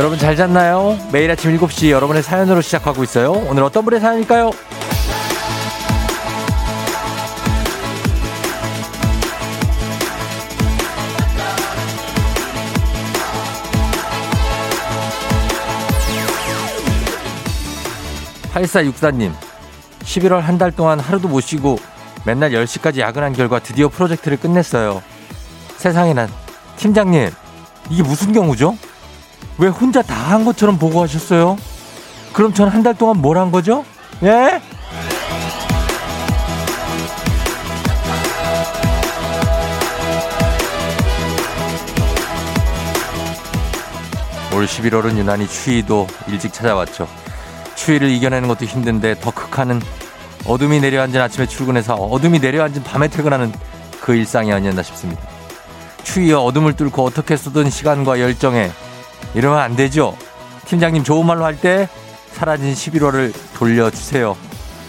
여러분 0.00 0.18
잘 0.18 0.34
잤나요? 0.34 0.96
매일 1.12 1.30
아침 1.30 1.54
7시 1.58 1.90
여러분의 1.90 2.22
사연으로 2.22 2.62
시작하고 2.62 3.04
있어요. 3.04 3.32
오늘 3.32 3.62
어떤 3.64 3.84
분의 3.84 4.00
사연일까요? 4.00 4.50
8464님, 18.52 19.32
11월 20.00 20.40
한 20.40 20.58
달 20.58 20.72
동안 20.72 20.98
하루도 20.98 21.28
못 21.28 21.40
쉬고 21.40 21.78
맨날 22.24 22.50
10시까지 22.50 22.98
야근한 22.98 23.32
결과 23.32 23.58
드디어 23.58 23.88
프로젝트를 23.88 24.38
끝냈어요. 24.38 25.02
세상에 25.76 26.14
난, 26.14 26.28
팀장님, 26.76 27.30
이게 27.90 28.02
무슨 28.02 28.32
경우죠? 28.32 28.76
왜 29.60 29.68
혼자 29.68 30.02
다 30.02 30.30
한 30.30 30.44
것처럼 30.44 30.78
보고하셨어요? 30.78 31.56
그럼 32.32 32.54
전 32.54 32.68
한 32.70 32.82
달 32.82 32.94
동안 32.96 33.20
뭘 33.20 33.36
한 33.38 33.50
거죠? 33.50 33.84
예? 34.22 34.60
올 44.54 44.66
11월은 44.66 45.16
유난히 45.16 45.46
추위도 45.46 46.06
일찍 46.28 46.52
찾아왔죠. 46.52 47.06
추위를 47.76 48.08
이겨내는 48.10 48.48
것도 48.48 48.64
힘든데 48.64 49.16
더 49.20 49.30
극한은 49.30 49.80
어둠이 50.44 50.80
내려앉은 50.80 51.20
아침에 51.20 51.46
출근해서 51.46 51.94
어둠이 51.94 52.40
내려앉은 52.40 52.82
밤에 52.82 53.08
퇴근하는 53.08 53.52
그 54.00 54.14
일상이 54.14 54.52
아니었나 54.52 54.82
싶습니다. 54.82 55.22
추위와 56.02 56.40
어둠을 56.40 56.74
뚫고 56.74 57.04
어떻게 57.04 57.36
쓰던 57.36 57.70
시간과 57.70 58.20
열정에 58.20 58.70
이러면 59.34 59.58
안 59.60 59.76
되죠. 59.76 60.16
팀장님 60.66 61.02
좋은 61.04 61.26
말로 61.26 61.44
할 61.44 61.56
때 61.60 61.88
사라진 62.32 62.72
11월을 62.72 63.32
돌려주세요. 63.56 64.36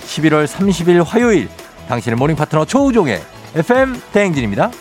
11월 0.05 0.45
30일 0.45 1.03
화요일 1.03 1.49
당신의 1.87 2.17
모닝 2.17 2.35
파트너 2.35 2.65
조우종의 2.65 3.21
FM 3.55 3.99
대행진입니다. 4.13 4.71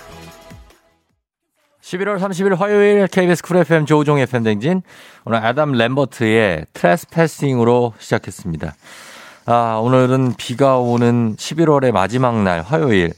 11월 1.83 2.19
30일 2.21 2.57
화요일 2.57 3.07
KBS 3.09 3.43
쿨 3.43 3.57
FM 3.59 3.87
조우종 3.87 4.19
FM 4.19 4.45
댕진 4.45 4.83
오늘 5.25 5.45
아담 5.45 5.73
램버트의 5.73 6.67
트레스패싱으로 6.73 7.95
시작했습니다. 7.99 8.75
아, 9.47 9.81
오늘은 9.83 10.35
비가 10.37 10.77
오는 10.79 11.35
11월의 11.37 11.91
마지막 11.93 12.43
날 12.43 12.61
화요일 12.63 13.13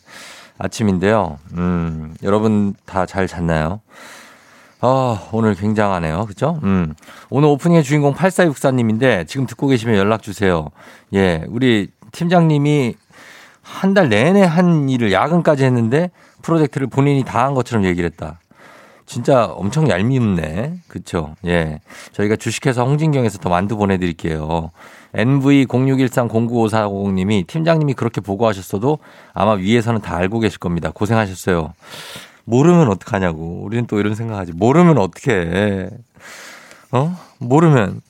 아침인데요. 0.59 1.39
음, 1.55 2.15
여러분 2.23 2.75
다 2.87 3.05
잘 3.05 3.27
잤나요? 3.27 3.81
아, 4.85 5.29
오늘 5.33 5.55
굉장하네요. 5.55 6.27
그죠? 6.27 6.59
음. 6.65 6.95
오늘 7.31 7.49
오프닝의 7.51 7.85
주인공 7.85 8.15
8464님인데 8.15 9.29
지금 9.29 9.47
듣고 9.47 9.69
계시면 9.69 9.97
연락 9.97 10.23
주세요. 10.23 10.69
예, 11.15 11.45
우리 11.49 11.89
팀장님이 12.11 12.95
한 13.63 13.95
달 13.95 14.09
내내 14.09 14.43
한 14.43 14.89
일을 14.89 15.13
야근까지 15.13 15.65
했는데 15.65 16.11
프로젝트를 16.43 16.89
본인이 16.89 17.23
다 17.25 17.45
한 17.45 17.55
것처럼 17.55 17.85
얘기를 17.85 18.11
했다. 18.11 18.41
진짜 19.07 19.45
엄청 19.47 19.89
얄밉네. 19.89 20.75
그쵸? 20.89 21.37
예. 21.47 21.79
저희가 22.13 22.35
주식회사 22.37 22.83
홍진경에서 22.83 23.39
더 23.39 23.49
만두 23.51 23.77
보내드릴게요. 23.77 24.71
NV0613095450님이 25.15 27.47
팀장님이 27.47 27.95
그렇게 27.95 28.21
보고하셨어도 28.21 28.99
아마 29.35 29.53
위에서는 29.53 30.01
다 30.01 30.17
알고 30.17 30.41
계실 30.41 30.59
겁니다. 30.59 30.91
고생하셨어요. 30.93 31.73
모르면 32.45 32.89
어떡하냐고. 32.89 33.63
우리는 33.65 33.87
또 33.87 33.99
이런 34.01 34.15
생각하지. 34.15 34.53
모르면 34.53 34.99
어떡해. 34.99 35.91
어? 36.93 37.17
모르면. 37.39 38.01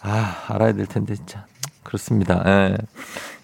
아, 0.00 0.44
알아야 0.48 0.72
될 0.72 0.86
텐데, 0.86 1.14
진짜. 1.14 1.46
그렇습니다. 1.82 2.42
예. 2.46 2.76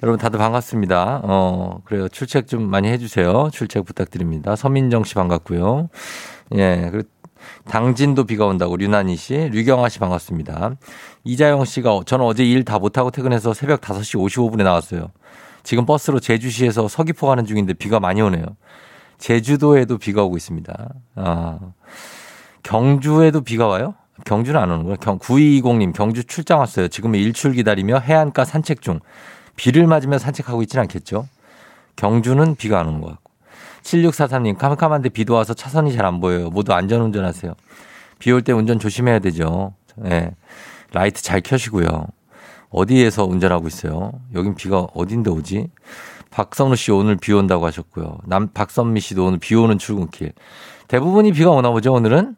여러분 0.03 0.19
다들 0.19 0.39
반갑습니다. 0.39 1.21
어, 1.25 1.81
그래요. 1.85 2.09
출첵 2.09 2.47
좀 2.49 2.69
많이 2.71 2.89
해주세요. 2.89 3.51
출첵 3.53 3.85
부탁드립니다. 3.85 4.57
서민정 4.57 5.05
씨 5.05 5.15
반갑고요. 5.15 5.89
예. 6.55 6.89
그리고 6.91 7.09
당진도 7.69 8.25
비가 8.25 8.47
온다고 8.47 8.77
류난희 8.77 9.17
씨, 9.17 9.35
류경아 9.35 9.89
씨 9.89 9.99
반갑습니다. 9.99 10.73
이자영 11.25 11.65
씨가 11.65 12.01
저는 12.07 12.25
어제 12.25 12.45
일 12.45 12.65
다 12.65 12.79
못하고 12.79 13.11
퇴근해서 13.11 13.55
새벽 13.55 13.81
5시 13.81 14.19
55분에 14.19 14.63
나왔어요. 14.63 15.11
지금 15.65 15.85
버스로 15.85 16.19
제주시에서 16.21 16.89
서귀포 16.89 17.27
가는 17.27 17.45
중인데 17.45 17.75
비가 17.75 18.01
많이 18.01 18.23
오네요. 18.23 18.45
제주도에도 19.19 19.99
비가 19.99 20.23
오고 20.23 20.37
있습니다. 20.37 20.89
아, 21.17 21.59
경주에도 22.63 23.41
비가 23.43 23.67
와요? 23.67 23.95
경주는 24.25 24.59
안 24.61 24.71
오는구나. 24.71 24.97
경, 24.97 25.19
9220님, 25.19 25.93
경주 25.95 26.25
출장 26.25 26.59
왔어요. 26.61 26.89
지금 26.89 27.15
일출 27.15 27.53
기다리며 27.53 27.99
해안가 28.01 28.45
산책 28.45 28.83
중. 28.83 29.01
비를 29.57 29.87
맞으며 29.87 30.19
산책하고 30.19 30.63
있지는 30.63 30.83
않겠죠? 30.83 31.27
경주는 31.97 32.55
비가 32.57 32.81
안 32.81 32.89
오는 32.89 33.01
것 33.01 33.09
같고. 33.09 33.31
7643님, 33.83 34.59
캄캄한데 34.59 35.09
비도 35.11 35.35
와서 35.35 35.55
차선이 35.55 35.93
잘 35.93 36.05
안 36.05 36.21
보여요. 36.21 36.51
모두 36.51 36.73
안전 36.73 37.01
운전하세요. 37.03 37.55
비 38.19 38.33
올 38.33 38.43
때 38.43 38.53
운전 38.53 38.79
조심해야 38.79 39.21
되죠. 39.21 39.75
예. 40.05 40.09
네. 40.09 40.31
라이트 40.93 41.23
잘 41.23 41.41
켜시고요. 41.41 42.07
어디에서 42.71 43.25
운전하고 43.25 43.67
있어요? 43.69 44.13
여긴 44.35 44.55
비가 44.55 44.81
어딘데 44.95 45.31
오지? 45.31 45.69
박선우 46.39 46.77
씨 46.77 46.93
오늘 46.93 47.17
비 47.17 47.33
온다고 47.33 47.67
하셨고요. 47.67 48.19
남, 48.25 48.47
박선미 48.47 49.01
씨도 49.01 49.27
오늘 49.27 49.39
비 49.41 49.57
오는 49.57 49.77
출근길. 49.77 50.33
대부분이 50.87 51.33
비가 51.33 51.51
오나 51.51 51.73
보죠, 51.73 51.93
오늘은? 51.93 52.37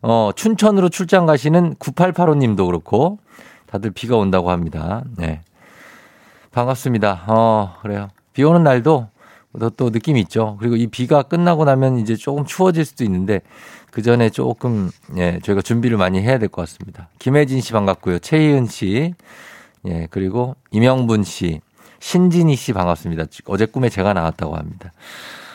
어, 0.00 0.30
춘천으로 0.34 0.88
출장 0.88 1.26
가시는 1.26 1.74
9885 1.78 2.36
님도 2.36 2.64
그렇고, 2.64 3.18
다들 3.66 3.90
비가 3.90 4.16
온다고 4.16 4.50
합니다. 4.50 5.04
네. 5.18 5.42
반갑습니다. 6.52 7.24
어, 7.26 7.74
그래요. 7.82 8.08
비 8.32 8.44
오는 8.44 8.62
날도 8.62 9.08
또, 9.60 9.70
또 9.70 9.90
느낌이 9.90 10.18
있죠. 10.20 10.56
그리고 10.58 10.76
이 10.76 10.86
비가 10.86 11.20
끝나고 11.22 11.66
나면 11.66 11.98
이제 11.98 12.16
조금 12.16 12.46
추워질 12.46 12.86
수도 12.86 13.04
있는데, 13.04 13.42
그 13.90 14.00
전에 14.00 14.30
조금, 14.30 14.90
예, 15.18 15.38
저희가 15.42 15.60
준비를 15.60 15.98
많이 15.98 16.22
해야 16.22 16.38
될 16.38 16.48
것 16.48 16.62
같습니다. 16.62 17.10
김혜진 17.18 17.60
씨 17.60 17.74
반갑고요. 17.74 18.20
최희은 18.20 18.68
씨, 18.68 19.12
예, 19.86 20.08
그리고 20.10 20.56
이명분 20.70 21.24
씨, 21.24 21.60
신진희 22.00 22.56
씨 22.56 22.72
반갑습니다. 22.72 23.24
어제 23.46 23.66
꿈에 23.66 23.88
제가 23.88 24.12
나왔다고 24.12 24.56
합니다. 24.56 24.92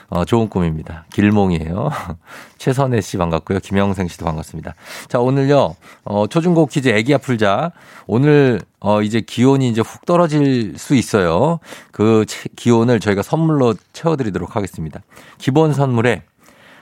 어, 0.09 0.25
좋은 0.25 0.47
꿈입니다. 0.47 1.05
길몽이에요. 1.11 1.89
최선혜 2.59 3.01
씨 3.01 3.17
반갑고요. 3.17 3.59
김영생 3.59 4.07
씨도 4.07 4.25
반갑습니다. 4.25 4.75
자, 5.07 5.19
오늘요, 5.19 5.75
어, 6.03 6.27
초중고 6.27 6.67
퀴즈 6.67 6.89
애기야 6.89 7.17
풀자. 7.17 7.71
오늘, 8.05 8.61
어, 8.79 9.01
이제 9.01 9.21
기온이 9.21 9.69
이제 9.69 9.81
훅 9.81 10.05
떨어질 10.05 10.77
수 10.77 10.93
있어요. 10.93 11.59
그 11.91 12.25
기온을 12.55 12.99
저희가 12.99 13.23
선물로 13.23 13.73
채워드리도록 13.93 14.55
하겠습니다. 14.55 15.01
기본 15.39 15.73
선물에 15.73 16.21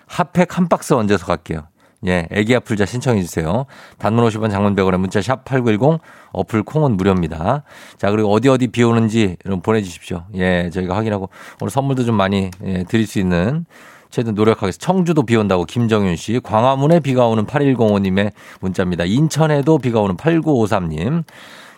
핫팩 0.08 0.58
한 0.58 0.68
박스 0.68 0.94
얹어서 0.94 1.26
갈게요. 1.26 1.68
예, 2.08 2.28
애기 2.32 2.56
아플 2.56 2.78
자 2.78 2.86
신청해 2.86 3.22
주세요. 3.22 3.66
단문 4.00 4.26
50원 4.28 4.50
장문 4.50 4.76
100원에 4.76 4.98
문자 4.98 5.22
샵 5.22 5.46
8910 5.46 6.00
어플 6.32 6.64
콩은 6.64 6.98
무료입니다. 6.98 7.64
자, 7.98 8.10
그리고 8.12 8.32
어디 8.32 8.50
어디 8.50 8.68
비 8.68 8.84
오는지 8.84 9.38
여러분 9.46 9.62
보내 9.62 9.82
주십시오. 9.82 10.24
예, 10.36 10.70
저희가 10.72 10.96
확인하고 10.96 11.30
오늘 11.62 11.70
선물도 11.70 12.04
좀 12.04 12.16
많이 12.16 12.50
예, 12.66 12.84
드릴 12.84 13.06
수 13.06 13.20
있는 13.20 13.66
최대한 14.10 14.36
노력하겠습니다. 14.36 14.86
청주도 14.86 15.24
비 15.24 15.36
온다고 15.36 15.64
김정윤 15.64 16.16
씨, 16.18 16.40
광화문에 16.44 17.00
비가 17.00 17.28
오는 17.28 17.46
8105님의 17.46 18.32
문자입니다. 18.60 19.06
인천에도 19.06 19.78
비가 19.78 20.02
오는 20.02 20.18
8953님. 20.18 21.24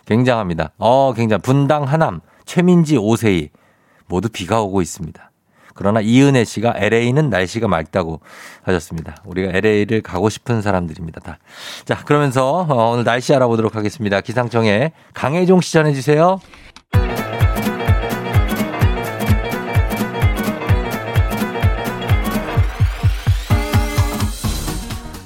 굉장합니다. 0.06 0.72
어, 0.78 1.12
굉장히 1.14 1.40
분당 1.42 1.84
하남, 1.84 2.20
최민지 2.44 2.96
오세희 2.96 3.50
모두 4.06 4.28
비가 4.28 4.60
오고 4.62 4.82
있습니다. 4.82 5.30
그러나 5.74 6.00
이은혜 6.00 6.44
씨가 6.44 6.74
LA는 6.76 7.30
날씨가 7.30 7.68
맑다고 7.68 8.20
하셨습니다. 8.62 9.16
우리가 9.24 9.50
LA를 9.56 10.02
가고 10.02 10.28
싶은 10.30 10.62
사람들입니다. 10.62 11.20
다. 11.20 11.38
자, 11.84 11.96
그러면서 12.04 12.66
어, 12.68 12.90
오늘 12.92 13.04
날씨 13.04 13.34
알아보도록 13.34 13.76
하겠습니다. 13.76 14.20
기상청에 14.20 14.92
강혜종 15.12 15.60
씨 15.60 15.72
전해주세요. 15.72 16.40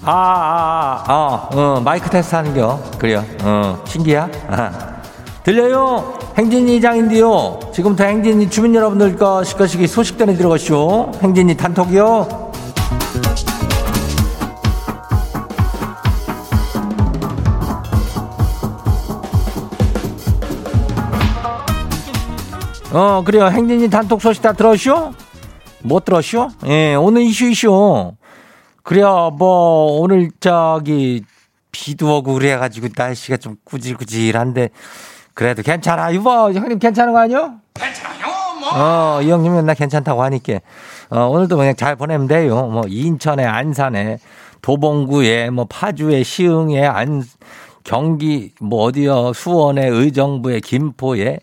아, 0.05 0.11
아, 0.11 1.05
아, 1.07 1.49
어, 1.53 1.77
어, 1.77 1.81
마이크 1.81 2.09
테스트 2.09 2.35
하는겨. 2.35 2.81
그래요. 2.99 3.23
어, 3.43 3.85
신기야? 3.87 4.31
아. 4.49 5.03
들려요? 5.43 6.28
행진이 6.39 6.77
이장인데요. 6.77 7.59
지금부터 7.75 8.05
행진이 8.05 8.49
주민 8.49 8.73
여러분들과 8.73 9.43
시가시기 9.43 9.89
소식 9.89 10.17
전해드려가시오. 10.19 11.11
행진이 11.21 11.57
단톡이요. 11.57 12.53
어, 22.93 23.23
그래요. 23.25 23.47
행진이 23.47 23.91
단톡 23.91 24.23
소식 24.23 24.41
다 24.41 24.53
들었쇼? 24.53 25.13
못 25.83 26.05
들었쇼? 26.05 26.51
예, 26.67 26.95
오늘 26.95 27.23
이슈 27.23 27.47
이슈. 27.47 28.13
그래야 28.85 29.31
뭐 29.37 30.01
오늘 30.01 30.31
저기 30.39 31.25
비도 31.73 32.19
오고 32.19 32.35
그래 32.35 32.57
가지고 32.57 32.87
날씨가 32.97 33.39
좀 33.39 33.57
꾸질꾸질한데 33.65 34.71
그래도 35.39 35.63
괜찮아. 35.63 36.11
이봐, 36.11 36.53
형님 36.53 36.81
괜찮은 36.81 37.13
거 37.13 37.21
아니요? 37.21 37.53
괜찮아요, 37.73 38.27
뭐. 38.59 38.71
어, 38.75 39.23
이 39.23 39.31
형님은 39.31 39.67
나 39.67 39.75
괜찮다고 39.75 40.21
하니까. 40.25 40.59
어, 41.11 41.29
오늘도 41.29 41.57
그냥 41.57 41.77
잘 41.77 41.95
보내면 41.95 42.27
돼요. 42.27 42.67
뭐, 42.67 42.83
인천에, 42.89 43.45
안산에, 43.45 44.19
도봉구에, 44.63 45.51
뭐, 45.51 45.65
파주에, 45.71 46.25
시흥에, 46.25 46.85
안, 46.85 47.23
경기, 47.85 48.51
뭐, 48.61 48.83
어디요, 48.83 49.33
수원에, 49.33 49.87
의정부에, 49.87 50.59
김포에, 50.59 51.39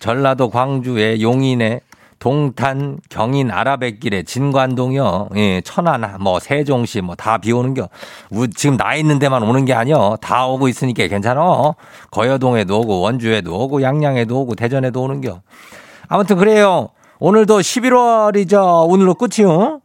전라도 0.00 0.50
광주에, 0.50 1.20
용인에, 1.20 1.78
동탄, 2.26 3.00
경인, 3.10 3.50
아라뱃길에, 3.50 4.22
진관동이요. 4.22 5.30
예, 5.34 5.60
천안, 5.62 6.18
뭐, 6.20 6.38
세종시, 6.38 7.00
뭐, 7.00 7.16
다 7.16 7.36
비 7.38 7.50
오는겨. 7.50 7.88
우- 8.30 8.46
지금 8.48 8.76
나 8.76 8.94
있는 8.94 9.18
데만 9.18 9.42
오는 9.42 9.64
게 9.64 9.74
아니여. 9.74 10.18
다 10.20 10.46
오고 10.46 10.68
있으니까 10.68 11.08
괜찮아. 11.08 11.72
거여동에도 12.12 12.78
오고, 12.78 13.00
원주에도 13.00 13.58
오고, 13.64 13.82
양양에도 13.82 14.40
오고, 14.40 14.54
대전에도 14.54 15.02
오는겨. 15.02 15.40
아무튼 16.06 16.36
그래요. 16.36 16.90
오늘도 17.18 17.58
11월이죠. 17.58 18.88
오늘로 18.88 19.14
끝이요. 19.16 19.80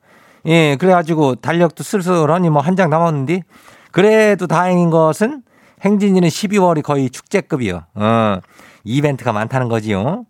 예, 0.45 0.75
그래가지고 0.75 1.35
달력도 1.35 1.83
쓸쓸하니 1.83 2.51
뭐 2.51 2.61
한 2.61 2.75
장 2.75 2.91
남았는데. 2.91 3.41
그래도 3.91 4.45
다행인 4.45 4.91
것은 4.91 5.41
행진이는 5.81 6.29
12월이 6.29 6.83
거의 6.83 7.09
축제급이요. 7.09 7.81
어, 7.95 8.37
이벤트가 8.83 9.33
많다는 9.33 9.69
거지요. 9.69 10.25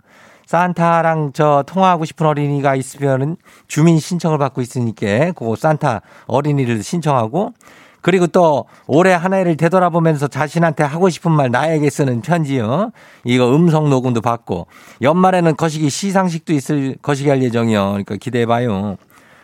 산타랑 0.48 1.32
저 1.34 1.64
통화하고 1.68 2.06
싶은 2.06 2.26
어린이가 2.26 2.76
있으면은 2.76 3.36
주민 3.68 4.00
신청을 4.00 4.38
받고 4.38 4.62
있으니까 4.62 5.34
그 5.34 5.56
산타 5.58 6.02
어린이를 6.26 6.82
신청하고 6.82 7.54
그리고 8.02 8.28
또 8.28 8.66
올해 8.86 9.12
한 9.12 9.34
해를 9.34 9.58
되돌아보면서 9.58 10.30
자신한테 10.30 10.86
하고 10.86 11.10
싶은 11.10 11.32
말 11.32 11.52
나에게 11.52 11.90
쓰는 11.90 12.22
편지요. 12.22 12.92
이거 13.26 13.54
음성 13.54 13.90
녹음도 13.90 14.22
받고 14.22 14.68
연말에는 15.02 15.58
거시기 15.58 15.90
시상식도 15.90 16.54
있을 16.54 16.96
거시기 17.02 17.28
할 17.28 17.44
예정이요. 17.44 17.86
그러니까 17.90 18.16
기대해 18.16 18.46
봐요. 18.46 18.96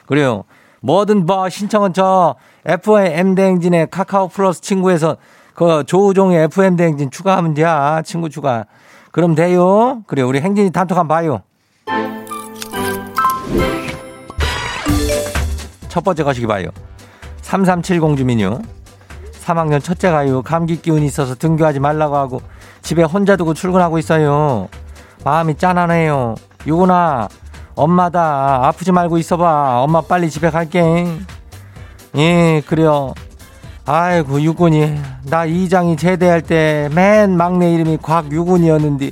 그래요. 0.06 0.46
뭐든 0.80 1.26
뭐 1.26 1.50
신청은 1.50 1.92
저 1.94 2.36
FM 2.66 3.36
대행진의 3.36 3.88
카카오 3.92 4.30
플러스 4.30 4.62
친구에서 4.62 5.18
그 5.54 5.84
조우종의 5.86 6.44
FM 6.46 6.78
대행진 6.78 7.12
추가하면 7.12 7.56
돼. 7.56 7.66
친구 8.06 8.30
추가. 8.30 8.66
그럼 9.14 9.36
돼요. 9.36 10.02
그래 10.08 10.24
우리 10.24 10.42
행진이 10.42 10.72
단톡 10.72 10.98
한번 10.98 11.16
봐요. 11.16 11.42
첫 15.88 16.04
번째 16.04 16.24
거시기 16.24 16.48
봐요. 16.48 16.70
3370 17.42 18.18
주민요. 18.18 18.60
3학년 19.46 19.84
첫째 19.84 20.10
가요. 20.10 20.42
감기 20.42 20.82
기운이 20.82 21.06
있어서 21.06 21.36
등교하지 21.36 21.80
말라고 21.80 22.16
하고 22.18 22.42
집에 22.82 23.04
혼자 23.04 23.36
두고 23.36 23.54
출근하고 23.54 24.00
있어요. 24.00 24.68
마음이 25.24 25.58
짠하네요. 25.58 26.34
유구나 26.66 27.30
엄마다 27.76 28.66
아프지 28.66 28.92
말고 28.92 29.20
있어봐. 29.20 29.84
엄마 29.84 30.02
빨리 30.02 30.32
집에 30.32 30.50
갈게. 30.50 31.06
예 32.16 32.64
그래요. 32.66 33.14
아이고 33.86 34.42
유군이. 34.42 34.96
나 35.26 35.46
이장이 35.46 35.98
제대할 35.98 36.42
때 36.42 36.90
맨 36.94 37.36
막내 37.36 37.74
이름이 37.74 37.98
곽유군이었는데. 38.02 39.12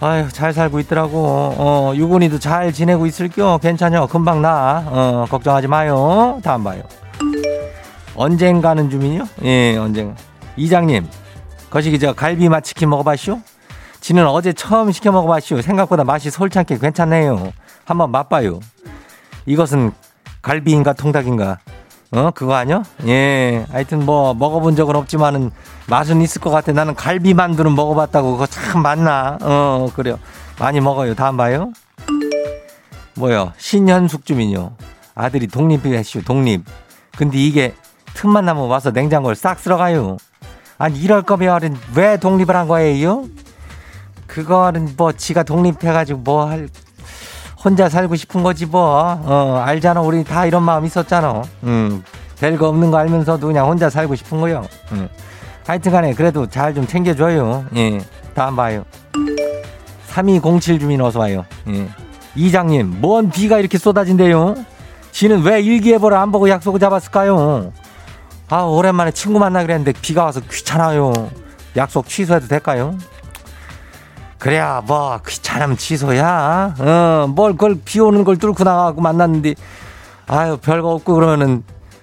아유 0.00 0.28
잘 0.30 0.52
살고 0.52 0.80
있더라고. 0.80 1.54
어 1.56 1.92
유군이도 1.96 2.38
잘 2.38 2.72
지내고 2.72 3.06
있을겨 3.06 3.58
괜찮여 3.58 4.06
금방 4.06 4.42
나어 4.42 5.26
걱정하지 5.28 5.66
마요. 5.68 6.40
다음 6.42 6.64
봐요. 6.64 6.82
언젠가는 8.14 8.90
주민요? 8.90 9.24
예 9.42 9.76
언젠가 9.76 10.14
이장님 10.56 11.08
거시기 11.70 11.98
저 11.98 12.12
갈비맛 12.12 12.62
치킨 12.62 12.90
먹어봤쇼 12.90 13.40
지는 14.00 14.26
어제 14.28 14.52
처음 14.52 14.92
시켜 14.92 15.10
먹어봤쇼 15.10 15.62
생각보다 15.62 16.04
맛이 16.04 16.30
솔찬게 16.30 16.78
괜찮네요. 16.78 17.52
한번 17.84 18.12
맛봐요. 18.12 18.60
이것은 19.46 19.90
갈비인가 20.42 20.92
통닭인가 20.92 21.58
어, 22.12 22.30
그거 22.30 22.54
아니야? 22.54 22.82
예. 23.06 23.66
하여튼 23.70 24.04
뭐, 24.04 24.34
먹어본 24.34 24.76
적은 24.76 24.94
없지만은 24.94 25.50
맛은 25.88 26.22
있을 26.22 26.40
것 26.40 26.50
같아. 26.50 26.72
나는 26.72 26.94
갈비 26.94 27.34
만두는 27.34 27.74
먹어봤다고. 27.74 28.32
그거 28.32 28.46
참 28.46 28.82
맛나. 28.82 29.38
어, 29.42 29.88
그래요. 29.94 30.18
많이 30.58 30.80
먹어요. 30.80 31.14
다음 31.14 31.36
봐요. 31.36 31.72
뭐요? 33.14 33.52
신현숙 33.58 34.24
주민요. 34.24 34.72
아들이 35.14 35.46
독립했슈, 35.46 36.22
독립. 36.24 36.64
근데 37.16 37.38
이게 37.38 37.74
틈만 38.14 38.44
나면 38.44 38.68
와서 38.68 38.90
냉장고를 38.90 39.34
싹 39.34 39.58
쓸어가요. 39.58 40.16
아니, 40.78 40.98
이럴 41.00 41.22
거면 41.22 41.78
왜 41.94 42.16
독립을 42.16 42.54
한 42.54 42.68
거예요? 42.68 43.24
그거는 44.26 44.94
뭐, 44.96 45.12
지가 45.12 45.42
독립해가지고 45.42 46.20
뭐 46.20 46.46
할, 46.46 46.68
혼자 47.64 47.88
살고 47.88 48.14
싶은 48.16 48.42
거지 48.42 48.66
뭐. 48.66 49.18
어, 49.24 49.62
알잖아. 49.64 50.02
우리 50.02 50.22
다 50.22 50.44
이런 50.46 50.62
마음 50.62 50.84
있었잖아. 50.84 51.42
음. 51.64 52.02
될거 52.36 52.68
없는 52.68 52.90
거 52.90 52.98
알면서도 52.98 53.46
그냥 53.46 53.66
혼자 53.68 53.88
살고 53.88 54.14
싶은 54.16 54.40
거요. 54.40 54.66
음. 54.92 55.08
하여튼 55.66 55.92
간에 55.92 56.12
그래도 56.12 56.46
잘 56.46 56.74
좀 56.74 56.86
챙겨줘요. 56.86 57.64
예. 57.76 58.00
다음 58.34 58.56
봐요. 58.56 58.84
3207 60.08 60.78
주민 60.78 61.00
어서 61.00 61.20
와요. 61.20 61.46
예. 61.68 61.88
이장님, 62.34 63.00
뭔 63.00 63.30
비가 63.30 63.58
이렇게 63.58 63.78
쏟아진대요? 63.78 64.56
지는 65.12 65.42
왜 65.42 65.60
일기예보를 65.62 66.16
안 66.18 66.32
보고 66.32 66.48
약속을 66.50 66.80
잡았을까요? 66.80 67.72
아, 68.50 68.62
오랜만에 68.62 69.12
친구 69.12 69.38
만나 69.38 69.62
그랬는데 69.62 69.92
비가 70.02 70.24
와서 70.24 70.40
귀찮아요. 70.50 71.12
약속 71.76 72.08
취소해도 72.08 72.46
될까요? 72.48 72.98
그래야 74.44 74.82
뭐 74.86 75.18
귀찮으면 75.26 75.78
취소야. 75.78 76.74
어, 76.78 77.26
뭘 77.30 77.52
그걸 77.52 77.78
비 77.82 77.98
오는 77.98 78.24
걸 78.24 78.36
뚫고 78.36 78.62
나가고 78.62 79.00
만났는데 79.00 79.54
아유 80.26 80.58
별거 80.58 80.90
없고 80.90 81.14
그러면은 81.14 81.62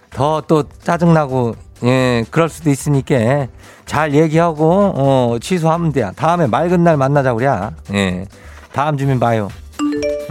더 0.10 0.41
또 0.48 0.63
짜증나고 0.63 1.53
예 1.83 2.25
그럴 2.31 2.50
수도 2.50 2.71
있으니까 2.71 3.45
잘 3.86 4.15
얘기하고 4.15 4.91
어 4.95 5.38
취소하면 5.39 5.91
돼. 5.91 6.10
다음에 6.15 6.48
맑은 6.48 6.83
날 6.83 6.98
만나자 6.98 7.36
그래야. 7.36 7.74
예 7.93 8.25
다음 8.74 8.98
주민 8.98 9.19
봐요. 9.19 9.48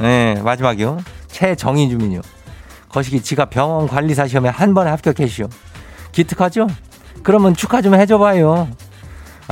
예 0.01 0.35
마지막이요. 0.43 0.99
최정희 1.29 1.91
주민요. 1.91 2.23
거시기 2.89 3.23
지가 3.23 3.45
병원 3.45 3.87
관리사 3.87 4.27
시험에 4.27 4.49
한 4.49 4.75
번에 4.75 4.91
합격했시오. 4.91 5.47
기특하죠? 6.11 6.67
그러면 7.23 7.55
축하 7.55 7.81
좀 7.81 7.95
해줘봐요. 7.95 8.67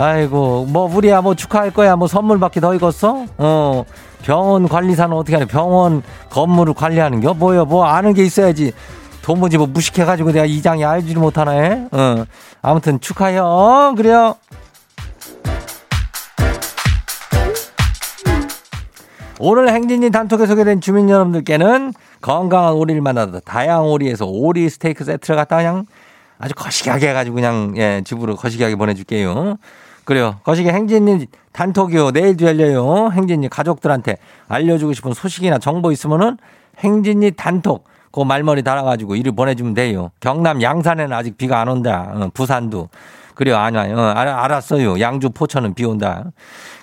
아이고, 0.01 0.67
뭐, 0.69 0.85
우리야, 0.85 1.21
뭐, 1.23 1.35
축하할 1.35 1.73
거야. 1.73 1.97
뭐, 1.97 2.07
선물 2.07 2.39
받기 2.39 2.61
더 2.61 2.73
익었어? 2.73 3.27
어, 3.37 3.85
병원 4.23 4.69
관리사는 4.69 5.15
어떻게 5.17 5.35
하냐. 5.35 5.47
병원 5.47 6.03
건물을 6.31 6.75
관리하는 6.75 7.19
게 7.19 7.29
뭐야, 7.33 7.65
뭐, 7.65 7.85
아는 7.85 8.15
게 8.15 8.25
있어야지. 8.25 8.73
도무지 9.23 9.59
뭐, 9.59 9.67
무식해가지고 9.67 10.31
내가 10.31 10.45
이장이 10.45 10.85
알지를 10.85 11.21
못하네. 11.21 11.89
어, 11.91 12.25
아무튼 12.63 13.01
축하해요. 13.01 13.45
어, 13.45 13.95
그래요. 13.97 14.37
오늘 19.41 19.69
행진이 19.69 20.11
단톡에 20.11 20.47
소개된 20.47 20.81
주민 20.81 21.11
여러분들께는 21.11 21.93
건강한 22.21 22.73
오리를 22.75 23.01
만나다 23.01 23.39
다양한 23.41 23.85
오리에서 23.85 24.27
오리 24.27 24.69
스테이크 24.69 25.05
세트를 25.05 25.37
갖다 25.37 25.57
그냥 25.59 25.87
아주 26.39 26.55
거시기하게 26.55 27.11
해가지고 27.11 27.37
그냥 27.37 27.75
예 27.77 28.03
집으로 28.05 28.35
거시기하게 28.35 28.75
보내줄게요. 28.75 29.59
그래요. 30.09 30.37
거시기 30.43 30.71
행진이 30.71 31.27
단톡이요. 31.53 32.13
내일도 32.13 32.47
열려요. 32.47 33.11
행진이 33.13 33.51
가족들한테 33.51 34.17
알려주고 34.49 34.95
싶은 34.95 35.13
소식이나 35.13 35.59
정보 35.59 35.93
있으면은 35.93 36.39
행진이 36.79 37.33
단톡 37.33 37.85
그 38.11 38.21
말머리 38.21 38.63
달아가지고 38.63 39.17
이를 39.17 39.33
보내주면 39.33 39.75
돼요. 39.75 40.11
경남 40.21 40.63
양산에는 40.63 41.15
아직 41.15 41.37
비가 41.37 41.61
안 41.61 41.69
온다. 41.69 42.11
어, 42.15 42.31
부산도. 42.33 42.89
그래요. 43.35 43.59
아니요. 43.59 43.99
어, 43.99 44.01
알- 44.01 44.29
알았어요. 44.29 44.99
양주 44.99 45.29
포천은 45.29 45.75
비 45.75 45.85
온다. 45.85 46.25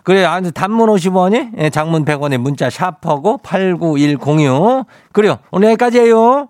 그래요. 0.03 0.29
아주 0.29 0.51
단문 0.51 0.87
50원이 0.89 1.53
예, 1.57 1.71
장문 1.71 2.05
100원에 2.05 2.37
문자 2.37 2.69
샤퍼고 2.69 3.39
89106. 3.39 4.85
그래요. 5.13 5.37
오늘 5.49 5.69
여기까지예요. 5.69 6.49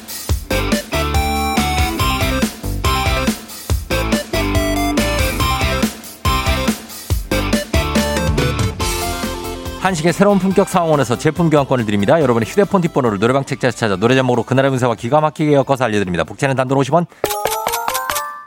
한식의 9.81 10.13
새로운 10.13 10.37
품격 10.37 10.69
상황원에서 10.69 11.17
제품 11.17 11.49
교환권을 11.49 11.85
드립니다. 11.85 12.21
여러분의 12.21 12.47
휴대폰 12.47 12.81
뒷번호를 12.81 13.17
노래방 13.17 13.43
책자에서 13.43 13.75
찾아 13.75 13.95
노래 13.95 14.13
제목으로 14.13 14.43
그날의 14.43 14.69
운세와 14.69 14.93
기가 14.93 15.21
막히게 15.21 15.53
엮어서 15.53 15.85
알려드립니다. 15.85 16.23
복제는 16.23 16.55
단돈 16.55 16.77
50원. 16.77 17.07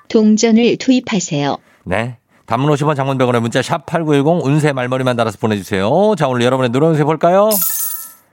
동전을 0.09 0.77
투입하세요. 0.77 1.57
네. 1.87 2.19
단문 2.47 2.71
50원 2.71 2.95
장문 2.95 3.19
100원의 3.19 3.41
문자 3.41 3.63
샵 3.63 3.85
8910 3.85 4.47
운세 4.47 4.73
말머리만 4.73 5.17
달아서 5.17 5.39
보내주세요. 5.39 6.15
자 6.17 6.29
오늘 6.29 6.43
여러분의 6.43 6.71
노래 6.71 6.87
운세 6.87 7.03
볼까요? 7.03 7.51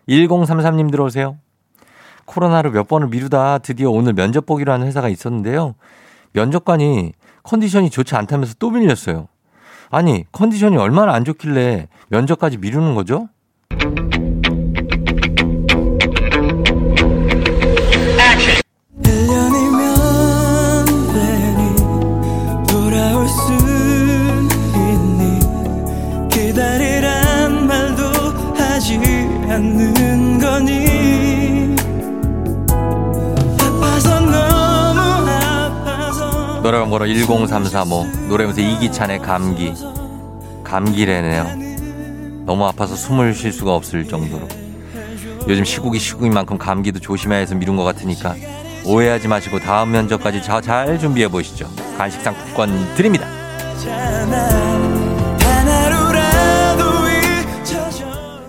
1033님 0.08 0.92
들어오세요. 0.92 1.40
코로나를 2.26 2.70
몇 2.70 2.88
번을 2.88 3.08
미루다 3.08 3.60
드디어 3.60 3.90
오늘 3.90 4.14
면접 4.14 4.46
보기로 4.46 4.72
하는 4.72 4.86
회사가 4.86 5.10
있었는데요. 5.10 5.74
면접관이 6.34 7.14
컨디션이 7.42 7.90
좋지 7.90 8.16
않다면서 8.16 8.54
또 8.60 8.70
밀렸어요. 8.70 9.28
아니, 9.92 10.26
컨디션이 10.32 10.78
얼마나 10.78 11.14
안 11.14 11.26
좋길래 11.26 11.90
면접까지 12.08 12.58
미루는 12.58 12.96
거죠? 12.96 13.28
아파서 36.72 36.86
노래방 36.86 36.90
번호 36.90 37.06
10335 37.06 38.28
노래면서 38.30 38.62
이기찬의 38.62 39.20
감기 39.20 39.74
감기래네요. 40.64 42.46
너무 42.46 42.66
아파서 42.66 42.96
숨을 42.96 43.34
쉴 43.34 43.52
수가 43.52 43.76
없을 43.76 44.08
정도로 44.08 44.48
요즘 45.50 45.66
시국이 45.66 46.00
시국인 46.00 46.34
만큼 46.34 46.58
감기도 46.58 47.00
조심해야 47.00 47.40
해서 47.40 47.56
미룬 47.56 47.76
것 47.76 47.84
같으니까 47.84 48.36
오해하지 48.86 49.28
마시고 49.28 49.60
다음 49.60 49.92
면접까지 49.92 50.42
자- 50.42 50.62
잘 50.62 50.98
준비해 50.98 51.28
보시죠. 51.28 51.68
간식 51.98 52.22
상품권 52.22 52.70
드립니다. 52.96 53.28
잖아 53.84 54.38
하나로라도 55.42 56.84
잊혀져 57.60 58.06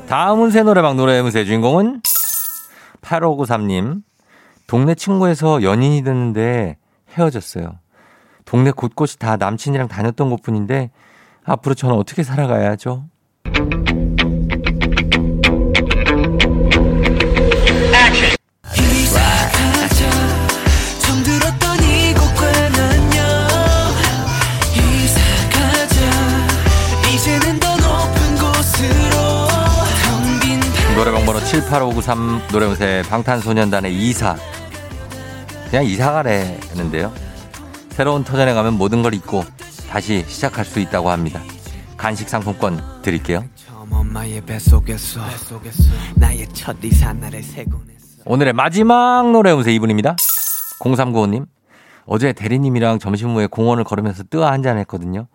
다음 0.07 0.43
운세 0.43 0.63
노래방 0.63 0.97
노래 0.97 1.19
운세 1.19 1.45
주인공은 1.45 2.03
8593님. 3.03 4.03
동네 4.69 4.95
친구에서 4.95 5.63
연인이 5.65 6.05
됐는데 6.05 6.77
헤어졌어요. 7.19 7.82
동네 8.53 8.71
곳곳이 8.71 9.19
다 9.19 9.39
남친이랑 9.39 9.89
다녔던 9.89 10.29
곳뿐인데 10.29 10.91
앞으로 11.43 11.75
저는 11.75 11.97
어떻게 11.97 12.23
곳으로 28.37 29.49
텅빈 30.05 30.61
노래방 30.95 31.25
번호 31.25 31.41
78593 31.41 32.49
노래운세 32.53 33.03
방탄소년단의 33.09 33.95
이사. 33.95 34.37
그냥 35.71 35.87
이사 35.87 36.13
가래는데요. 36.13 37.32
새로운 37.93 38.25
터전에 38.25 38.55
가면 38.55 38.75
모든 38.79 39.03
걸 39.03 39.15
잊고 39.15 39.45
다시 39.91 40.25
시작할 40.27 40.65
수 40.65 40.81
있다고 40.81 41.11
합니다. 41.11 41.41
간식 41.97 42.29
상품권 42.29 42.81
드릴게요. 43.03 43.45
오늘의 48.25 48.53
마지막 48.55 49.31
노래 49.31 49.51
운세 49.51 49.73
이분입니다. 49.75 50.17
0395님. 50.81 51.47
어제 52.07 52.33
대리님이랑 52.33 52.99
점심 52.99 53.31
후에 53.31 53.47
공원을 53.47 53.85
걸으면서 53.85 54.25
뜨아 54.25 54.51
한잔 54.51 54.79
했거든요. 54.79 55.27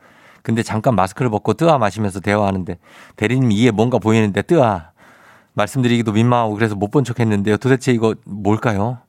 근데 0.41 0.63
잠깐 0.63 0.95
마스크를 0.95 1.29
벗고 1.29 1.53
뜨아 1.53 1.77
마시면서 1.77 2.19
대화하는데 2.19 2.77
대리님 3.15 3.51
이에 3.51 3.71
뭔가 3.71 3.99
보이는데 3.99 4.41
뜨아. 4.41 4.91
말씀드리기도 5.53 6.11
민망하고 6.11 6.53
그래서 6.55 6.75
못 6.75 6.91
본 6.91 7.03
척 7.03 7.19
했는데요. 7.19 7.57
도대체 7.57 7.91
이거 7.91 8.15
뭘까요? 8.25 8.99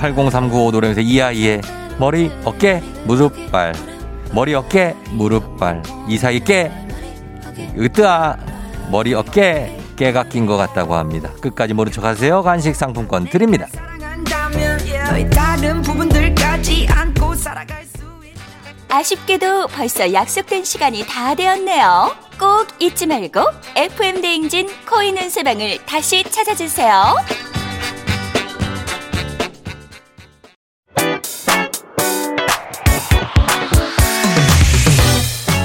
80395 0.00 0.70
노래에서 0.72 1.00
이아이의 1.00 1.60
머리, 1.98 2.32
어깨, 2.44 2.82
무릎, 3.04 3.52
발. 3.52 3.74
머리, 4.32 4.54
어깨, 4.54 4.94
무릎, 5.10 5.58
발. 5.58 5.82
이 6.08 6.16
사이 6.16 6.40
깨, 6.40 6.72
으뜨아, 7.76 8.36
머리, 8.90 9.12
어깨, 9.12 9.78
깨가 9.96 10.24
낀 10.24 10.46
것 10.46 10.56
같다고 10.56 10.94
합니다. 10.94 11.30
끝까지 11.42 11.74
모른 11.74 11.92
척 11.92 12.04
하세요. 12.04 12.42
간식 12.42 12.74
상품권 12.74 13.28
드립니다. 13.28 13.66
아쉽게도 18.88 19.68
벌써 19.68 20.12
약속된 20.12 20.64
시간이 20.64 21.04
다 21.06 21.34
되었네요. 21.34 22.16
꼭 22.38 22.66
잊지 22.78 23.06
말고 23.06 23.40
FM 23.76 24.22
대행진 24.22 24.68
코인 24.88 25.18
은세방을 25.18 25.84
다시 25.84 26.24
찾아주세요. 26.24 27.59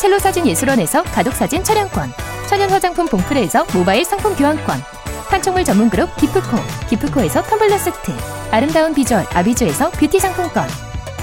첼로 0.00 0.18
사진 0.18 0.46
예술원에서 0.46 1.02
가족 1.02 1.34
사진 1.34 1.62
촬영권 1.62 2.10
천연 2.48 2.70
화장품 2.70 3.04
봉프레에서 3.04 3.66
모바일 3.74 4.02
상품 4.02 4.34
교환권 4.34 4.80
판촉물 5.28 5.62
전문 5.62 5.90
그룹 5.90 6.16
기프코 6.16 6.56
기프코에서 6.88 7.42
텀블러 7.42 7.76
세트 7.76 8.10
아름다운 8.50 8.94
비주얼 8.94 9.26
아비주에서 9.30 9.90
뷰티 9.90 10.18
상품권 10.18 10.66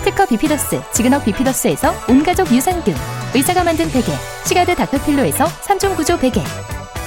특허 0.04 0.28
비피더스 0.28 0.80
지그넉 0.94 1.26
비피더스에서 1.26 1.92
온가족 2.08 2.52
유산균 2.52 2.94
의사가 3.34 3.64
만든 3.64 3.90
베개 3.90 4.12
시가드 4.46 4.76
닥터필로에서 4.76 5.46
3종 5.46 5.96
구조 5.96 6.16
베개 6.20 6.44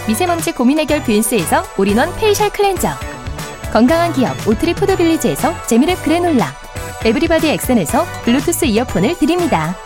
미세먼지 0.09 0.50
고민 0.50 0.81
해결 0.81 1.05
뷰인스에서 1.05 1.62
올인원 1.79 2.12
페이셜 2.17 2.50
클렌저 2.50 2.89
건강한 3.73 4.12
기업 4.12 4.37
오트리 4.45 4.75
푸드빌리지에서 4.75 5.55
재미랩 5.69 6.03
그래놀라 6.03 6.53
에브리바디 7.05 7.49
엑센에서 7.49 8.05
블루투스 8.25 8.65
이어폰을 8.65 9.17
드립니다. 9.17 9.77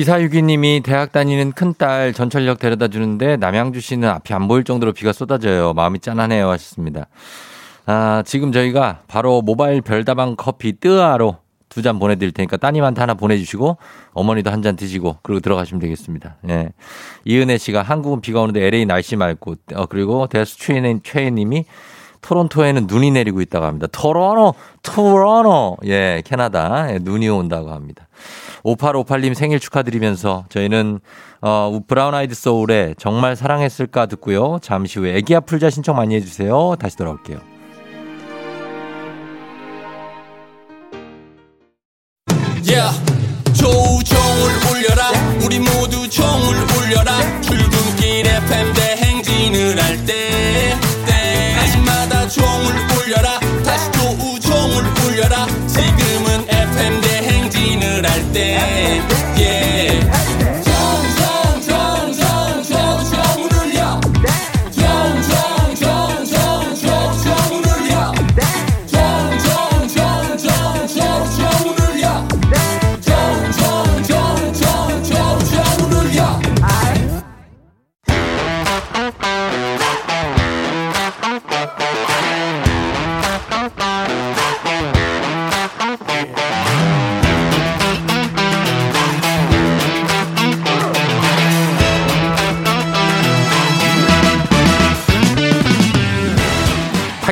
이사유기님이 0.00 0.82
대학 0.84 1.10
다니는 1.10 1.52
큰딸 1.52 2.12
전철역 2.12 2.58
데려다 2.58 2.88
주는데 2.88 3.38
남양주시는 3.38 4.06
앞이 4.06 4.34
안 4.34 4.46
보일 4.46 4.62
정도로 4.62 4.92
비가 4.92 5.14
쏟아져요. 5.14 5.72
마음이 5.72 6.00
짠하네요 6.00 6.50
하셨습니다. 6.50 7.06
아, 7.86 8.22
지금 8.26 8.52
저희가 8.52 9.00
바로 9.08 9.40
모바일 9.40 9.80
별다방 9.80 10.34
커피 10.36 10.78
뜨아로 10.78 11.38
두 11.70 11.80
잔 11.82 11.98
보내드릴 11.98 12.32
테니까 12.32 12.58
따님한테 12.58 13.00
하나 13.00 13.14
보내주시고 13.14 13.78
어머니도 14.12 14.50
한 14.50 14.62
잔 14.62 14.76
드시고 14.76 15.16
그리고 15.22 15.40
들어가시면 15.40 15.80
되겠습니다. 15.80 16.36
예. 16.50 16.72
이은혜 17.24 17.56
씨가 17.56 17.80
한국은 17.80 18.20
비가 18.20 18.40
오는데 18.42 18.66
LA 18.66 18.84
날씨 18.84 19.16
맑고 19.16 19.54
어, 19.76 19.86
그리고 19.86 20.26
대수 20.26 20.58
최인, 20.58 21.00
최인님이 21.02 21.64
토론토에는 22.20 22.86
눈이 22.86 23.12
내리고 23.12 23.40
있다고 23.40 23.64
합니다. 23.64 23.86
토론토, 23.92 24.54
토론토. 24.82 25.78
예, 25.86 26.22
캐나다. 26.26 26.92
예, 26.92 26.98
눈이 27.00 27.28
온다고 27.30 27.70
합니다. 27.70 28.08
5858님 28.66 29.34
생일 29.34 29.60
축하드리면서 29.60 30.46
저희는 30.48 31.00
어, 31.40 31.80
브라운 31.86 32.14
아이드 32.14 32.34
소울의 32.34 32.96
정말 32.98 33.36
사랑했을까 33.36 34.06
듣고요. 34.06 34.58
잠시 34.60 34.98
후에 34.98 35.16
애기야 35.16 35.40
풀자 35.40 35.70
신청 35.70 35.96
많이 35.96 36.14
해주세요. 36.16 36.76
다시 36.78 36.96
돌아올게요. 36.96 37.38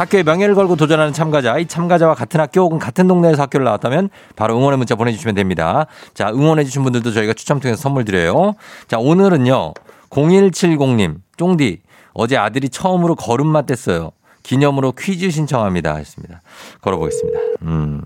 학교의 0.00 0.24
명예를 0.24 0.54
걸고 0.54 0.76
도전하는 0.76 1.12
참가자, 1.12 1.58
이 1.58 1.66
참가자와 1.66 2.14
같은 2.14 2.40
학교 2.40 2.62
혹은 2.62 2.78
같은 2.78 3.06
동네에서 3.06 3.42
학교를 3.42 3.64
나왔다면 3.64 4.08
바로 4.34 4.56
응원의 4.56 4.78
문자 4.78 4.94
보내주시면 4.94 5.34
됩니다. 5.34 5.86
자, 6.14 6.30
응원해주신 6.30 6.82
분들도 6.82 7.12
저희가 7.12 7.34
추첨 7.34 7.60
통해서 7.60 7.80
선물 7.80 8.04
드려요. 8.04 8.54
자, 8.88 8.98
오늘은요, 8.98 9.74
0170님, 10.08 11.16
쫑디, 11.36 11.82
어제 12.14 12.36
아들이 12.36 12.68
처음으로 12.70 13.14
걸음마 13.14 13.62
뗐어요. 13.62 14.12
기념으로 14.42 14.92
퀴즈 14.92 15.30
신청합니다. 15.30 15.96
했습니다. 15.96 16.40
걸어보겠습니다. 16.80 17.38
음. 17.62 18.02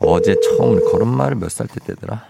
어제 0.00 0.34
처음 0.40 0.80
걸음마를 0.92 1.36
몇 1.36 1.48
살 1.50 1.66
때 1.66 1.74
떼더라? 1.84 2.24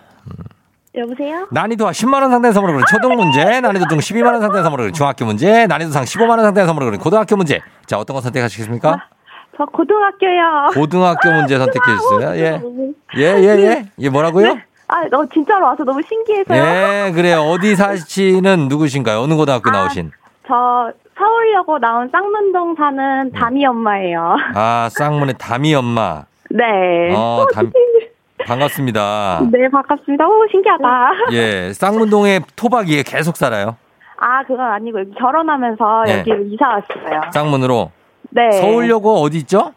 여보세요? 0.98 1.46
난이도와 1.50 1.90
10만원 1.92 2.30
상당의 2.30 2.52
선물을 2.52 2.74
그린 2.74 2.84
초등 2.90 3.14
문제, 3.16 3.60
난이도 3.60 3.86
등 3.88 3.98
12만원 3.98 4.40
상당의 4.40 4.62
선물을 4.62 4.82
그린 4.84 4.94
중학교 4.94 5.24
문제, 5.24 5.66
난이도 5.66 5.90
상 5.92 6.04
15만원 6.04 6.42
상당의 6.42 6.66
선물을 6.66 6.88
그린 6.88 7.00
고등학교 7.00 7.36
문제. 7.36 7.60
자, 7.86 7.98
어떤 7.98 8.14
거 8.14 8.20
선택하시겠습니까? 8.20 9.04
저 9.56 9.64
고등학교요. 9.64 10.70
고등학교 10.74 11.30
문제 11.32 11.58
선택해 11.58 11.92
주세요. 11.96 12.30
예. 12.36 12.62
예, 13.16 13.22
예, 13.42 13.58
예. 13.62 13.84
예, 13.98 14.08
뭐라고요? 14.08 14.56
아, 14.88 15.04
너 15.10 15.26
진짜로 15.32 15.66
와서 15.66 15.84
너무 15.84 16.00
신기해서요. 16.02 16.62
예, 16.62 17.12
그래요. 17.12 17.40
어디 17.42 17.74
사시는 17.76 18.68
누구신가요? 18.68 19.20
어느 19.20 19.34
고등학교 19.34 19.70
나오신? 19.70 20.12
저 20.46 20.54
서울여고 21.18 21.78
나온 21.78 22.08
쌍문동 22.10 22.74
사는 22.76 23.32
담이 23.32 23.66
엄마예요. 23.66 24.36
아, 24.54 24.88
쌍문의 24.92 25.34
담이 25.38 25.74
엄마. 25.74 26.24
네. 26.50 26.64
어, 27.14 27.44
담, 27.52 27.70
반갑습니다. 28.46 29.40
네, 29.50 29.68
반갑습니다. 29.68 30.26
오, 30.26 30.46
신기하다. 30.50 31.10
예, 31.32 31.72
쌍문동에 31.72 32.40
토박이에 32.56 33.02
계속 33.02 33.36
살아요. 33.36 33.76
아, 34.16 34.42
그건 34.44 34.60
아니고 34.72 35.00
여기 35.00 35.12
결혼하면서 35.14 36.02
네. 36.06 36.18
여기로 36.18 36.42
이사 36.44 36.68
왔어요. 36.68 37.30
쌍문으로. 37.32 37.90
네. 38.30 38.50
서울여고 38.52 39.14
어디 39.22 39.38
있죠? 39.38 39.72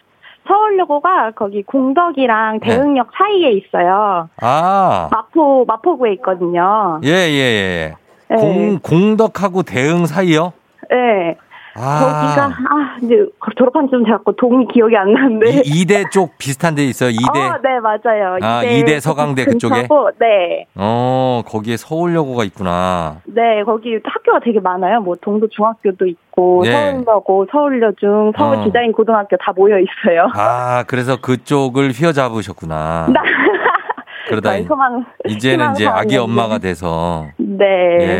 서울여고가 0.48 1.32
거기 1.32 1.64
공덕이랑 1.64 2.60
네. 2.62 2.68
대흥역 2.68 3.10
사이에 3.16 3.52
있어요. 3.52 4.30
아, 4.42 5.10
마포 5.12 5.66
마포구에 5.66 6.14
있거든요. 6.14 7.00
예, 7.04 7.10
예, 7.10 7.12
예. 7.12 7.96
네. 8.30 8.36
공, 8.36 8.80
공덕하고 8.80 9.64
대흥 9.64 10.06
사이요? 10.06 10.54
네. 10.90 11.38
아. 11.76 12.00
거기가 12.00 12.46
아 12.46 12.98
이제 13.02 13.16
졸업한 13.58 13.88
지좀 13.88 14.04
돼갖고 14.04 14.34
동이 14.36 14.68
기억이 14.68 14.96
안 14.98 15.14
나는데. 15.14 15.50
이, 15.52 15.62
이대 15.66 16.04
쪽 16.12 16.38
비슷한 16.38 16.76
데 16.76 16.84
있어요. 16.84 17.10
이대. 17.10 17.40
어, 17.40 17.60
네 17.64 17.80
맞아요. 17.80 18.38
아, 18.42 18.64
이대 18.64 19.00
서강대 19.00 19.46
그쪽에? 19.46 19.88
네, 20.20 20.66
어, 20.76 21.42
거기에 21.46 21.78
서울여고가 21.78 22.44
있구나. 22.46 23.18
네 23.26 23.64
거기 23.66 24.00
학교가 24.04 24.40
되게 24.44 24.60
많아요. 24.60 25.00
뭐 25.02 25.16
동도 25.22 25.48
중학교도 25.48 26.06
있고 26.08 26.64
예. 26.66 26.72
서울여고, 26.72 27.48
서울여중, 27.52 28.34
서울 28.38 28.58
어. 28.58 28.64
디자인 28.66 28.92
고등학교 28.92 29.38
다 29.38 29.54
모여 29.56 29.76
있어요. 29.80 30.28
아, 30.36 30.84
그래서 30.88 31.20
그쪽을 31.22 31.92
휘어잡으셨구나. 31.92 33.08
그러다 34.28 34.56
이- 34.58 34.64
소망, 34.64 35.04
이제는 35.28 35.72
이제 35.72 35.88
아기. 35.88 36.18
엄마가 36.18 36.58
돼서 36.60 37.26
네. 37.38 37.66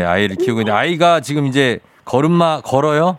예, 0.00 0.04
아이를 0.04 0.36
키우고 0.36 0.60
있는데 0.60 0.72
아이가 0.76 1.20
지금 1.20 1.46
이제 1.46 1.78
걸음마 2.04 2.60
걸어요? 2.62 3.18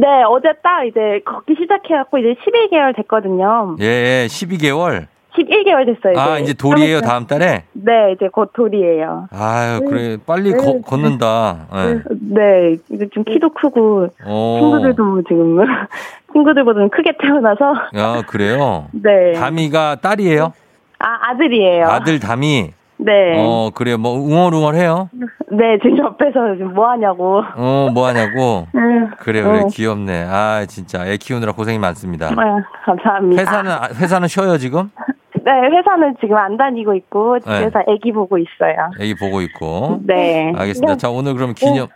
네 0.00 0.22
어제 0.28 0.52
딱 0.62 0.84
이제 0.84 1.20
걷기 1.24 1.54
시작해갖고 1.58 2.18
이제 2.18 2.34
11개월 2.44 2.94
됐거든요. 2.96 3.76
예, 3.80 3.84
예, 3.84 4.26
12개월. 4.26 5.06
11개월 5.36 5.84
됐어요. 5.86 6.18
아, 6.18 6.38
이제 6.38 6.54
돌이에요, 6.54 7.00
좀 7.00 7.08
다음 7.08 7.26
달에? 7.26 7.64
네 7.72 8.12
이제 8.12 8.28
곧 8.32 8.50
돌이에요. 8.54 9.28
아유, 9.30 9.80
그래. 9.86 10.16
빨리 10.26 10.52
네. 10.52 10.56
거- 10.56 10.80
걷는다. 10.80 11.66
예. 11.74 12.02
네 12.20 12.76
이제 12.90 13.06
좀 13.12 13.22
키도 13.24 13.50
크고 13.50 14.08
어. 14.24 14.58
친구들도 14.60 15.22
지금 15.28 15.58
친구들보다는 16.32 16.88
크게 16.90 17.12
태어나서 17.20 17.74
야, 17.96 18.22
그래요? 18.26 18.86
네. 18.92 19.32
다미가 19.34 19.96
딸이에요? 19.96 20.52
아 20.98 21.30
아들이에요. 21.30 21.84
아들 21.86 22.18
다미. 22.18 22.70
네. 22.98 23.34
어, 23.36 23.70
그래요. 23.74 23.98
뭐 23.98 24.12
웅얼웅얼해요? 24.12 25.10
네 25.52 25.78
지금 25.82 25.98
옆에서 25.98 26.56
지금 26.56 26.74
뭐 26.74 26.88
하냐고. 26.90 27.42
어, 27.56 27.88
뭐 27.92 28.06
하냐고? 28.06 28.66
음, 28.74 29.10
그래, 29.18 29.42
그래. 29.42 29.60
어. 29.60 29.66
귀엽네. 29.70 30.26
아, 30.28 30.64
진짜. 30.66 31.06
애 31.06 31.16
키우느라 31.16 31.52
고생이 31.52 31.78
많습니다. 31.78 32.28
아, 32.28 32.62
감사합니다. 32.84 33.42
회사는, 33.42 33.70
아, 33.70 33.88
회사는 33.94 34.28
쉬어요, 34.28 34.56
지금? 34.58 34.90
네 35.44 35.52
회사는 35.52 36.16
지금 36.20 36.36
안 36.36 36.56
다니고 36.56 36.94
있고 36.94 37.38
집에서 37.38 37.78
아기 37.86 38.10
보고 38.10 38.36
있어요. 38.38 38.90
애기 38.98 39.14
보고 39.14 39.40
있고. 39.42 40.00
네. 40.02 40.52
알겠습니다. 40.56 40.96
자, 40.96 41.08
오늘 41.08 41.34
그럼 41.34 41.54
기념, 41.54 41.86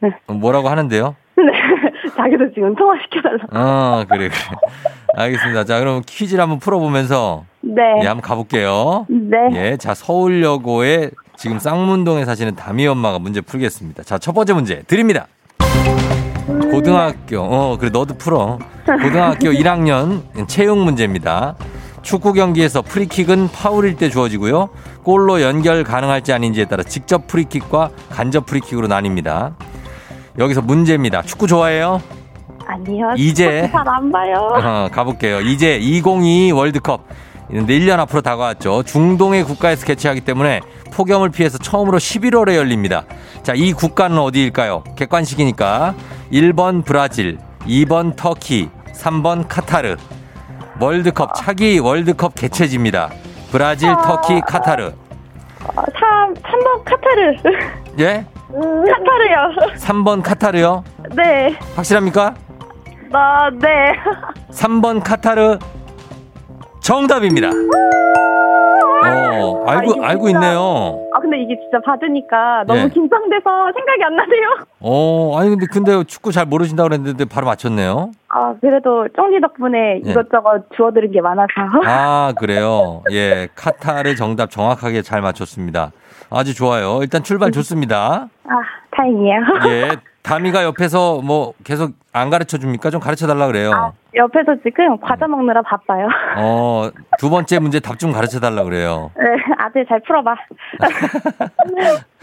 네. 0.00 0.10
어, 0.26 0.32
뭐라고 0.32 0.68
하는데요? 0.68 1.16
네. 1.36 1.42
자기도 2.16 2.50
지금 2.54 2.74
통화시켜달라고. 2.74 3.46
어, 3.52 4.04
그래, 4.08 4.28
그래. 4.28 4.30
알겠습니다. 5.16 5.64
자, 5.64 5.78
그럼 5.78 6.02
퀴즈를 6.06 6.42
한번 6.42 6.58
풀어보면서, 6.58 7.44
네. 7.60 7.82
예, 8.02 8.06
한번 8.06 8.22
가볼게요. 8.22 9.06
네. 9.08 9.36
예, 9.54 9.76
자, 9.76 9.94
서울여고에 9.94 11.10
지금 11.36 11.58
쌍문동에 11.58 12.24
사시는 12.24 12.56
담이 12.56 12.86
엄마가 12.86 13.18
문제 13.18 13.40
풀겠습니다. 13.40 14.02
자, 14.02 14.18
첫 14.18 14.32
번째 14.32 14.52
문제 14.54 14.82
드립니다. 14.86 15.26
고등학교, 16.70 17.40
어, 17.40 17.76
그래, 17.78 17.90
너도 17.90 18.14
풀어. 18.14 18.58
고등학교 18.86 19.50
1학년 19.50 20.22
체육 20.48 20.78
문제입니다. 20.78 21.56
축구 22.02 22.32
경기에서 22.32 22.82
프리킥은 22.82 23.48
파울일 23.52 23.96
때 23.96 24.08
주어지고요. 24.08 24.70
골로 25.02 25.42
연결 25.42 25.84
가능할지 25.84 26.32
아닌지에 26.32 26.64
따라 26.64 26.82
직접 26.82 27.26
프리킥과 27.26 27.90
간접 28.10 28.46
프리킥으로 28.46 28.88
나뉩니다. 28.88 29.54
여기서 30.38 30.62
문제입니다. 30.62 31.22
축구 31.22 31.46
좋아해요? 31.46 32.00
아니요. 32.74 33.12
이제- 33.16 33.68
잘안 33.72 34.10
봐요. 34.12 34.48
어, 34.62 34.88
가볼게요. 34.92 35.40
이제 35.40 35.76
2022 35.78 36.52
월드컵. 36.52 37.04
이제 37.50 37.60
1년 37.60 37.98
앞으로 37.98 38.20
다가왔죠. 38.22 38.84
중동의 38.84 39.42
국가에서 39.44 39.84
개최하기 39.84 40.20
때문에 40.20 40.60
폭염을 40.92 41.30
피해서 41.30 41.58
처음으로 41.58 41.98
11월에 41.98 42.54
열립니다. 42.54 43.04
자, 43.42 43.54
이 43.56 43.72
국가는 43.72 44.16
어디일까요? 44.16 44.84
객관식이니까. 44.96 45.94
1번 46.32 46.84
브라질, 46.84 47.38
2번 47.66 48.14
터키, 48.14 48.70
3번 48.94 49.46
카타르. 49.48 49.96
월드컵, 50.80 51.34
차기 51.34 51.78
월드컵 51.80 52.34
개최지입니다. 52.36 53.10
브라질, 53.50 53.92
터키, 54.04 54.40
카타르. 54.46 54.86
어, 54.86 55.82
3, 55.98 56.34
3번 56.34 56.84
카타르. 56.84 57.36
예? 57.98 58.24
카타르요. 58.52 59.76
3번 59.76 60.22
카타르요? 60.22 60.84
네. 61.16 61.56
확실합니까? 61.74 62.34
나, 63.10 63.50
네. 63.60 63.92
3번 64.52 65.02
카타르 65.04 65.58
정답입니다. 66.80 67.48
어, 69.02 69.64
아, 69.66 69.70
알고, 69.72 69.92
이게 69.92 70.04
알고 70.06 70.26
진짜- 70.28 70.40
있네요. 70.46 71.06
아, 71.14 71.20
근데 71.20 71.38
이게 71.42 71.56
진짜 71.60 71.78
받으니까 71.84 72.64
너무 72.66 72.80
예. 72.80 72.88
긴장돼서 72.88 73.72
생각이 73.74 74.04
안 74.04 74.16
나네요. 74.16 74.48
어, 74.80 75.38
아니, 75.38 75.50
근데, 75.50 75.66
근데 75.72 76.04
축구 76.04 76.32
잘 76.32 76.44
모르신다고 76.46 76.88
그랬는데 76.90 77.24
바로 77.24 77.46
맞췄네요. 77.46 78.10
아, 78.28 78.54
그래도 78.60 79.08
쫑디 79.16 79.40
덕분에 79.40 80.00
예. 80.04 80.10
이것저것 80.10 80.64
주워들은 80.76 81.12
게 81.12 81.20
많아서. 81.20 81.48
아, 81.86 82.32
그래요. 82.38 83.02
예, 83.10 83.48
카타르 83.54 84.14
정답 84.16 84.50
정확하게 84.50 85.02
잘 85.02 85.20
맞췄습니다. 85.22 85.92
아주 86.30 86.54
좋아요. 86.54 86.98
일단 87.02 87.22
출발 87.22 87.50
좋습니다. 87.52 88.28
아, 88.44 88.54
다행이에요. 88.92 89.40
예, 89.68 89.88
다미가 90.22 90.64
옆에서 90.64 91.20
뭐 91.22 91.54
계속 91.64 91.92
안 92.12 92.28
가르쳐 92.30 92.58
줍니까? 92.58 92.90
좀 92.90 93.00
가르쳐 93.00 93.26
달라 93.26 93.46
그래요. 93.46 93.72
아, 93.72 93.92
옆에서 94.14 94.54
지금 94.64 94.98
과자 95.00 95.26
먹느라 95.26 95.62
바빠요. 95.62 96.08
어, 96.36 96.90
두 97.18 97.30
번째 97.30 97.58
문제 97.58 97.80
답 97.80 97.98
좀 97.98 98.12
가르쳐 98.12 98.38
달라 98.40 98.62
그래요. 98.64 99.10
네, 99.16 99.24
아들 99.58 99.86
잘 99.86 100.00
풀어봐. 100.00 100.34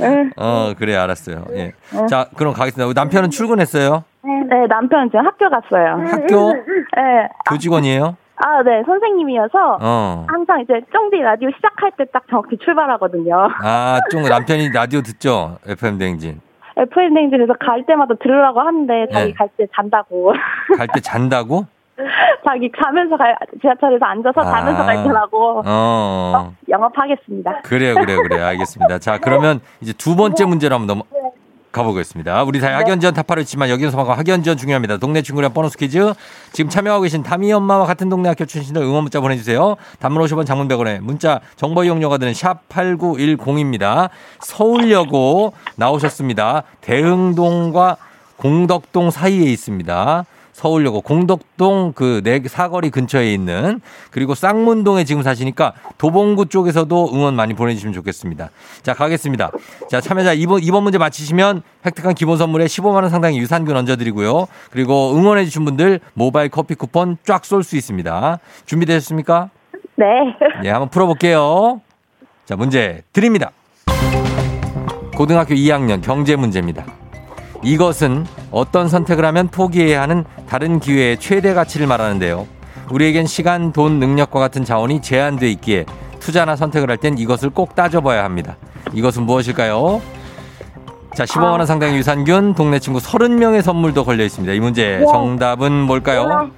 응. 0.02 0.32
어, 0.38 0.74
그래, 0.78 0.96
알았어요. 0.96 1.46
예. 1.54 1.72
자, 2.10 2.28
그럼 2.36 2.54
가겠습니다. 2.54 3.00
남편은 3.00 3.30
출근했어요? 3.30 4.04
네, 4.24 4.68
남편 4.68 5.10
지금 5.10 5.26
학교 5.26 5.50
갔어요. 5.50 6.04
학교? 6.08 6.54
네. 6.54 7.28
교직원이에요? 7.50 8.16
아, 8.38 8.62
네, 8.64 8.84
선생님이어서 8.86 9.78
어. 9.82 10.26
항상 10.30 10.62
이제 10.62 10.74
쫑디 10.94 11.18
라디오 11.18 11.50
시작할 11.56 11.92
때 11.98 12.04
딱 12.14 12.24
정확히 12.30 12.58
출발하거든요. 12.64 13.50
아, 13.64 14.00
좀 14.12 14.22
남편이 14.24 14.70
라디오 14.74 15.02
듣죠? 15.02 15.58
FM 15.68 15.98
대행진. 15.98 16.40
FM 16.78 17.18
행진에서 17.18 17.54
갈 17.60 17.86
때마다 17.86 18.14
들으라고 18.22 18.60
하는데 18.60 19.08
자기 19.12 19.28
네. 19.28 19.34
갈때 19.34 19.68
잔다고. 19.76 20.34
갈 20.78 20.88
때 20.88 21.00
잔다고? 21.02 21.66
자기 22.46 22.72
가면서 22.72 23.18
갈 23.18 23.36
지하철에서 23.60 24.06
앉아서 24.06 24.42
아. 24.42 24.46
자면서 24.46 24.86
갈 24.86 25.04
거라고 25.04 25.64
어. 25.66 26.54
영업하겠습니다. 26.70 27.62
그래요, 27.64 27.96
그래요, 27.96 28.22
그래요. 28.22 28.46
알겠습니다. 28.46 29.00
자, 29.00 29.18
그러면 29.18 29.62
이제 29.82 29.94
두 29.94 30.16
번째 30.16 30.46
문제로 30.46 30.76
한번 30.76 30.88
넘어 31.00 31.04
가보겠습니다. 31.72 32.44
우리 32.44 32.60
사회 32.60 32.74
학연 32.74 33.00
지원 33.00 33.14
타파를 33.14 33.44
있지만 33.44 33.70
여기서 33.70 33.96
방금 33.96 34.14
학연 34.14 34.44
지원 34.44 34.58
중요합니다. 34.58 34.98
동네 34.98 35.22
친구랑 35.22 35.54
보너스 35.54 35.78
퀴즈. 35.78 36.14
지금 36.52 36.70
참여하고 36.70 37.04
계신 37.04 37.24
담이 37.24 37.52
엄마와 37.52 37.86
같은 37.86 38.10
동네 38.10 38.30
학교 38.30 38.46
출신들 38.46 38.82
응원 38.82 39.04
문자 39.04 39.20
보내주세요. 39.20 39.76
단문 40.00 40.24
50원 40.24 40.46
장문 40.46 40.68
100원에 40.68 41.00
문자 41.00 41.40
정보 41.56 41.84
이용료가 41.84 42.18
드는 42.18 42.34
샵 42.34 42.68
8910입니다. 42.70 44.10
서울여고 44.40 45.54
나오셨습니다. 45.76 46.64
대흥동과 46.82 47.98
공덕동 48.38 49.12
사이에 49.12 49.52
있습니다. 49.52 50.26
서울여고 50.58 51.02
공덕동 51.02 51.94
그네 51.94 52.42
사거리 52.48 52.90
근처에 52.90 53.32
있는 53.32 53.80
그리고 54.10 54.34
쌍문동에 54.34 55.04
지금 55.04 55.22
사시니까 55.22 55.74
도봉구 56.00 56.48
쪽에서도 56.48 57.12
응원 57.14 57.36
많이 57.36 57.54
보내주시면 57.54 57.94
좋겠습니다. 57.94 58.50
자 58.82 58.96
가겠습니다. 58.96 59.52
자 59.88 60.02
참여자 60.02 60.34
이번 60.34 60.64
이번 60.64 60.82
문제 60.82 60.98
맞히시면 60.98 61.62
획득한 61.86 62.16
기본 62.16 62.40
선물에 62.40 62.66
15만 62.66 62.96
원 62.96 63.10
상당의 63.10 63.38
유산균 63.38 63.78
얹어드리고요. 63.78 64.48
그리고 64.72 65.16
응원해주신 65.16 65.64
분들 65.64 66.00
모바일 66.16 66.50
커피 66.50 66.74
쿠폰 66.74 67.18
쫙 67.24 67.46
쏠 67.46 67.62
수 67.62 67.78
있습니다. 67.78 68.40
준비되셨습니까? 68.66 69.52
네. 69.96 70.06
예, 70.64 70.70
한번 70.72 70.90
풀어볼게요. 70.90 71.82
자 72.46 72.56
문제 72.56 73.04
드립니다. 73.14 73.52
고등학교 75.16 75.54
2학년 75.54 76.02
경제 76.02 76.36
문제입니다. 76.36 76.84
이것은 77.64 78.26
어떤 78.52 78.88
선택을 78.88 79.26
하면 79.26 79.48
포기해야 79.48 80.02
하는 80.02 80.24
다른 80.48 80.80
기회의 80.80 81.18
최대 81.20 81.54
가치를 81.54 81.88
말하는데요. 81.88 82.48
우리에겐 82.92 83.26
시간, 83.26 83.74
돈, 83.74 84.00
능력과 84.00 84.40
같은 84.40 84.64
자원이 84.64 85.02
제한돼 85.02 85.50
있기에 85.52 85.86
투자나 86.20 86.56
선택을 86.56 86.90
할 86.90 86.98
땐 86.98 87.18
이것을 87.18 87.50
꼭 87.50 87.76
따져봐야 87.76 88.24
합니다. 88.24 88.58
이것은 88.94 89.24
무엇일까요? 89.24 90.02
자, 91.16 91.26
15만 91.26 91.58
원 91.58 91.66
상당의 91.66 91.98
유산균, 91.98 92.54
동네 92.54 92.80
친구 92.80 93.00
30명의 93.00 93.62
선물도 93.62 94.06
걸려 94.06 94.24
있습니다. 94.24 94.54
이 94.54 94.60
문제 94.60 95.04
정답은 95.12 95.72
뭘까요? 95.74 96.50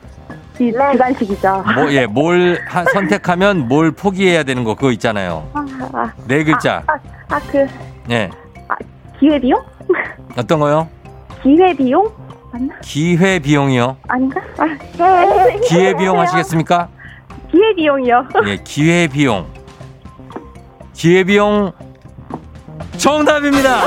이 0.60 0.72
주간식이죠. 0.72 1.64
뭐, 1.76 1.92
예, 1.94 2.06
뭘 2.06 2.60
하- 2.68 2.84
선택하면 2.84 3.70
뭘 3.70 3.92
포기해야 3.92 4.44
되는 4.44 4.66
거 4.66 4.76
그거 4.76 4.92
있잖아요. 4.92 5.48
아, 5.54 5.66
아, 5.94 6.12
네 6.28 6.44
글자. 6.44 6.84
아, 6.88 6.94
아, 7.30 7.40
그 7.50 7.66
예. 8.12 8.30
기회비용? 9.20 9.62
어떤 10.38 10.60
거요? 10.60 10.88
기회비용? 11.44 12.12
맞나? 12.52 12.74
기회 12.84 13.40
비용이요. 13.40 13.98
아닌가? 14.08 14.42
아, 14.58 14.66
기회 15.68 15.94
비용 15.96 16.20
하시겠습니까? 16.20 16.90
기회비용이요. 17.52 18.28
예, 18.48 18.58
기회 18.64 19.08
비용. 19.08 19.46
기회 20.94 21.24
비용 21.24 21.72
정답입니다. 22.98 23.80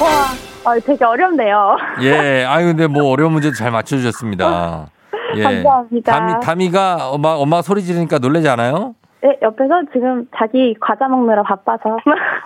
와, 0.00 0.72
아, 0.72 0.78
되게 0.84 1.04
어렵네요. 1.04 1.76
예, 2.02 2.44
아유 2.44 2.66
근데 2.66 2.86
뭐 2.86 3.10
어려운 3.10 3.32
문제도 3.32 3.54
잘 3.54 3.70
맞춰 3.70 3.96
주셨습니다. 3.96 4.88
예. 5.36 5.42
감사합니다. 5.42 6.12
담이 6.12 6.32
담이가 6.44 7.10
엄마 7.10 7.30
엄마 7.30 7.62
소리 7.62 7.82
지르니까 7.82 8.18
놀라지 8.18 8.48
않아요? 8.48 8.94
네, 9.22 9.38
옆에서 9.42 9.82
지금 9.92 10.26
자기 10.36 10.74
과자 10.80 11.06
먹느라 11.08 11.42
바빠서. 11.42 11.98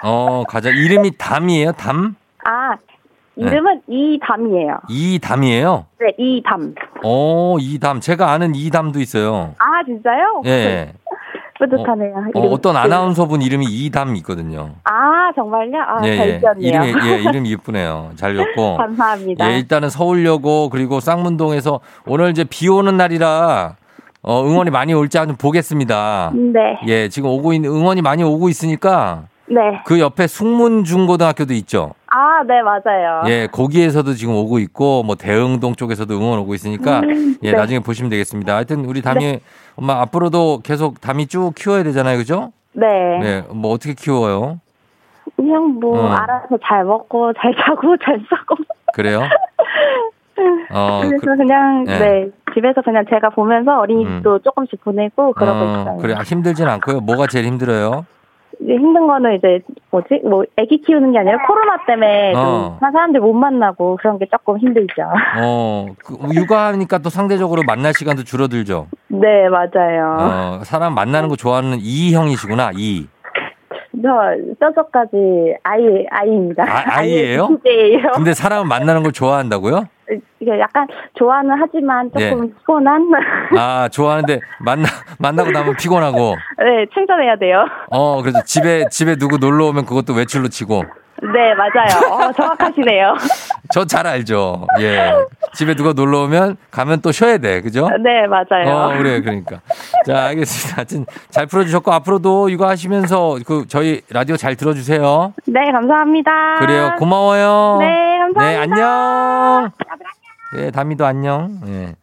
어, 0.03 0.43
가자. 0.49 0.71
이름이 0.71 1.13
담이에요? 1.19 1.73
담? 1.73 2.17
아, 2.45 2.77
이름은 3.37 3.83
이담이에요. 3.89 4.79
이담이에요? 4.89 5.87
네, 6.01 6.07
이담. 6.19 6.75
어, 7.05 7.57
이담. 7.61 8.01
제가 8.01 8.31
아는 8.33 8.55
이담도 8.55 9.01
있어요. 9.01 9.55
아, 9.59 9.85
진짜요? 9.85 10.43
예. 10.47 10.93
뿌듯하네요. 11.59 12.15
어, 12.35 12.41
이름. 12.41 12.53
어떤 12.53 12.77
아나운서분 12.77 13.41
이름이 13.41 13.67
이담 13.67 14.17
있거든요. 14.17 14.71
아, 14.85 15.31
정말요? 15.37 15.79
아, 15.81 16.01
예, 16.05 16.17
잘 16.17 16.29
예. 16.29 16.41
지었네요. 16.41 16.85
이름이, 16.85 17.09
예, 17.11 17.19
이름이 17.31 17.49
이쁘네요. 17.51 18.11
잘 18.17 18.35
지었고. 18.35 18.77
감사합니다. 18.79 19.53
예, 19.53 19.59
일단은 19.59 19.89
서울여고 19.91 20.71
그리고 20.71 20.99
쌍문동에서 20.99 21.79
오늘 22.07 22.31
이제 22.31 22.43
비 22.45 22.69
오는 22.69 22.97
날이라 22.97 23.77
어, 24.27 24.43
응원이 24.43 24.71
많이 24.71 24.95
올지 24.95 25.19
한번 25.19 25.37
보겠습니다. 25.37 26.33
네. 26.35 26.79
예, 26.87 27.09
지금 27.09 27.29
오고 27.29 27.53
있는 27.53 27.71
응원이 27.71 28.01
많이 28.01 28.23
오고 28.23 28.49
있으니까 28.49 29.25
네. 29.47 29.83
그 29.85 30.01
옆에 30.01 30.27
숭문중고등학교도 30.27 31.53
있죠. 31.55 31.93
아, 32.07 32.43
네, 32.47 32.63
맞아요. 32.63 33.23
예, 33.27 33.47
거기에서도 33.53 34.15
지금 34.15 34.35
오고 34.35 34.61
있고 34.61 35.03
뭐 35.03 35.15
대흥동 35.15 35.75
쪽에서도 35.75 36.15
응원 36.15 36.39
오고 36.39 36.55
있으니까 36.55 37.01
음, 37.01 37.37
예, 37.43 37.51
네. 37.53 37.57
나중에 37.57 37.81
보시면 37.81 38.09
되겠습니다. 38.09 38.55
하여튼 38.55 38.87
우리 38.87 39.03
담이 39.03 39.41
엄마 39.77 40.01
앞으로도 40.01 40.61
계속 40.65 41.03
담이 41.03 41.27
쭉 41.27 41.53
키워야 41.55 41.83
되잖아요. 41.83 42.17
그죠? 42.17 42.51
네. 42.73 42.87
네. 43.21 43.43
뭐 43.51 43.73
어떻게 43.73 43.93
키워요? 43.93 44.59
그냥 45.37 45.79
뭐, 45.81 46.01
어. 46.01 46.09
알아서 46.13 46.57
잘 46.65 46.85
먹고, 46.85 47.33
잘 47.35 47.55
자고, 47.57 47.97
잘 48.03 48.19
싸고. 48.31 48.57
그래요? 48.95 49.23
어, 50.73 51.01
그래서 51.05 51.25
그- 51.27 51.37
그, 51.37 51.43
냥 51.43 51.85
네. 51.85 51.99
네. 51.99 52.29
집에서 52.55 52.83
그냥 52.83 53.05
제가 53.11 53.31
보면서 53.31 53.81
어린이집도 53.81 54.41
조금씩 54.41 54.83
보내고 54.85 55.33
그러고 55.33 55.59
어, 55.59 55.81
있어요. 55.81 55.97
그래. 55.99 56.15
아, 56.17 56.23
힘들진 56.23 56.67
않고요. 56.69 57.01
뭐가 57.01 57.27
제일 57.27 57.47
힘들어요? 57.47 58.07
이제 58.61 58.75
힘든 58.75 59.09
거는 59.09 59.35
이제 59.35 59.61
뭐지? 59.91 60.21
뭐 60.25 60.45
아기 60.57 60.81
키우는 60.81 61.11
게 61.13 61.19
아니라 61.19 61.39
코로나 61.47 61.77
때문에 61.87 62.33
어. 62.37 62.79
좀 62.81 62.93
사람들 62.93 63.21
못 63.21 63.33
만나고 63.33 63.97
그런 63.97 64.19
게 64.19 64.27
조금 64.31 64.59
힘들죠. 64.59 65.03
어, 65.43 65.87
그 66.05 66.15
육아하니까 66.33 66.99
또 66.99 67.11
상대적으로 67.11 67.63
만날 67.67 67.93
시간도 67.93 68.23
줄어들죠. 68.23 68.87
네, 69.09 69.49
맞아요. 69.49 70.17
어, 70.21 70.65
사람 70.65 70.95
만나는 70.95 71.29
거 71.29 71.35
좋아하는 71.37 71.79
이 71.81 72.15
형이시구나. 72.15 72.71
이. 72.77 73.09
저 74.03 74.11
뼛속까지 74.61 75.57
아이 75.63 76.05
아이입니다. 76.11 76.63
아, 76.65 76.83
아이예요? 76.99 77.49
근데 78.15 78.35
사람을 78.35 78.67
만나는 78.69 79.03
걸 79.03 79.13
좋아한다고요? 79.13 79.85
지금 80.39 80.59
약간 80.59 80.87
좋아는 81.19 81.55
하지만 81.59 82.11
조금 82.11 82.23
예. 82.49 82.55
피곤한. 82.59 83.11
아, 83.59 83.89
좋아하는데 83.91 84.41
만나, 84.61 84.89
만나고 85.19 85.51
나면 85.51 85.77
피곤하고, 85.77 86.37
네, 86.59 86.87
충전해야 86.93 87.37
돼요. 87.37 87.65
어, 87.91 88.21
그래서 88.23 88.43
집에, 88.45 88.85
집에 88.91 89.17
누구 89.17 89.39
놀러 89.39 89.67
오면 89.67 89.87
그것도 89.87 90.13
외출로 90.15 90.49
치고, 90.49 90.85
네, 91.23 91.55
맞아요. 91.55 92.13
어, 92.13 92.33
정확하시네요. 92.33 93.15
저 93.73 93.85
잘 93.87 94.07
알죠. 94.07 94.67
예. 94.81 95.11
집에 95.55 95.75
누가 95.75 95.93
놀러 95.95 96.25
오면 96.25 96.57
가면 96.71 97.01
또 97.01 97.13
쉬어야 97.13 97.39
돼. 97.39 97.63
그죠? 97.63 97.89
네, 98.03 98.27
맞아요. 98.27 98.69
어, 98.69 98.99
그래, 98.99 99.21
그러니까. 99.23 99.61
자, 100.05 100.25
알겠습니다. 100.27 100.77
하여튼 100.77 101.07
잘 101.31 101.47
풀어주셨고, 101.47 101.91
앞으로도 101.93 102.51
이거 102.51 102.69
하시면서 102.69 103.39
그 103.47 103.65
저희 103.69 104.03
라디오 104.11 104.37
잘 104.37 104.55
들어주세요. 104.57 105.33
네, 105.47 105.73
감사합니다. 105.73 106.57
그래요. 106.59 106.93
고마워요. 106.99 107.79
네, 107.81 108.19
감사합니다. 108.19 108.41
네, 108.45 108.57
안녕. 108.59 109.71
네, 110.55 110.71
다미도 110.71 111.05
안녕. 111.05 111.61
예. 111.67 111.97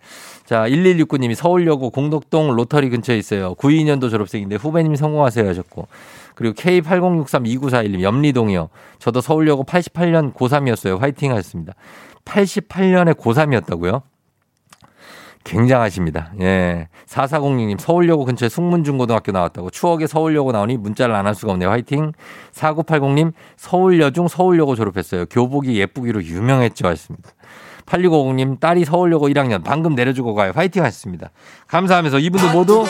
자, 0.45 0.67
1169님이 0.67 1.35
서울여고 1.35 1.89
공덕동 1.91 2.53
로터리 2.53 2.89
근처에 2.89 3.17
있어요. 3.17 3.55
92년도 3.55 4.09
졸업생인데 4.09 4.57
후배님이 4.57 4.97
성공하세요 4.97 5.47
하셨고. 5.47 5.87
그리고 6.35 6.55
K80632941님 6.55 8.01
염리동이요. 8.01 8.69
저도 8.99 9.21
서울여고 9.21 9.63
88년 9.63 10.33
고3이었어요. 10.33 10.99
화이팅 10.99 11.31
하셨습니다. 11.31 11.73
88년에 12.25 13.13
고3이었다고요? 13.13 14.01
굉장하십니다. 15.43 16.33
예. 16.41 16.87
4406님, 17.07 17.79
서울여고 17.79 18.25
근처에 18.25 18.47
숙문중고등학교 18.49 19.31
나왔다고. 19.31 19.69
추억의 19.71 20.07
서울여고 20.07 20.51
나오니 20.51 20.77
문자를 20.77 21.15
안 21.15 21.25
할 21.25 21.33
수가 21.33 21.53
없네요. 21.53 21.69
화이팅. 21.69 22.11
4980님, 22.53 23.33
서울여중 23.55 24.27
서울여고 24.27 24.75
졸업했어요. 24.75 25.25
교복이 25.27 25.79
예쁘기로 25.79 26.23
유명했죠. 26.23 26.87
하셨습니다. 26.87 27.31
8650님, 27.85 28.59
딸이 28.59 28.85
서울여고 28.85 29.29
1학년 29.29 29.63
방금 29.63 29.95
내려주고 29.95 30.33
가요. 30.33 30.51
화이팅 30.55 30.83
하셨습니다. 30.83 31.31
감사하면서 31.67 32.19
이분들 32.19 32.51
모두 32.51 32.85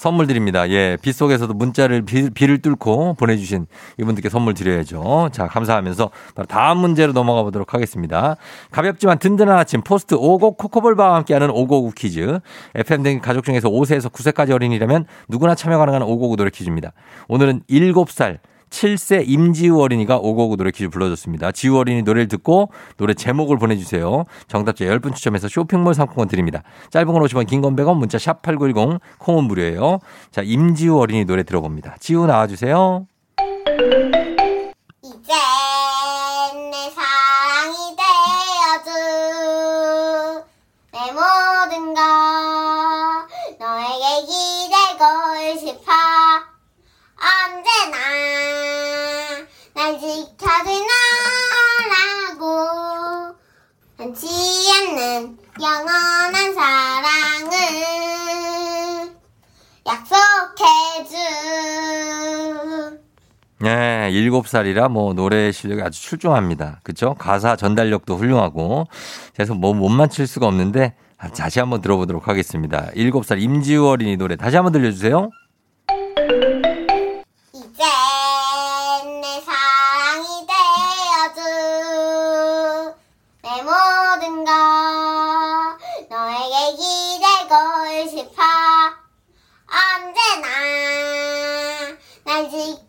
선물 0.00 0.26
드립니다. 0.26 0.66
예. 0.70 0.96
빗속에서도 1.02 1.52
문자를 1.52 2.02
비, 2.02 2.30
비를 2.30 2.62
뚫고 2.62 3.14
보내주신 3.18 3.66
이분들께 3.98 4.30
선물 4.30 4.54
드려야죠. 4.54 5.28
자, 5.30 5.46
감사하면서 5.46 6.10
바로 6.34 6.46
다음 6.46 6.78
문제로 6.78 7.12
넘어가 7.12 7.42
보도록 7.42 7.74
하겠습니다. 7.74 8.36
가볍지만 8.70 9.18
든든한 9.18 9.58
아침 9.58 9.82
포스트 9.82 10.14
오곡 10.14 10.56
코코볼바와 10.56 11.16
함께하는 11.16 11.50
오고구 11.50 11.92
퀴즈. 11.94 12.40
FM 12.74 13.02
댕 13.02 13.20
가족 13.20 13.44
중에서 13.44 13.68
5세에서 13.68 14.10
9세까지 14.10 14.52
어린이라면 14.52 15.04
누구나 15.28 15.54
참여 15.54 15.76
가능한 15.76 16.00
오고구 16.02 16.36
노래 16.36 16.48
퀴즈입니다. 16.48 16.92
오늘은 17.28 17.64
7살 17.68 18.38
7세 18.70 19.24
임지우 19.26 19.78
어린이가 19.80 20.16
오고오고 20.16 20.56
노래 20.56 20.70
퀴즈 20.70 20.88
불러줬습니다. 20.88 21.52
지우 21.52 21.76
어린이 21.76 22.02
노래를 22.02 22.28
듣고 22.28 22.70
노래 22.96 23.14
제목을 23.14 23.58
보내주세요. 23.58 24.24
정답자 24.48 24.84
10분 24.84 25.14
추첨해서 25.14 25.48
쇼핑몰 25.48 25.94
상품권 25.94 26.28
드립니다. 26.28 26.62
짧은 26.90 27.12
건 27.12 27.22
50원, 27.22 27.46
긴 27.46 27.60
건 27.60 27.76
100원, 27.76 27.96
문자 27.98 28.18
샵 28.18 28.42
8910, 28.42 29.00
콩은 29.18 29.44
무료예요. 29.44 29.98
자, 30.30 30.42
임지우 30.42 30.96
어린이 30.98 31.24
노래 31.24 31.42
들어봅니다. 31.42 31.96
지우 32.00 32.26
나와주세요. 32.26 33.06
변치 54.20 54.26
않는 54.70 55.38
영원한 55.60 56.54
사랑을 56.54 57.50
약속해준 59.86 61.18
네, 63.60 64.10
7살이라 64.12 64.90
뭐 64.90 65.14
노래 65.14 65.50
실력이 65.52 65.80
아주 65.82 66.00
출중합니다. 66.02 66.80
그쵸? 66.82 67.14
가사 67.18 67.56
전달력도 67.56 68.16
훌륭하고. 68.16 68.86
그래서 69.34 69.54
뭐 69.54 69.72
못 69.72 69.88
맞힐 69.88 70.26
수가 70.26 70.46
없는데 70.46 70.94
아, 71.18 71.28
다시 71.28 71.58
한번 71.60 71.80
들어보도록 71.80 72.28
하겠습니다. 72.28 72.90
7살 72.94 73.40
임지우 73.42 73.86
어린이 73.86 74.16
노래 74.16 74.36
다시 74.36 74.56
한번 74.56 74.72
들려주세요. 74.72 75.30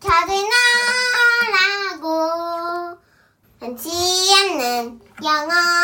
지켜줄 0.00 0.48
너라고. 2.00 2.98
변치 3.60 3.90
않는 4.34 5.00
영원 5.22 5.81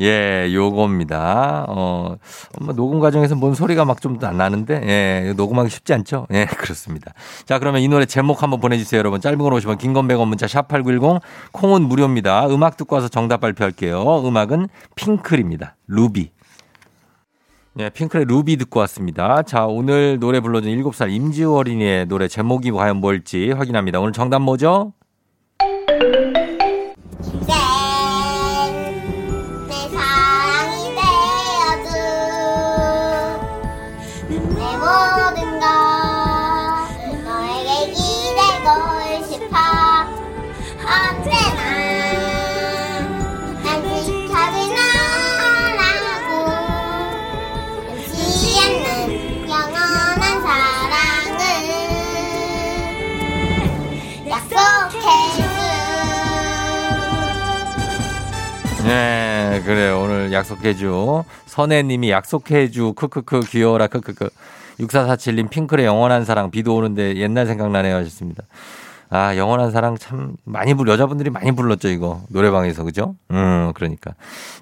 예, 0.00 0.50
요겁니다. 0.52 1.66
어, 1.68 2.16
뭐 2.60 2.74
녹음 2.74 3.00
과정에서 3.00 3.34
뭔 3.34 3.54
소리가 3.54 3.84
막좀안 3.84 4.36
나는데, 4.36 4.82
예, 4.84 5.32
녹음하기 5.36 5.70
쉽지 5.70 5.94
않죠? 5.94 6.26
예, 6.32 6.44
그렇습니다. 6.58 7.12
자, 7.44 7.58
그러면 7.58 7.80
이 7.80 7.88
노래 7.88 8.04
제목 8.04 8.42
한번 8.42 8.60
보내주세요, 8.60 8.98
여러분. 8.98 9.20
짧은 9.20 9.38
걸 9.38 9.52
오시면 9.54 9.78
긴건 9.78 10.06
100원 10.08 10.28
문자 10.28 10.46
샵8910, 10.46 11.20
콩은 11.52 11.82
무료입니다. 11.82 12.46
음악 12.48 12.76
듣고 12.76 12.96
와서 12.96 13.08
정답 13.08 13.40
발표할게요. 13.40 14.26
음악은 14.26 14.68
핑클입니다. 14.96 15.76
루비. 15.86 16.30
네, 17.74 17.90
핑클의 17.90 18.24
루비 18.26 18.56
듣고 18.56 18.80
왔습니다. 18.80 19.42
자, 19.42 19.66
오늘 19.66 20.18
노래 20.18 20.40
불러준 20.40 20.70
7살 20.70 21.12
임지우 21.12 21.54
어린이의 21.56 22.06
노래 22.06 22.26
제목이 22.26 22.70
과연 22.70 22.96
뭘지 22.98 23.50
확인합니다. 23.50 24.00
오늘 24.00 24.12
정답 24.12 24.40
뭐죠? 24.40 24.94
이 27.22 27.65
네, 58.86 59.62
그래요. 59.64 60.00
오늘 60.02 60.32
약속해줘. 60.32 61.24
선혜님이 61.46 62.10
약속해줘. 62.10 62.92
크크크 62.92 63.40
귀여워라. 63.48 63.88
크크크. 63.88 64.28
6447님 64.78 65.50
핑클의 65.50 65.84
영원한 65.86 66.24
사랑 66.24 66.50
비도 66.50 66.76
오는데 66.76 67.16
옛날 67.16 67.46
생각나네요 67.46 67.96
하셨습니다. 67.96 68.44
아, 69.08 69.36
영원한 69.36 69.70
사랑 69.70 69.96
참 69.96 70.36
많이 70.44 70.74
불 70.74 70.88
여자분들이 70.88 71.30
많이 71.30 71.52
불렀죠, 71.52 71.88
이거. 71.88 72.22
노래방에서 72.28 72.84
그죠? 72.84 73.14
음, 73.30 73.72
그러니까. 73.74 74.12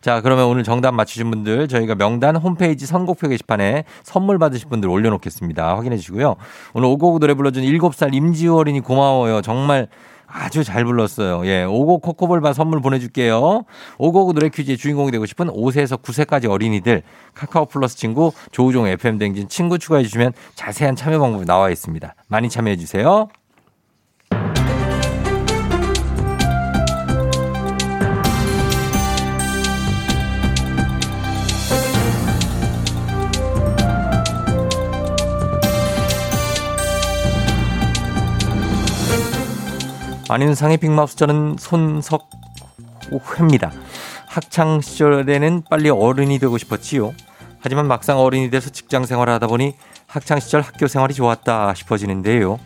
자, 0.00 0.20
그러면 0.20 0.46
오늘 0.46 0.64
정답 0.64 0.92
맞추신 0.92 1.30
분들 1.30 1.68
저희가 1.68 1.94
명단 1.94 2.36
홈페이지 2.36 2.86
선곡표 2.86 3.28
게시판에 3.28 3.84
선물 4.02 4.38
받으실 4.38 4.68
분들 4.68 4.88
올려 4.88 5.10
놓겠습니다. 5.10 5.76
확인해 5.76 5.96
주시고요. 5.96 6.36
오늘 6.74 6.88
오고고 6.88 7.18
노래 7.18 7.34
불러 7.34 7.50
준 7.50 7.62
7살 7.64 8.14
임지우 8.14 8.56
어린이 8.56 8.80
고마워요. 8.80 9.40
정말 9.42 9.88
아주 10.36 10.64
잘 10.64 10.84
불렀어요. 10.84 11.46
예, 11.46 11.62
오고 11.62 12.00
코코볼바 12.00 12.54
선물 12.54 12.80
보내줄게요. 12.80 13.64
오고고 13.98 14.32
노래 14.32 14.48
퀴즈의 14.48 14.76
주인공이 14.76 15.12
되고 15.12 15.24
싶은 15.26 15.46
5세에서 15.46 16.02
9세까지 16.02 16.50
어린이들 16.50 17.04
카카오 17.34 17.66
플러스 17.66 17.96
친구 17.96 18.32
조우종 18.50 18.88
FM 18.88 19.18
댕진 19.18 19.48
친구 19.48 19.78
추가해 19.78 20.02
주시면 20.02 20.32
자세한 20.56 20.96
참여 20.96 21.20
방법이 21.20 21.46
나와 21.46 21.70
있습니다. 21.70 22.16
많이 22.26 22.50
참여해 22.50 22.76
주세요. 22.76 23.28
안윤상의 40.28 40.78
빅마우스 40.78 41.16
저는 41.16 41.56
손석회입니다. 41.58 42.22
학창 44.26 44.80
시절에는 44.80 45.64
빨리 45.68 45.90
어른이 45.90 46.38
되고 46.38 46.56
싶었지요. 46.56 47.12
하지만 47.60 47.86
막상 47.86 48.18
어른이 48.18 48.50
돼서 48.50 48.70
직장 48.70 49.04
생활을 49.04 49.32
하다 49.34 49.46
보니 49.48 49.74
학창 50.06 50.40
시절 50.40 50.62
학교 50.62 50.86
생활이 50.86 51.12
좋았다 51.14 51.74
싶어지는데요. 51.74 52.58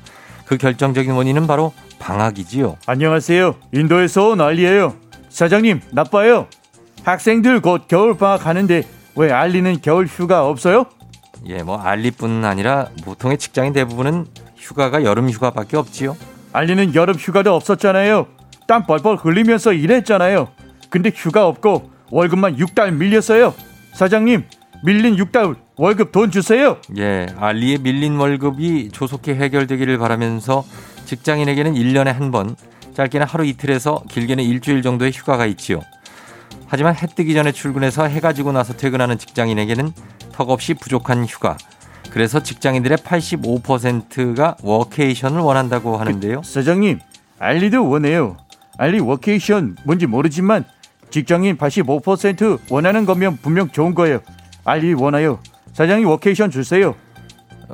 그 0.46 0.56
결정적인 0.56 1.10
원인은 1.12 1.46
바로 1.46 1.72
방학이지요. 1.98 2.76
안녕하세요. 2.86 3.56
인도에서 3.72 4.28
온 4.28 4.40
알리예요. 4.40 4.94
사장님, 5.28 5.80
나빠요. 5.90 6.46
학생들 7.04 7.60
곧 7.60 7.86
겨울 7.88 8.16
방학 8.16 8.46
하는데 8.46 8.82
왜 9.16 9.32
알리는 9.32 9.80
겨울 9.82 10.06
휴가 10.06 10.46
없어요? 10.46 10.86
예, 11.46 11.62
뭐 11.62 11.78
알리뿐 11.78 12.44
아니라 12.44 12.88
보통의 13.04 13.38
직장인 13.38 13.72
대부분은 13.72 14.26
휴가가 14.56 15.02
여름 15.04 15.28
휴가밖에 15.28 15.76
없지요. 15.76 16.16
알리는 16.52 16.94
여름 16.94 17.14
휴가도 17.14 17.54
없었잖아요. 17.54 18.26
땀 18.66 18.84
뻘뻘 18.84 19.16
흘리면서 19.16 19.72
일했잖아요. 19.72 20.48
근데 20.90 21.11
휴가 21.14 21.46
없고 21.46 21.90
월급만 22.11 22.56
6달 22.56 22.92
밀렸어요. 22.94 23.54
사장님, 23.92 24.44
밀린 24.84 25.16
6달 25.16 25.56
월급 25.76 26.12
돈 26.12 26.30
주세요. 26.30 26.78
예, 26.96 27.26
알리의 27.37 27.78
밀린 27.78 28.16
월급이 28.16 28.90
조속히 28.92 29.32
해결되기를 29.32 29.98
바라면서 29.98 30.64
직장인에게는 31.04 31.74
1년에 31.74 32.12
한 32.12 32.30
번, 32.30 32.56
짧게는 32.94 33.26
하루 33.26 33.44
이틀에서 33.44 34.02
길게는 34.08 34.44
일주일 34.44 34.82
정도의 34.82 35.12
휴가가 35.12 35.46
있지요. 35.46 35.80
하지만 36.66 36.94
해 36.94 37.06
뜨기 37.06 37.32
전에 37.32 37.52
출근해서 37.52 38.06
해가 38.06 38.32
지고 38.32 38.52
나서 38.52 38.74
퇴근하는 38.74 39.18
직장인에게는 39.18 39.92
턱없이 40.32 40.74
부족한 40.74 41.24
휴가. 41.24 41.56
그래서 42.11 42.42
직장인들의 42.42 42.98
85%가 42.98 44.56
워케이션을 44.62 45.40
원한다고 45.40 45.96
하는데요. 45.96 46.42
사장님, 46.42 46.98
알리도 47.38 47.88
원해요. 47.88 48.37
알리 48.76 49.00
워케이션 49.00 49.76
뭔지 49.84 50.06
모르지만 50.06 50.64
직장인 51.11 51.56
85% 51.56 52.61
원하는 52.70 53.06
거면 53.06 53.38
분명 53.38 53.68
좋은 53.68 53.94
거예요. 53.94 54.20
알리 54.64 54.94
원해요. 54.94 55.38
사장님 55.72 56.08
워케이션 56.08 56.50
주세요. 56.50 56.94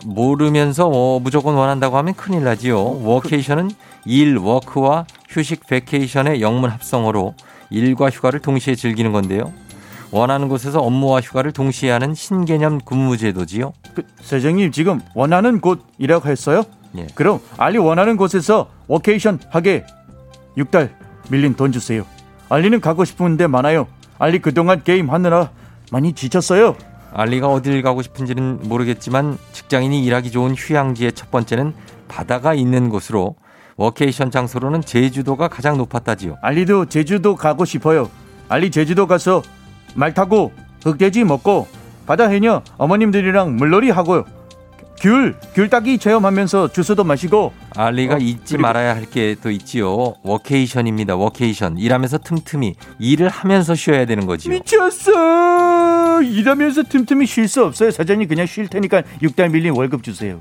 모르면서 0.04 0.88
어, 0.88 1.20
무조건 1.20 1.54
원한다고 1.54 1.96
하면 1.98 2.14
큰일 2.14 2.44
나지요. 2.44 2.82
workation은 3.02 3.70
일, 4.06 4.36
워크와 4.36 5.06
휴식, 5.28 5.66
vacation의 5.66 6.40
영문 6.40 6.70
합성어로 6.70 7.34
일과 7.70 8.10
휴가를 8.10 8.40
동시에 8.40 8.74
즐기는 8.74 9.12
건데요. 9.12 9.52
원하는 10.14 10.48
곳에서 10.48 10.80
업무와 10.80 11.20
휴가를 11.20 11.50
동시에 11.50 11.90
하는 11.90 12.14
신개념 12.14 12.78
근무제도지요. 12.78 13.72
그, 13.96 14.04
사장님 14.22 14.70
지금 14.70 15.00
원하는 15.12 15.60
곳이라고 15.60 16.28
했어요? 16.28 16.62
예. 16.96 17.08
그럼 17.16 17.40
알리 17.56 17.78
원하는 17.78 18.16
곳에서 18.16 18.70
워케이션 18.86 19.40
하게 19.50 19.84
6달 20.56 20.90
밀린 21.30 21.54
돈 21.54 21.72
주세요. 21.72 22.06
알리는 22.48 22.80
가고 22.80 23.04
싶은 23.04 23.36
데 23.36 23.48
많아요. 23.48 23.88
알리 24.20 24.38
그동안 24.38 24.84
게임 24.84 25.10
하느라 25.10 25.50
많이 25.90 26.12
지쳤어요. 26.12 26.76
알리가 27.12 27.48
어딜 27.48 27.82
가고 27.82 28.00
싶은지는 28.00 28.60
모르겠지만 28.68 29.36
직장인이 29.50 30.04
일하기 30.04 30.30
좋은 30.30 30.54
휴양지의 30.54 31.14
첫 31.14 31.32
번째는 31.32 31.74
바다가 32.06 32.54
있는 32.54 32.88
곳으로 32.88 33.34
워케이션 33.76 34.30
장소로는 34.30 34.82
제주도가 34.82 35.48
가장 35.48 35.76
높았다지요. 35.76 36.38
알리도 36.40 36.86
제주도 36.86 37.34
가고 37.34 37.64
싶어요. 37.64 38.08
알리 38.48 38.70
제주도 38.70 39.08
가서 39.08 39.42
말 39.94 40.12
타고 40.14 40.52
흑돼지 40.82 41.24
먹고 41.24 41.66
바다 42.06 42.28
해녀 42.28 42.62
어머님들이랑 42.76 43.56
물놀이 43.56 43.90
하고요. 43.90 44.24
귤, 45.00 45.34
귤 45.54 45.68
따기 45.68 45.98
체험하면서 45.98 46.68
주스도 46.72 47.04
마시고 47.04 47.52
알리가 47.76 48.14
어, 48.14 48.18
잊지 48.18 48.54
그리고- 48.54 48.62
말아야 48.62 48.94
할 48.94 49.06
게 49.10 49.34
또 49.42 49.50
있지요. 49.50 50.14
워케이션입니다. 50.22 51.16
워케이션. 51.16 51.76
일하면서 51.76 52.18
틈틈이 52.18 52.74
일을 53.00 53.28
하면서 53.28 53.74
쉬어야 53.74 54.06
되는 54.06 54.24
거지요. 54.26 54.52
미쳤어. 54.54 56.22
일하면서 56.22 56.84
틈틈이 56.84 57.26
쉴 57.26 57.48
수 57.48 57.64
없어요. 57.64 57.90
사장님 57.90 58.28
그냥 58.28 58.46
쉴 58.46 58.68
테니까 58.68 59.02
6달 59.22 59.50
밀린 59.50 59.74
월급 59.74 60.02
주세요. 60.02 60.40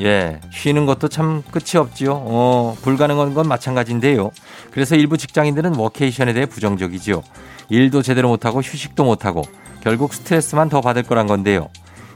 예, 0.00 0.40
쉬는 0.50 0.86
것도 0.86 1.08
참 1.08 1.42
끝이 1.50 1.76
없지요. 1.76 2.12
어, 2.14 2.76
불가능한 2.82 3.34
건 3.34 3.46
마찬가지인데요. 3.46 4.30
그래서 4.70 4.96
일부 4.96 5.18
직장인들은 5.18 5.74
워케이션에 5.74 6.32
대해 6.32 6.46
부정적이지요. 6.46 7.22
일도 7.68 8.02
제대로 8.02 8.28
못하고 8.28 8.60
휴식도 8.60 9.04
못하고 9.04 9.42
결국 9.82 10.14
스트레스만 10.14 10.68
더 10.68 10.80
받을 10.80 11.02
거란 11.02 11.26
건데요. 11.26 11.68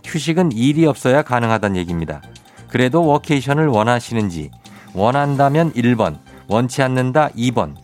휴식은 0.05 0.53
일이 0.53 0.87
없어야 0.87 1.23
가능하다는 1.23 1.77
얘기입니다. 1.77 2.23
그래도 2.69 3.05
워케이션을 3.05 3.67
원하시는지 3.69 4.51
원한다면 4.95 5.73
1번, 5.73 6.19
원치 6.49 6.83
않는다 6.83 7.29
2번. 7.31 7.75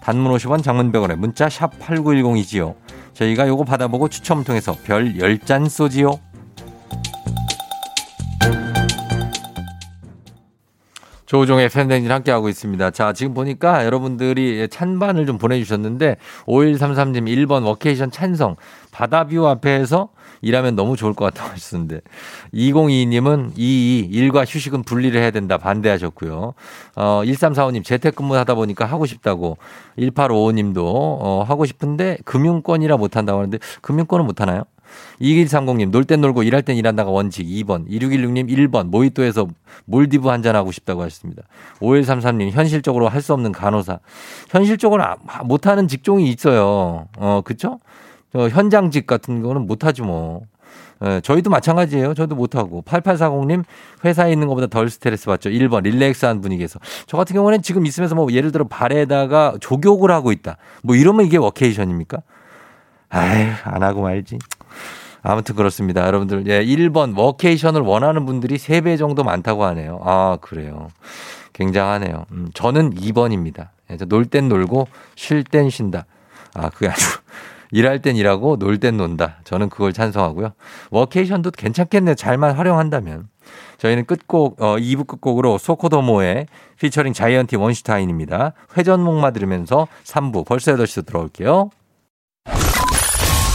단문 0.00 0.32
50원 0.32 0.64
장문병원에 0.64 1.14
문자 1.14 1.48
샵 1.48 1.78
8910이지요. 1.78 2.74
저희가 3.14 3.46
요거 3.46 3.64
받아보고 3.64 4.08
추첨 4.08 4.42
통해서 4.42 4.76
별 4.84 5.14
10잔 5.14 5.68
쏘지요. 5.68 6.18
조우종의 11.32 11.70
팬데믹 11.70 12.10
함께하고 12.10 12.50
있습니다. 12.50 12.90
자, 12.90 13.14
지금 13.14 13.32
보니까 13.32 13.86
여러분들이 13.86 14.68
찬반을 14.68 15.24
좀 15.24 15.38
보내주셨는데, 15.38 16.18
5133님 16.46 17.24
1번 17.24 17.64
워케이션 17.64 18.10
찬성. 18.10 18.56
바다뷰 18.90 19.48
앞에서 19.48 20.10
일하면 20.42 20.76
너무 20.76 20.94
좋을 20.94 21.14
것 21.14 21.24
같다고 21.24 21.52
하셨는데, 21.52 22.02
2022님은 22.52 23.52
22, 23.56 24.08
일과 24.12 24.44
휴식은 24.44 24.82
분리를 24.82 25.18
해야 25.18 25.30
된다 25.30 25.56
반대하셨고요. 25.56 26.52
어, 26.96 27.22
1345님 27.24 27.82
재택근무 27.82 28.36
하다 28.36 28.54
보니까 28.54 28.84
하고 28.84 29.06
싶다고, 29.06 29.56
1855님도 29.98 30.80
어, 30.84 31.46
하고 31.48 31.64
싶은데 31.64 32.18
금융권이라 32.26 32.98
못한다고 32.98 33.38
하는데, 33.38 33.58
금융권은 33.80 34.26
못하나요? 34.26 34.64
2130님, 35.20 35.90
놀 35.90 36.04
땐 36.04 36.20
놀고 36.20 36.42
일할 36.42 36.62
땐 36.62 36.76
일한다가 36.76 37.10
원칙 37.10 37.46
2번. 37.46 37.88
2616님 37.88 38.48
1번. 38.48 38.86
모히또에서 38.88 39.46
몰디브 39.86 40.28
한잔하고 40.28 40.72
싶다고 40.72 41.02
하셨습니다. 41.02 41.42
5133님, 41.80 42.50
현실적으로 42.50 43.08
할 43.08 43.22
수 43.22 43.32
없는 43.34 43.52
간호사. 43.52 44.00
현실적으로 44.50 45.04
아- 45.04 45.16
못하는 45.44 45.86
직종이 45.88 46.28
있어요. 46.28 47.06
어, 47.16 47.40
그쵸? 47.44 47.78
저 48.32 48.48
현장직 48.48 49.06
같은 49.06 49.42
거는 49.42 49.66
못하지 49.66 50.02
뭐. 50.02 50.42
예, 51.04 51.20
저희도 51.20 51.50
마찬가지예요. 51.50 52.14
저도 52.14 52.34
못하고. 52.36 52.82
8840님, 52.82 53.64
회사에 54.04 54.32
있는 54.32 54.46
것보다 54.46 54.68
덜 54.68 54.88
스트레스 54.88 55.26
받죠. 55.26 55.50
1번, 55.50 55.82
릴렉스한 55.82 56.40
분위기에서. 56.40 56.78
저 57.06 57.16
같은 57.16 57.34
경우는 57.34 57.62
지금 57.62 57.86
있으면서 57.86 58.14
뭐 58.14 58.30
예를 58.32 58.52
들어 58.52 58.66
발에다가 58.68 59.54
조욕을 59.60 60.10
하고 60.12 60.30
있다. 60.32 60.56
뭐 60.82 60.94
이러면 60.94 61.26
이게 61.26 61.38
워케이션입니까? 61.38 62.18
아이, 63.08 63.48
안 63.64 63.82
하고 63.82 64.02
말지. 64.02 64.38
아무튼 65.22 65.54
그렇습니다. 65.54 66.04
여러분들, 66.06 66.46
예, 66.48 66.64
1번 66.64 67.16
워케이션을 67.16 67.80
원하는 67.80 68.26
분들이 68.26 68.56
3배 68.56 68.98
정도 68.98 69.22
많다고 69.22 69.64
하네요. 69.64 70.00
아, 70.04 70.38
그래요. 70.40 70.88
굉장하네요. 71.52 72.26
음, 72.32 72.48
저는 72.54 72.94
2번입니다. 72.94 73.68
예, 73.90 73.96
놀땐 74.06 74.48
놀고 74.48 74.88
쉴 75.14 75.44
땐 75.44 75.70
쉰다. 75.70 76.06
아, 76.54 76.70
그게 76.70 76.88
아니고 76.88 77.00
일할 77.70 78.02
땐 78.02 78.16
일하고 78.16 78.56
놀 78.58 78.78
땐 78.78 78.96
논다. 78.96 79.36
저는 79.44 79.68
그걸 79.70 79.92
찬성하고요. 79.92 80.52
워케이션도 80.90 81.52
괜찮겠네요. 81.52 82.14
잘만 82.14 82.56
활용한다면. 82.56 83.28
저희는 83.78 84.04
끝곡, 84.06 84.62
어, 84.62 84.76
2부 84.76 85.06
끝곡으로 85.06 85.58
소코도모의 85.58 86.46
피처링 86.78 87.12
자이언티 87.12 87.56
원슈타인입니다. 87.56 88.52
회전목마 88.76 89.30
들으면서 89.32 89.88
3부 90.04 90.46
벌써 90.46 90.74
8시로 90.74 91.04
들어올게요. 91.06 91.70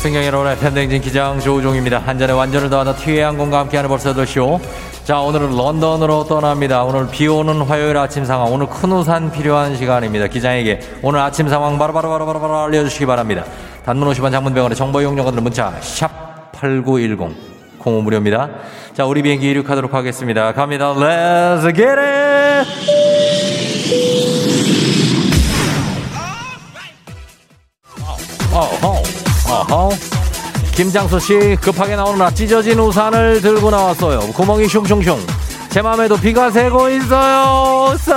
승경 0.00 0.24
여러분의 0.24 0.58
팬댕진 0.58 1.02
기장 1.02 1.38
조우종입니다. 1.40 1.98
한 1.98 2.18
잔의 2.18 2.34
완전을 2.34 2.70
더하다 2.70 2.96
티웨이 2.96 3.20
항공과 3.20 3.58
함께하는 3.58 3.86
벌써 3.90 4.14
8시오. 4.14 4.58
자, 5.04 5.20
오늘은 5.20 5.54
런던으로 5.54 6.24
떠납니다. 6.24 6.84
오늘 6.84 7.06
비 7.10 7.28
오는 7.28 7.60
화요일 7.60 7.98
아침 7.98 8.24
상황. 8.24 8.50
오늘 8.50 8.66
큰 8.66 8.92
우산 8.92 9.30
필요한 9.30 9.76
시간입니다. 9.76 10.28
기장에게 10.28 10.80
오늘 11.02 11.20
아침 11.20 11.50
상황 11.50 11.78
바로바로바로바로 11.78 12.60
알려주시기 12.60 13.04
바랍니다. 13.04 13.44
단문 13.84 14.10
50원 14.10 14.30
장문병원의 14.30 14.74
정보 14.74 15.02
이용료들은 15.02 15.42
문자 15.42 15.74
샵8910 15.82 17.34
공호 17.78 18.00
무료입니다. 18.00 18.48
자, 18.94 19.04
우리 19.04 19.20
비행기 19.20 19.50
이륙하도록 19.50 19.92
하겠습니다. 19.92 20.54
갑니다. 20.54 20.94
Let's 20.94 21.76
get 21.76 21.84
it! 21.84 22.99
어허. 29.70 29.90
김장수 30.74 31.20
씨 31.20 31.56
급하게 31.60 31.96
나오느라 31.96 32.30
찢어진 32.30 32.78
우산을 32.78 33.40
들고 33.42 33.70
나왔어요. 33.70 34.20
구멍이 34.32 34.68
슝슝슝. 34.68 35.18
제 35.70 35.82
맘에도 35.82 36.16
비가 36.16 36.50
새고 36.50 36.88
있어요. 36.90 37.94
쌀. 37.98 38.16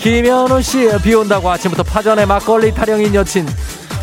김현우 0.00 0.62
씨, 0.62 0.88
비 1.02 1.14
온다고 1.14 1.50
아침부터 1.50 1.82
파전에 1.82 2.24
막걸리 2.26 2.72
타령인 2.72 3.14
여친. 3.14 3.48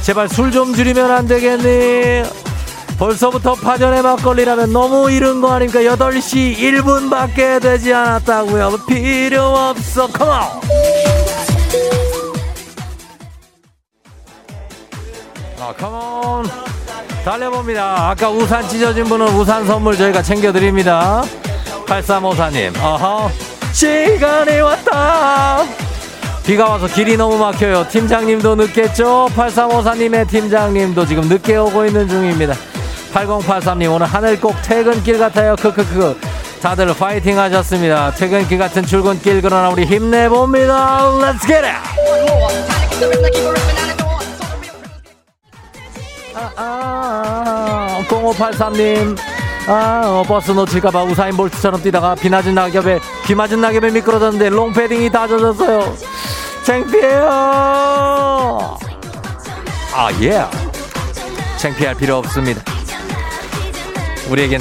제발 0.01 0.27
술 0.27 0.51
좀 0.51 0.73
줄이면 0.73 1.09
안 1.11 1.27
되겠니? 1.27 2.23
벌써부터 2.99 3.55
파전에 3.55 4.01
막걸리라면 4.01 4.73
너무 4.73 5.09
이른 5.09 5.39
거 5.41 5.51
아닙니까? 5.53 5.79
8시 5.79 6.57
1분밖에 6.57 7.61
되지 7.61 7.93
않았다고요. 7.93 8.79
필요 8.87 9.41
없어. 9.43 10.07
컴온! 10.07 11.22
아, 15.63 15.71
컴온! 15.77 16.45
달려봅니다. 17.23 18.09
아까 18.09 18.29
우산 18.29 18.67
찢어진 18.67 19.05
분은 19.05 19.27
우산 19.29 19.65
선물 19.65 19.95
저희가 19.97 20.21
챙겨드립니다. 20.21 21.23
8354님, 21.85 22.77
어허, 22.83 23.31
시간이 23.71 24.59
왔다! 24.59 25.63
비가 26.45 26.69
와서 26.69 26.87
길이 26.87 27.15
너무 27.15 27.37
막혀요. 27.37 27.87
팀장님도 27.87 28.55
늦겠죠? 28.55 29.29
8354님의 29.33 30.27
팀장님도 30.27 31.05
지금 31.05 31.29
늦게 31.29 31.55
오고 31.55 31.85
있는 31.85 32.09
중입니다. 32.09 32.55
8083님, 33.13 33.95
오늘 33.95 34.05
하늘 34.05 34.41
꼭 34.41 34.61
퇴근길 34.63 35.17
같아요. 35.17 35.55
크크크. 35.55 36.19
다들 36.61 36.93
파이팅 36.93 37.39
하셨습니다. 37.39 38.11
퇴근길 38.11 38.57
같은 38.57 38.85
출근길, 38.85 39.41
그러나 39.41 39.69
우리 39.69 39.85
힘내봅니다. 39.85 41.09
Let's! 41.21 41.73
아, 46.55 48.03
0583님. 48.07 49.17
아, 49.67 50.01
어, 50.05 50.23
버스 50.27 50.51
놓칠까봐 50.51 51.03
우사인 51.03 51.37
볼트처럼 51.37 51.81
뛰다가 51.81 52.15
비 52.15 52.29
맞은 52.29 52.53
낙엽에, 52.53 52.99
비 53.25 53.33
맞은 53.33 53.61
낙엽에 53.61 53.91
미끄러졌는데 53.91 54.49
롱패딩이 54.49 55.09
다 55.09 55.27
젖었어요. 55.27 55.95
창피해요! 56.65 57.27
아, 59.95 60.09
예. 60.21 60.45
창피할 61.57 61.95
필요 61.95 62.17
없습니다. 62.17 62.61
우리에겐 64.29 64.59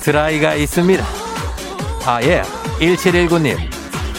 드라이가 0.00 0.54
있습니다. 0.54 1.04
아, 2.04 2.20
예. 2.22 2.42
1719님. 2.80 3.56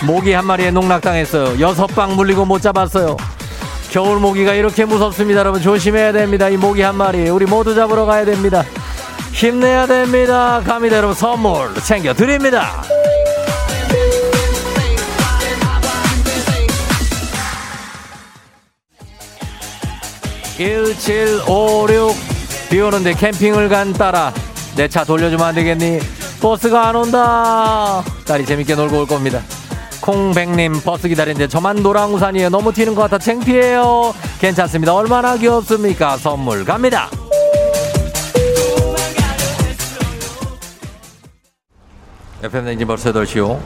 모기 0.03 0.33
한 0.33 0.45
마리에 0.45 0.71
농락당했어요. 0.71 1.59
여섯 1.59 1.87
방 1.87 2.15
물리고 2.15 2.45
못 2.45 2.61
잡았어요. 2.61 3.17
겨울 3.95 4.19
모기가 4.19 4.53
이렇게 4.53 4.83
무섭습니다. 4.83 5.39
여러분 5.39 5.61
조심해야 5.61 6.11
됩니다. 6.11 6.49
이 6.49 6.57
모기 6.57 6.81
한 6.81 6.97
마리 6.97 7.29
우리 7.29 7.45
모두 7.45 7.73
잡으러 7.73 8.05
가야 8.05 8.25
됩니다. 8.25 8.65
힘내야 9.31 9.87
됩니다. 9.87 10.61
갑니다. 10.65 10.97
여러분 10.97 11.15
선물 11.15 11.73
챙겨 11.75 12.13
드립니다. 12.13 12.83
1756비 20.57 22.85
오는데 22.85 23.13
캠핑을 23.13 23.69
간 23.69 23.93
딸아 23.93 24.33
내 24.75 24.89
차 24.89 25.05
돌려주면 25.05 25.45
안 25.45 25.55
되겠니? 25.55 25.99
버스가 26.41 26.89
안 26.89 26.97
온다. 26.97 28.03
딸이 28.25 28.45
재밌게 28.45 28.75
놀고 28.75 28.99
올 28.99 29.07
겁니다. 29.07 29.41
콩백님 30.05 30.81
버스 30.83 31.07
기다리는데 31.07 31.47
저만 31.47 31.77
노랑 31.77 32.13
우산이에요. 32.13 32.49
너무 32.49 32.71
튀는 32.71 32.93
것 32.93 33.01
같아 33.01 33.17
창피해요. 33.17 34.13
괜찮습니다. 34.39 34.93
얼마나 34.93 35.35
귀엽습니까? 35.35 36.17
선물 36.17 36.63
갑니다. 36.63 37.09
FM 42.43 42.65
댕진 42.65 42.85
벌써 42.85 43.11
8시요. 43.11 43.59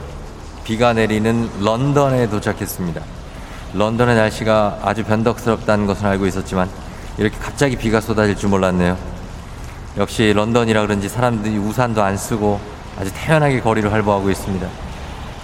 비가 0.64 0.94
내리는 0.94 1.50
런던에 1.62 2.30
도착했습니다. 2.30 3.02
런던의 3.74 4.16
날씨가 4.16 4.80
아주 4.82 5.04
변덕스럽다는 5.04 5.88
것은 5.88 6.06
알고 6.06 6.26
있었지만 6.26 6.70
이렇게 7.18 7.38
갑자기 7.38 7.76
비가 7.76 8.00
쏟아질 8.00 8.38
줄 8.38 8.48
몰랐네요. 8.48 8.98
역시 9.98 10.32
런던이라 10.34 10.84
그런지 10.84 11.10
사람들이 11.10 11.58
우산도 11.58 12.02
안 12.02 12.16
쓰고 12.16 12.62
아주 12.98 13.12
태연하게 13.14 13.60
거리를 13.60 13.92
활보하고 13.92 14.30
있습니다. 14.30 14.89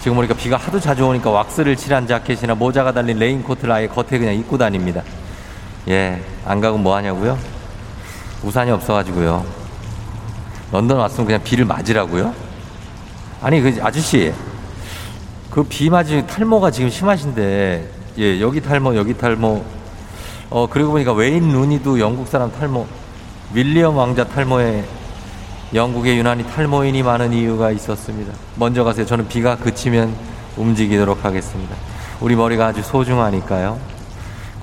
지금 0.06 0.18
보니까 0.18 0.36
비가 0.36 0.56
하도 0.56 0.80
자주 0.80 1.03
오니까 1.03 1.32
왁스를 1.32 1.76
칠한 1.76 2.06
자켓이나 2.06 2.53
모자가 2.53 2.91
달린 2.91 3.18
레인코트를 3.18 3.72
아예 3.74 3.88
겉에 3.88 4.20
그냥 4.20 4.36
입고 4.36 4.56
다닙니다. 4.56 5.01
예, 5.88 6.22
안 6.45 6.62
가고 6.62 6.78
뭐 6.78 6.95
하냐고요? 6.95 7.36
우산이 8.43 8.70
없어가지고요. 8.70 9.43
런던 10.72 10.99
왔으면 10.99 11.26
그냥 11.26 11.41
비를 11.43 11.66
맞으라고요? 11.66 12.36
아니, 13.41 13.62
그 13.62 13.80
아저씨, 13.82 14.32
그 15.49 15.64
비 15.64 15.89
맞은 15.89 16.28
탈모가 16.28 16.70
지금 16.70 16.91
심하신데, 16.91 17.89
예, 18.20 18.39
여기 18.41 18.62
탈모, 18.62 18.95
여기 18.95 19.18
탈모. 19.18 19.66
어, 20.51 20.68
그리고 20.70 20.91
보니까 20.91 21.14
웨인 21.14 21.51
루니도 21.51 21.99
영국 21.99 22.28
사람 22.28 22.51
탈모, 22.51 22.86
윌리엄 23.56 23.97
왕자 23.97 24.24
탈모에 24.24 24.84
영국에 25.74 26.16
유난히 26.18 26.45
탈모인이 26.45 27.01
많은 27.03 27.34
이유가 27.34 27.72
있었습니다. 27.72 28.34
먼저 28.55 28.84
가세요. 28.84 29.05
저는 29.05 29.28
비가 29.28 29.57
그치면 29.57 30.13
움직이도록 30.57 31.26
하겠습니다. 31.26 31.76
우리 32.22 32.36
머리가 32.36 32.68
아주 32.68 32.82
소중하니까요. 32.82 33.78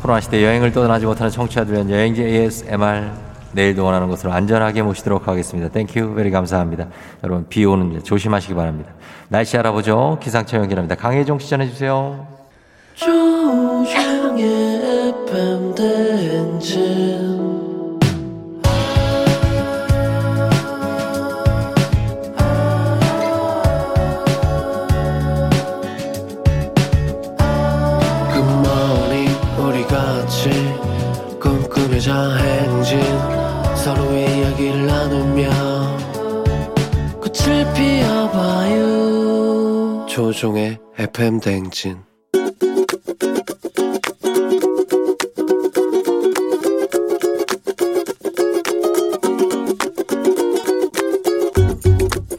코로나 0.00 0.20
시대 0.20 0.42
여행을 0.42 0.72
떠나지 0.72 1.06
못하는 1.06 1.30
청취자들 1.30 1.74
위한 1.74 1.90
여행지 1.90 2.22
ASMR 2.22 3.10
내일도 3.52 3.84
원하는 3.84 4.08
곳으로 4.08 4.32
안전하게 4.32 4.82
모시도록 4.82 5.28
하겠습니다. 5.28 5.68
Thank 5.68 6.14
you 6.14 6.21
very 6.21 6.30
감사합니다. 6.30 6.86
여러분 7.22 7.46
비 7.48 7.64
오는 7.64 8.02
조심하시기 8.02 8.54
바랍니다. 8.54 8.90
날씨 9.28 9.56
알아보죠. 9.56 10.18
기상청 10.20 10.60
연결합니다. 10.62 10.94
강혜종 10.96 11.38
씨 11.38 11.50
전해주세요. 11.50 12.26
조종의 12.94 14.44
FM 15.28 15.74
대행진 15.74 17.31
꿈꾸며자 32.02 32.36
행진 32.36 33.00
서로의 33.76 34.38
이야기를 34.38 34.86
나누며 34.86 35.50
꽃을 37.20 37.72
피워봐요 37.74 38.86
조종의 40.08 40.80
FM 40.98 41.38
대행진 41.40 41.98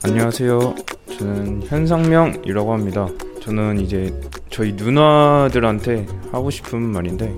안녕하세요. 0.03 0.76
저는 1.18 1.64
현상명이라고 1.64 2.74
합니다. 2.74 3.07
저는 3.41 3.80
이제 3.80 4.14
저희 4.49 4.74
누나들한테 4.74 6.05
하고 6.32 6.49
싶은 6.49 6.82
말인데 6.82 7.36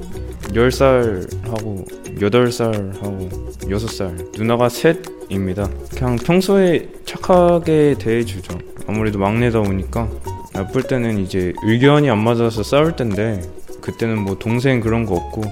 10살하고 0.56 1.86
8살하고 2.18 3.30
6살 3.64 4.38
누나가 4.38 4.70
셋입니다. 4.70 5.70
그냥 5.96 6.16
평소에 6.16 6.90
착하게 7.06 7.96
대해주죠. 8.00 8.58
아무래도 8.88 9.20
막내다 9.20 9.62
보니까 9.62 10.10
나쁠 10.54 10.84
때는 10.84 11.20
이제 11.20 11.54
의견이 11.64 12.10
안 12.10 12.24
맞아서 12.24 12.64
싸울 12.64 12.96
텐데 12.96 13.42
그때는 13.82 14.18
뭐 14.20 14.40
동생 14.40 14.80
그런 14.80 15.06
거 15.06 15.16
없고 15.16 15.44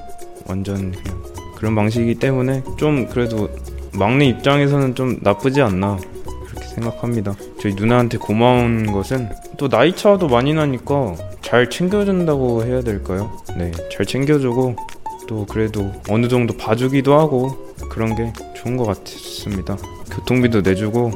완전 0.48 0.92
그냥 0.92 1.24
그런 1.56 1.76
방식이기 1.76 2.16
때문에 2.16 2.64
좀 2.78 3.08
그래도 3.08 3.50
막내 3.94 4.26
입장에서는 4.26 4.96
좀 4.96 5.18
나쁘지 5.22 5.62
않나 5.62 5.98
그렇게 6.48 6.68
생각합니다. 6.68 7.36
저희 7.60 7.74
누나한테 7.74 8.18
고마운 8.18 8.92
것은 8.92 9.30
또 9.58 9.68
나이 9.70 9.96
차도 9.96 10.28
많이 10.28 10.54
나니까 10.54 11.16
잘 11.42 11.70
챙겨준다고 11.70 12.64
해야 12.64 12.82
될까요? 12.82 13.38
네, 13.58 13.72
잘 13.92 14.06
챙겨주고 14.06 14.76
또 15.34 15.48
그래도 15.48 15.92
어느 16.10 16.28
정도 16.28 16.56
봐주기도 16.56 17.18
하고 17.18 17.74
그런 17.90 18.16
게 18.16 18.32
좋은 18.54 18.78
것 18.78 18.86
같습니다. 18.86 19.76
교통비도 20.12 20.62
내주고 20.62 21.10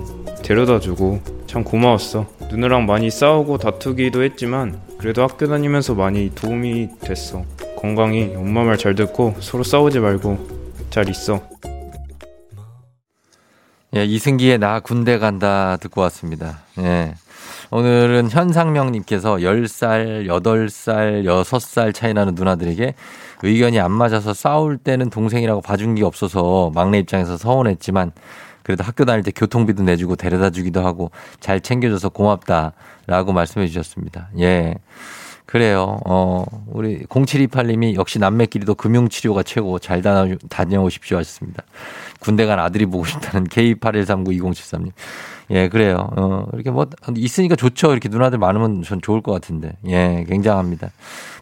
데려다주고 0.44 1.22
참 1.46 1.64
고마웠어. 1.64 2.26
누나랑 2.50 2.88
많이 2.88 3.12
싸우고 3.12 3.60
다투기도 3.60 4.24
했지만 4.24 4.82
그래도 4.98 5.22
학교 5.22 5.48
다니면서 5.48 5.94
많이 5.94 6.34
도움이 6.34 6.90
됐어. 7.02 7.46
건강히 7.80 8.34
엄마 8.36 8.64
말 8.64 8.76
잘 8.78 8.96
듣고 8.96 9.36
서로 9.40 9.64
싸우지 9.64 10.00
말고 10.00 10.48
잘 10.90 11.08
있어. 11.10 11.40
예, 13.96 14.04
이승기의 14.04 14.58
나 14.58 14.80
군대 14.80 15.20
간다 15.20 15.78
듣고 15.78 16.02
왔습니다. 16.02 16.62
예. 16.80 17.14
오늘은 17.70 18.32
현상명님께서 18.32 19.36
10살, 19.38 20.26
8살, 20.26 21.24
6살 21.26 21.94
차이 21.94 22.14
나는 22.14 22.34
누나들에게 22.34 22.96
의견이 23.44 23.80
안 23.80 23.92
맞아서 23.92 24.34
싸울 24.34 24.78
때는 24.78 25.10
동생이라고 25.10 25.62
봐준 25.62 25.96
게 25.96 26.04
없어서 26.04 26.72
막내 26.74 27.00
입장에서 27.00 27.38
서운했지만 27.38 28.12
그래도 28.64 28.84
학교 28.84 29.06
다닐 29.06 29.24
때 29.24 29.32
교통비도 29.32 29.84
내주고 29.84 30.16
데려다 30.16 30.50
주기도 30.50 30.86
하고 30.86 31.12
잘 31.40 31.62
챙겨줘서 31.62 32.10
고맙다라고 32.10 33.32
말씀해 33.34 33.68
주셨습니다. 33.68 34.30
예. 34.40 34.76
그래요. 35.46 35.98
어, 36.06 36.44
우리 36.68 37.06
0728님이 37.06 37.96
역시 37.96 38.20
남매끼리도 38.20 38.76
금융치료가 38.76 39.44
최고 39.44 39.80
잘 39.80 40.02
다녀, 40.02 40.36
다녀오십시오 40.50 41.18
하셨습니다. 41.18 41.64
군대 42.20 42.46
간 42.46 42.60
아들이 42.60 42.86
보고 42.86 43.06
싶다는 43.06 43.48
K81392073님. 43.50 44.92
예, 45.52 45.70
그래요. 45.70 46.10
어, 46.18 46.46
이렇게 46.54 46.72
뭐, 46.72 46.88
있으니까 47.16 47.56
좋죠. 47.56 47.92
이렇게 47.92 48.10
누나들 48.10 48.38
많으면 48.38 48.84
전 48.84 49.02
좋을 49.02 49.22
것 49.22 49.32
같은데. 49.32 49.74
예, 49.88 50.26
굉장합니다. 50.28 50.90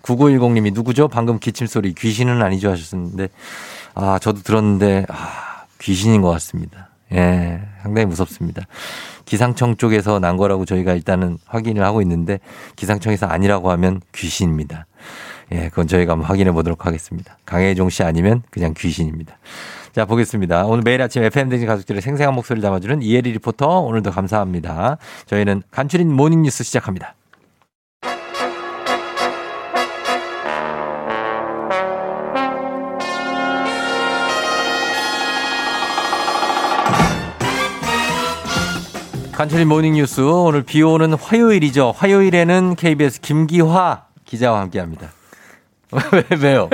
9910님이 0.03 0.73
누구죠? 0.73 1.07
방금 1.07 1.39
기침소리 1.39 1.93
귀신은 1.93 2.41
아니죠 2.41 2.71
하셨는데. 2.71 3.29
아, 3.95 4.19
저도 4.19 4.41
들었는데, 4.41 5.05
아, 5.09 5.65
귀신인 5.79 6.21
것 6.21 6.29
같습니다. 6.31 6.89
예, 7.13 7.61
상당히 7.81 8.05
무섭습니다. 8.05 8.63
기상청 9.25 9.75
쪽에서 9.77 10.19
난 10.19 10.37
거라고 10.37 10.65
저희가 10.65 10.93
일단은 10.93 11.37
확인을 11.45 11.83
하고 11.83 12.01
있는데 12.01 12.39
기상청에서 12.75 13.25
아니라고 13.25 13.71
하면 13.71 14.01
귀신입니다. 14.13 14.85
예, 15.51 15.69
그건 15.69 15.87
저희가 15.87 16.13
한번 16.13 16.27
확인해 16.27 16.51
보도록 16.51 16.85
하겠습니다. 16.85 17.37
강혜종 17.45 17.89
씨 17.89 18.03
아니면 18.03 18.43
그냥 18.49 18.73
귀신입니다. 18.75 19.37
자, 19.93 20.05
보겠습니다. 20.05 20.65
오늘 20.65 20.83
매일 20.83 21.01
아침 21.01 21.23
FM대진 21.23 21.67
가족들의 21.67 22.01
생생한 22.01 22.33
목소리를 22.35 22.61
담아주는 22.61 23.01
이혜리 23.01 23.31
리포터 23.33 23.79
오늘도 23.79 24.11
감사합니다. 24.11 24.97
저희는 25.27 25.63
간추린 25.71 26.11
모닝뉴스 26.11 26.63
시작합니다. 26.63 27.15
간추린 39.31 39.67
모닝뉴스 39.67 40.21
오늘 40.21 40.63
비 40.63 40.81
오는 40.81 41.13
화요일이죠. 41.13 41.93
화요일에는 41.97 42.75
KBS 42.75 43.19
김기화 43.19 44.05
기자와 44.23 44.61
함께합니다. 44.61 45.14
왜, 46.11 46.37
왜요? 46.41 46.69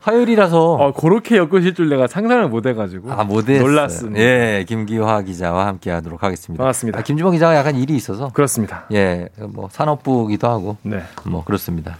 화요일이라서. 0.00 0.72
어, 0.74 0.92
그렇게 0.92 1.36
엮으실 1.36 1.74
줄 1.74 1.88
내가 1.88 2.06
상상을 2.06 2.48
못 2.48 2.66
해가지고. 2.66 3.12
아, 3.12 3.24
못했어요. 3.24 3.62
놀랐습니다. 3.66 4.20
예, 4.20 4.64
김기화 4.66 5.22
기자와 5.22 5.66
함께 5.66 5.90
하도록 5.90 6.22
하겠습니다. 6.22 6.62
반갑습니다. 6.62 6.98
아, 6.98 7.02
김주범 7.02 7.32
기자가 7.32 7.56
약간 7.56 7.76
일이 7.76 7.94
있어서. 7.94 8.28
그렇습니다. 8.32 8.86
예, 8.92 9.28
뭐, 9.38 9.68
산업부기도 9.70 10.48
하고. 10.48 10.76
네. 10.82 11.02
뭐, 11.24 11.44
그렇습니다. 11.44 11.96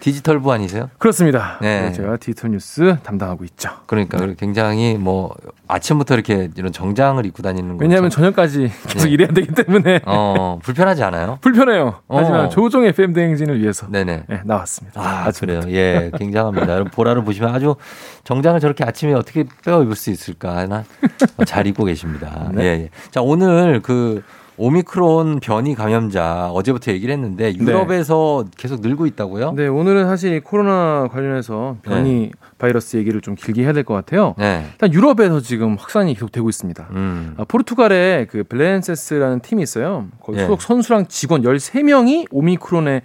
디지털부 0.00 0.50
아니세요? 0.50 0.88
그렇습니다. 0.98 1.58
네. 1.60 1.82
네, 1.82 1.92
제가 1.92 2.16
디지털 2.16 2.50
뉴스 2.50 2.96
담당하고 3.02 3.44
있죠. 3.44 3.70
그러니까 3.86 4.18
굉장히 4.38 4.94
뭐, 4.94 5.34
아침부터 5.68 6.14
이렇게 6.14 6.48
이런 6.56 6.72
정장을 6.72 7.24
입고 7.26 7.42
다니는 7.42 7.76
거. 7.76 7.82
왜냐하면 7.82 8.10
저녁까지 8.10 8.72
계속 8.88 9.06
네. 9.06 9.12
일해야 9.12 9.28
되기 9.28 9.52
때문에 9.52 10.00
어, 10.06 10.58
불편하지 10.62 11.04
않아요? 11.04 11.38
불편해요. 11.42 12.00
하지만 12.08 12.46
어. 12.46 12.48
조종의 12.48 12.90
FM 12.90 13.12
대행진을 13.12 13.60
위해서 13.60 13.86
네네. 13.88 14.24
네, 14.26 14.40
나왔습니다. 14.44 15.00
아, 15.00 15.30
그래요. 15.30 15.60
예, 15.68 16.10
굉장합니다. 16.18 16.72
여러분, 16.72 16.90
보라를 16.90 17.22
보시면 17.22 17.54
아주 17.54 17.76
정장을 18.24 18.58
저렇게 18.60 18.84
아침에 18.84 19.12
어떻게 19.12 19.44
빼어 19.64 19.82
입을 19.82 19.96
수 19.96 20.10
있을까 20.10 20.56
하나 20.56 20.84
잘 21.44 21.66
입고 21.66 21.84
계십니다. 21.84 22.50
네. 22.54 22.62
예, 22.62 22.66
예. 22.68 22.90
자, 23.10 23.20
오늘 23.20 23.80
그 23.82 24.22
오미크론 24.64 25.40
변이 25.40 25.74
감염자 25.74 26.50
어제부터 26.52 26.92
얘기를 26.92 27.12
했는데 27.14 27.54
유럽에서 27.54 28.44
계속 28.58 28.82
늘고 28.82 29.06
있다고요? 29.06 29.52
네, 29.52 29.66
오늘은 29.66 30.04
사실 30.04 30.34
이 30.34 30.40
코로나 30.40 31.08
관련해서 31.10 31.76
변이 31.82 32.30
바이러스 32.58 32.98
얘기를 32.98 33.22
좀 33.22 33.34
길게 33.36 33.62
해야 33.62 33.72
될 33.72 33.84
것 33.84 33.94
같아요. 33.94 34.34
네. 34.36 34.66
일단 34.72 34.92
유럽에서 34.92 35.40
지금 35.40 35.76
확산이 35.78 36.12
계속 36.12 36.30
되고 36.30 36.46
있습니다. 36.50 36.88
음. 36.90 37.34
아, 37.38 37.44
포르투갈에 37.48 38.26
그 38.30 38.44
블렌세스라는 38.44 39.40
팀이 39.40 39.62
있어요. 39.62 40.08
거기 40.20 40.38
예. 40.38 40.42
소속 40.42 40.60
선수랑 40.60 41.06
직원 41.08 41.40
13명이 41.42 42.26
오미크론에 42.30 43.00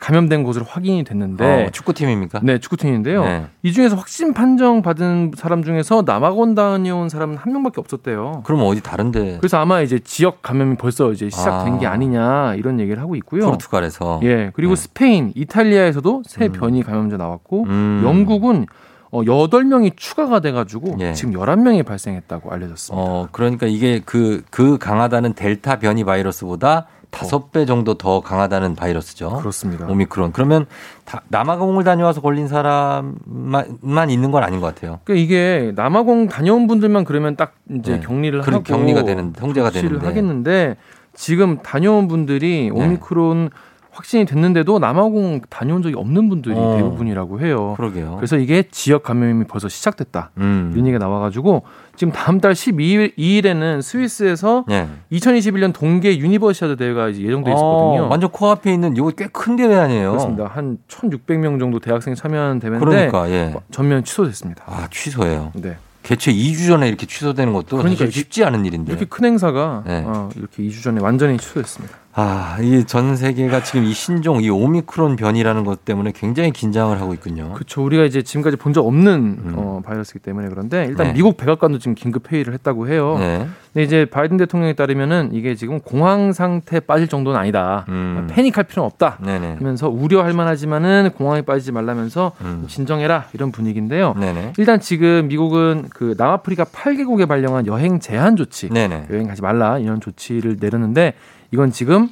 감염된 0.00 0.42
것으로 0.42 0.64
확인이 0.64 1.04
됐는데 1.04 1.66
어, 1.66 1.70
축구팀입니까? 1.70 2.40
네, 2.42 2.58
축구팀인데요. 2.58 3.22
네. 3.22 3.46
이 3.62 3.72
중에서 3.72 3.96
확진 3.96 4.32
판정 4.32 4.80
받은 4.80 5.32
사람 5.36 5.62
중에서 5.62 6.02
남아공 6.06 6.54
다녀온 6.54 7.10
사람은 7.10 7.36
한 7.36 7.52
명밖에 7.52 7.80
없었대요. 7.80 8.42
그럼 8.44 8.62
어디 8.64 8.82
다른데? 8.82 9.36
그래서 9.40 9.58
아마 9.58 9.82
이제 9.82 9.98
지역 9.98 10.40
감염이 10.40 10.76
벌써 10.76 11.12
이제 11.12 11.28
시작된 11.28 11.74
아. 11.74 11.78
게 11.78 11.86
아니냐 11.86 12.54
이런 12.54 12.80
얘기를 12.80 13.00
하고 13.00 13.14
있고요. 13.16 13.44
포르투갈에서. 13.44 14.20
예, 14.24 14.50
그리고 14.54 14.74
네. 14.74 14.80
스페인, 14.80 15.32
이탈리아에서도 15.36 16.22
새 16.26 16.48
변이 16.48 16.82
감염자 16.82 17.18
나왔고 17.18 17.64
음. 17.64 18.00
영국은 18.02 18.66
어, 19.10 19.22
8명이 19.22 19.96
추가가 19.96 20.40
돼가지고 20.40 20.96
예. 21.00 21.12
지금 21.12 21.34
11명이 21.34 21.84
발생했다고 21.84 22.50
알려졌습니다. 22.52 23.04
어, 23.04 23.28
그러니까 23.32 23.66
이게 23.66 24.00
그, 24.04 24.42
그 24.50 24.78
강하다는 24.78 25.34
델타 25.34 25.80
변이 25.80 26.04
바이러스보다 26.04 26.86
다섯 27.10 27.52
배 27.52 27.66
정도 27.66 27.94
더 27.94 28.20
강하다는 28.20 28.76
바이러스죠. 28.76 29.38
그렇습니다. 29.38 29.86
오미크론. 29.86 30.32
그러면 30.32 30.66
다, 31.04 31.22
남아공을 31.28 31.84
다녀와서 31.84 32.20
걸린 32.20 32.48
사람만 32.48 34.10
있는 34.10 34.30
건 34.30 34.42
아닌 34.42 34.60
것 34.60 34.66
같아요. 34.74 35.00
그러니까 35.04 35.24
이게 35.24 35.72
남아공 35.74 36.28
다녀온 36.28 36.66
분들만 36.66 37.04
그러면 37.04 37.36
딱 37.36 37.54
이제 37.70 37.94
네. 37.94 38.00
격리를 38.00 38.40
하고 38.40 38.62
격리가 38.62 39.02
되는 39.04 39.32
통제가 39.32 39.70
되는데. 39.70 40.06
하겠는데 40.06 40.76
지금 41.14 41.58
다녀온 41.62 42.08
분들이 42.08 42.70
네. 42.72 42.80
오미크론 42.84 43.50
확진이 43.92 44.24
됐는데도 44.24 44.78
남아공 44.78 45.40
다녀온 45.50 45.82
적이 45.82 45.96
없는 45.96 46.28
분들이 46.28 46.54
어. 46.56 46.76
대부분이라고 46.76 47.40
해요. 47.40 47.74
그러게요. 47.76 48.16
그래서 48.16 48.36
이게 48.38 48.62
지역 48.70 49.02
감염이 49.02 49.44
벌써 49.44 49.68
시작됐다. 49.68 50.30
음. 50.38 50.70
이런 50.72 50.86
얘기가 50.86 51.04
나와가지고 51.04 51.62
지금 51.96 52.12
다음 52.12 52.40
달 52.40 52.52
12일 52.52 53.16
2일에는 53.18 53.82
스위스에서 53.82 54.64
예. 54.70 54.86
2021년 55.12 55.72
동계 55.74 56.18
유니버시아드 56.18 56.76
대회가 56.76 57.08
예정돼 57.12 57.50
있었거든요. 57.50 58.04
어, 58.04 58.08
완전 58.08 58.30
코앞에 58.30 58.72
있는 58.72 58.96
이거 58.96 59.10
꽤 59.10 59.26
큰 59.32 59.56
대회 59.56 59.74
아니에요? 59.76 60.10
그렇습니다. 60.10 60.46
한 60.46 60.78
1,600명 60.88 61.58
정도 61.58 61.78
대학생이 61.80 62.14
참여하는 62.16 62.58
대회인데 62.60 62.84
그러니까, 62.84 63.28
예. 63.30 63.54
전면 63.70 64.04
취소됐습니다. 64.04 64.62
아, 64.66 64.88
취소해요. 64.90 65.52
네. 65.54 65.76
개최 66.02 66.32
2주 66.32 66.66
전에 66.68 66.88
이렇게 66.88 67.06
취소되는 67.06 67.52
것도 67.52 67.76
그러니까 67.76 68.06
쉽지 68.08 68.42
않은 68.44 68.64
일인데. 68.64 68.90
이렇게 68.92 69.04
큰 69.04 69.26
행사가 69.26 69.82
네. 69.86 70.02
어, 70.06 70.30
이렇게 70.34 70.62
2주 70.62 70.82
전에 70.82 71.00
완전히 71.00 71.36
취소됐습니다. 71.36 71.94
아, 72.12 72.58
이 72.60 72.82
전 72.86 73.14
세계가 73.14 73.62
지금 73.62 73.84
이 73.84 73.92
신종, 73.92 74.42
이 74.42 74.50
오미크론 74.50 75.14
변이라는 75.14 75.62
것 75.64 75.84
때문에 75.84 76.12
굉장히 76.12 76.50
긴장을 76.50 77.00
하고 77.00 77.14
있군요. 77.14 77.52
그렇죠. 77.52 77.84
우리가 77.84 78.02
이제 78.04 78.22
지금까지 78.22 78.56
본 78.56 78.72
적 78.72 78.84
없는 78.86 79.52
어, 79.54 79.80
바이러스이기 79.84 80.18
때문에 80.20 80.48
그런데 80.48 80.86
일단 80.86 81.06
음. 81.06 81.08
네. 81.08 81.12
미국 81.14 81.36
백악관도 81.36 81.78
지금 81.78 81.94
긴급 81.94 82.32
회의를 82.32 82.52
했다고 82.54 82.88
해요. 82.88 83.16
네. 83.18 83.46
근데 83.72 83.84
이제 83.84 84.04
바이든 84.06 84.36
대통령에 84.38 84.72
따르면은 84.72 85.30
이게 85.32 85.54
지금 85.54 85.78
공황 85.80 86.32
상태 86.32 86.80
빠질 86.80 87.06
정도는 87.06 87.38
아니다. 87.38 87.84
음. 87.88 88.26
패닉할 88.30 88.64
필요는 88.64 88.86
없다. 88.86 89.18
네네. 89.24 89.54
하면서 89.58 89.88
우려할 89.88 90.32
만하지만은 90.34 91.10
공황에 91.16 91.42
빠지지 91.42 91.70
말라면서 91.70 92.32
음. 92.40 92.64
진정해라 92.68 93.26
이런 93.34 93.52
분위기인데요. 93.52 94.14
네네. 94.18 94.54
일단 94.58 94.80
지금 94.80 95.28
미국은 95.28 95.86
그 95.90 96.14
남아프리카 96.18 96.64
8개국에 96.64 97.28
발령한 97.28 97.66
여행 97.66 98.00
제한 98.00 98.34
조치, 98.36 98.68
네네. 98.68 99.06
여행 99.10 99.28
가지 99.28 99.42
말라 99.42 99.78
이런 99.78 100.00
조치를 100.00 100.56
내렸는데 100.60 101.14
이건 101.52 101.70
지금 101.72 102.08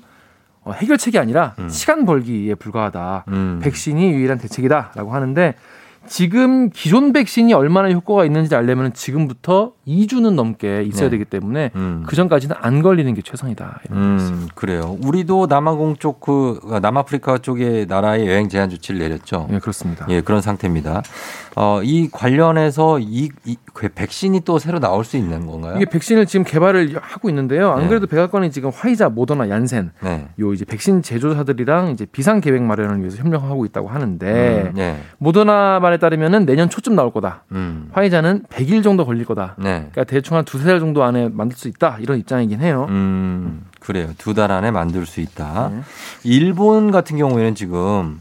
어, 0.62 0.72
해결책이 0.72 1.18
아니라 1.18 1.54
시간 1.68 2.04
벌기에 2.04 2.54
불과하다. 2.56 3.24
음. 3.28 3.60
백신이 3.62 4.12
유일한 4.12 4.38
대책이다라고 4.38 5.12
하는데 5.14 5.54
지금 6.06 6.70
기존 6.70 7.12
백신이 7.12 7.52
얼마나 7.52 7.90
효과가 7.90 8.24
있는지 8.24 8.54
알려면 8.54 8.94
지금부터 8.94 9.72
2주는 9.86 10.30
넘게 10.32 10.82
있어야 10.84 11.04
네. 11.04 11.10
되기 11.10 11.26
때문에 11.26 11.70
음. 11.76 12.04
그 12.06 12.16
전까지는 12.16 12.56
안 12.60 12.80
걸리는 12.82 13.12
게 13.12 13.20
최선이다. 13.20 13.80
이런 13.84 13.98
음, 13.98 14.48
그래요. 14.54 14.96
우리도 15.04 15.46
남아공 15.48 15.96
쪽 15.96 16.20
그 16.20 16.78
남아프리카 16.80 17.38
쪽의 17.38 17.86
나라에 17.86 18.26
여행 18.26 18.48
제한 18.48 18.70
조치를 18.70 19.00
내렸죠. 19.00 19.48
예, 19.52 19.58
그렇습니다. 19.58 20.06
예, 20.08 20.22
그런 20.22 20.40
상태입니다. 20.40 21.02
어, 21.56 21.80
이 21.82 22.08
관련해서 22.10 22.98
이, 23.00 23.30
이 23.44 23.56
백신이 23.86 24.40
또 24.40 24.58
새로 24.58 24.80
나올 24.80 25.04
수 25.04 25.16
있는 25.16 25.46
건가요? 25.46 25.76
이게 25.76 25.84
백신을 25.84 26.26
지금 26.26 26.44
개발을 26.44 26.96
하고 27.00 27.28
있는데요. 27.28 27.70
안 27.70 27.82
네. 27.82 27.88
그래도 27.88 28.08
백악관이 28.08 28.50
지금 28.50 28.70
화이자, 28.74 29.10
모더나, 29.10 29.48
얀센 29.50 29.92
네. 30.02 30.26
요 30.40 30.52
이제 30.52 30.64
백신 30.64 31.02
제조사들이랑 31.02 31.90
이제 31.90 32.04
비상 32.10 32.40
계획 32.40 32.62
마련을 32.62 32.98
위해서 33.00 33.18
협력하고 33.18 33.64
있다고 33.66 33.86
하는데 33.88 34.70
음, 34.70 34.72
네. 34.74 35.00
모더나 35.18 35.78
말에 35.80 35.98
따르면은 35.98 36.46
내년 36.46 36.68
초쯤 36.68 36.96
나올 36.96 37.12
거다. 37.12 37.44
음. 37.52 37.90
화이자는 37.92 38.44
100일 38.50 38.82
정도 38.82 39.06
걸릴 39.06 39.24
거다. 39.24 39.54
네. 39.58 39.86
그러니까 39.92 40.04
대충 40.04 40.36
한 40.36 40.44
두세 40.44 40.64
달 40.64 40.80
정도 40.80 41.04
안에 41.04 41.28
만들 41.28 41.56
수 41.56 41.68
있다. 41.68 41.98
이런 42.00 42.18
입장이긴 42.18 42.60
해요. 42.60 42.86
음, 42.88 43.64
그래요. 43.78 44.08
두 44.18 44.34
달 44.34 44.50
안에 44.50 44.70
만들 44.70 45.04
수 45.06 45.20
있다. 45.20 45.70
네. 45.72 45.80
일본 46.24 46.90
같은 46.90 47.16
경우에는 47.18 47.54
지금 47.54 48.20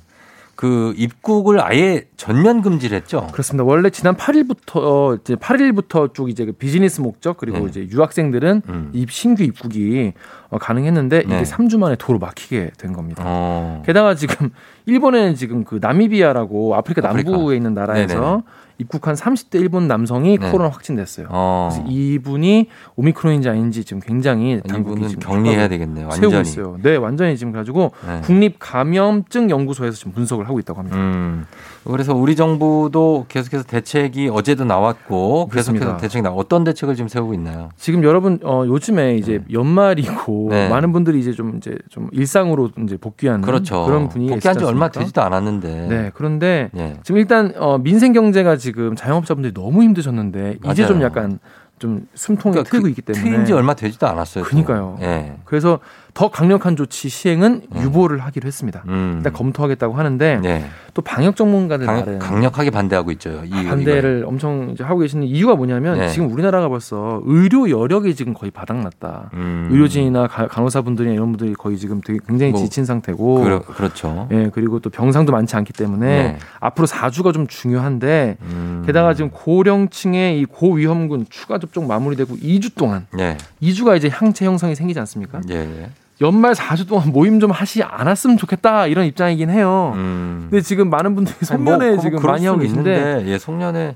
그 0.58 0.92
입국을 0.98 1.64
아예 1.64 2.08
전면 2.18 2.64
금지를 2.64 2.98
했죠. 2.98 3.28
그렇습니다. 3.32 3.64
원래 3.64 3.92
지난 3.92 4.18
8일부터 4.18 4.78
어, 4.78 5.16
이제 5.22 5.36
8일부터 5.36 6.16
쭉 6.16 6.32
이제 6.32 6.46
그 6.46 6.52
비즈니스 6.52 7.00
목적 7.00 7.38
그리고 7.38 7.60
네. 7.60 7.66
이제 7.66 7.88
유학생들은 7.92 8.64
음. 8.68 8.90
입 8.92 9.12
신규 9.12 9.44
입국이 9.44 10.14
어, 10.50 10.58
가능했는데 10.58 11.24
이게 11.26 11.36
네. 11.38 11.44
3주 11.44 11.78
만에 11.78 11.96
도로 11.98 12.20
막히게 12.20 12.72
된 12.78 12.94
겁니다. 12.94 13.24
어. 13.26 13.84
게다가 13.86 14.16
지금 14.16 14.50
일본에는 14.86 15.36
지금 15.36 15.64
그 15.64 15.80
나미비아라고 15.82 16.76
아프리카, 16.76 17.10
아프리카. 17.10 17.32
남부에 17.32 17.56
있는 17.58 17.74
나라에서 17.74 18.16
네네네. 18.20 18.42
입국한 18.80 19.16
30대 19.16 19.60
일본 19.60 19.88
남성이 19.88 20.38
네. 20.38 20.52
코로나 20.52 20.70
확진됐어요. 20.70 21.28
어. 21.32 21.70
그래서 21.72 21.90
이분이 21.90 22.68
오미크론인지 22.96 23.50
아닌지 23.50 23.84
지금 23.84 24.00
굉장히 24.02 24.62
당국이 24.68 25.08
지금 25.10 25.24
격리해야 25.24 25.68
되겠네요. 25.68 26.12
세우고 26.12 26.36
완전히. 26.36 26.42
있어요. 26.50 26.78
네, 26.84 26.96
완전히 26.96 27.38
지금 27.38 27.52
가지고 27.54 27.92
네. 28.06 28.22
국립 28.24 28.58
감염증 28.60 29.50
연구소에서 29.50 29.98
지금 29.98 30.12
분석을 30.14 30.48
하고 30.48 30.60
있다고 30.60 30.80
합니다. 30.80 30.96
음. 30.98 31.46
그래서 31.92 32.14
우리 32.14 32.36
정부도 32.36 33.26
계속해서 33.28 33.64
대책이 33.64 34.30
어제도 34.32 34.66
나왔고 34.66 35.48
그렇습니다. 35.48 35.86
계속해서 35.86 36.02
대책이 36.02 36.22
나 36.24 36.32
어떤 36.32 36.64
대책을 36.64 36.96
지금 36.96 37.08
세우고 37.08 37.34
있나요? 37.34 37.70
지금 37.76 38.04
여러분 38.04 38.40
어 38.44 38.64
요즘에 38.66 39.16
이제 39.16 39.44
연말이고 39.52 40.48
네. 40.52 40.70
많은 40.70 40.92
분들이 40.92 41.20
이제 41.20 41.32
좀 41.32 41.58
이제 41.58 41.78
좀 41.90 42.10
일상으로 42.12 42.70
이제 42.84 42.98
복귀하는 42.98 43.42
그렇죠. 43.42 43.88
런 43.90 44.10
분위기가 44.10 44.36
복귀한 44.36 44.58
지 44.58 44.66
얼마? 44.66 44.90
되지도 44.90 45.22
않았는데. 45.22 45.88
네, 45.88 46.12
그런데 46.14 46.70
예. 46.76 46.98
지금 47.04 47.20
일단 47.20 47.54
어 47.58 47.78
민생 47.78 48.14
경제가 48.14 48.58
지금 48.58 48.96
자영업자분들이 48.96 49.54
너무 49.54 49.84
힘드셨는데 49.84 50.58
이제 50.72 50.84
맞아요. 50.84 50.88
좀 50.88 51.02
약간 51.02 51.40
좀 51.80 52.08
숨통이 52.16 52.54
그러니까 52.54 52.70
트이고 52.72 52.84
그 52.84 52.90
있기 52.90 53.02
때문에 53.02 53.24
트인 53.24 53.46
지 53.46 53.54
얼마 53.54 53.74
되지도 53.76 54.08
않았어요. 54.08 54.44
또. 54.44 54.50
그러니까요. 54.50 54.98
예. 55.02 55.36
그래서 55.46 55.80
더 56.18 56.30
강력한 56.30 56.76
조치 56.76 57.10
시행은 57.10 57.68
유보를 57.76 58.18
하기로 58.18 58.48
했습니다. 58.48 58.82
음. 58.88 59.14
일단 59.18 59.32
검토하겠다고 59.34 59.94
하는데 59.94 60.40
네. 60.42 60.66
또 60.96 61.04
방역 61.04 61.36
전문가들 61.36 61.86
강, 61.86 61.96
말은 62.00 62.18
강력하게 62.18 62.72
반대하고 62.72 63.12
있죠. 63.12 63.44
이 63.46 63.52
반대를 63.52 64.24
엄청 64.26 64.72
이제 64.72 64.84
하고 64.84 65.02
계시는 65.02 65.28
이유가 65.28 65.54
뭐냐면 65.54 66.00
네. 66.00 66.10
지금 66.10 66.32
우리나라가 66.34 66.70
벌써 66.70 67.22
의료 67.26 67.70
여력이 67.70 68.16
지금 68.16 68.34
거의 68.34 68.50
바닥났다. 68.50 69.30
음. 69.36 69.70
의료진이나 69.72 70.26
가- 70.26 70.48
간호사분들이나 70.48 71.14
이런 71.14 71.28
분들이 71.34 71.54
거의 71.54 71.78
지금 71.78 72.02
되게 72.02 72.18
굉장히 72.28 72.52
뭐, 72.52 72.64
지친 72.64 72.84
상태고 72.84 73.44
그러, 73.44 73.60
그렇죠. 73.62 74.28
예, 74.32 74.50
그리고 74.52 74.80
또 74.80 74.90
병상도 74.90 75.32
많지 75.32 75.56
않기 75.56 75.72
때문에 75.72 76.08
네. 76.08 76.38
앞으로 76.60 76.88
4주가 76.88 77.32
좀 77.32 77.46
중요한데 77.46 78.38
음. 78.42 78.82
게다가 78.88 79.14
지금 79.14 79.30
고령층의 79.30 80.40
이 80.40 80.46
고위험군 80.46 81.28
추가 81.30 81.60
접종 81.60 81.86
마무리되고 81.86 82.38
2주 82.38 82.74
동안 82.74 83.06
예. 83.20 83.38
2주가 83.62 83.96
이제 83.96 84.08
항체 84.08 84.46
형성이 84.48 84.74
생기지 84.74 85.00
않습니까? 85.00 85.42
예. 85.52 85.90
예. 86.22 86.26
연말 86.26 86.54
4주 86.54 86.88
동안 86.88 87.12
모임 87.12 87.40
좀 87.40 87.52
하시 87.52 87.84
않았으면 87.84 88.38
좋겠다 88.38 88.88
이런 88.88 89.06
입장이긴 89.06 89.50
해요. 89.50 89.94
음. 89.96 90.48
근데 90.50 90.62
지금 90.62 90.90
많은 90.90 91.16
분들이 91.16 91.36
뭐, 91.40 91.46
송년회 91.48 91.90
그거 91.92 92.02
지금 92.02 92.22
많이 92.24 92.46
하고 92.46 92.60
계신데 92.60 93.24
예, 93.28 93.38
송년회. 93.38 93.96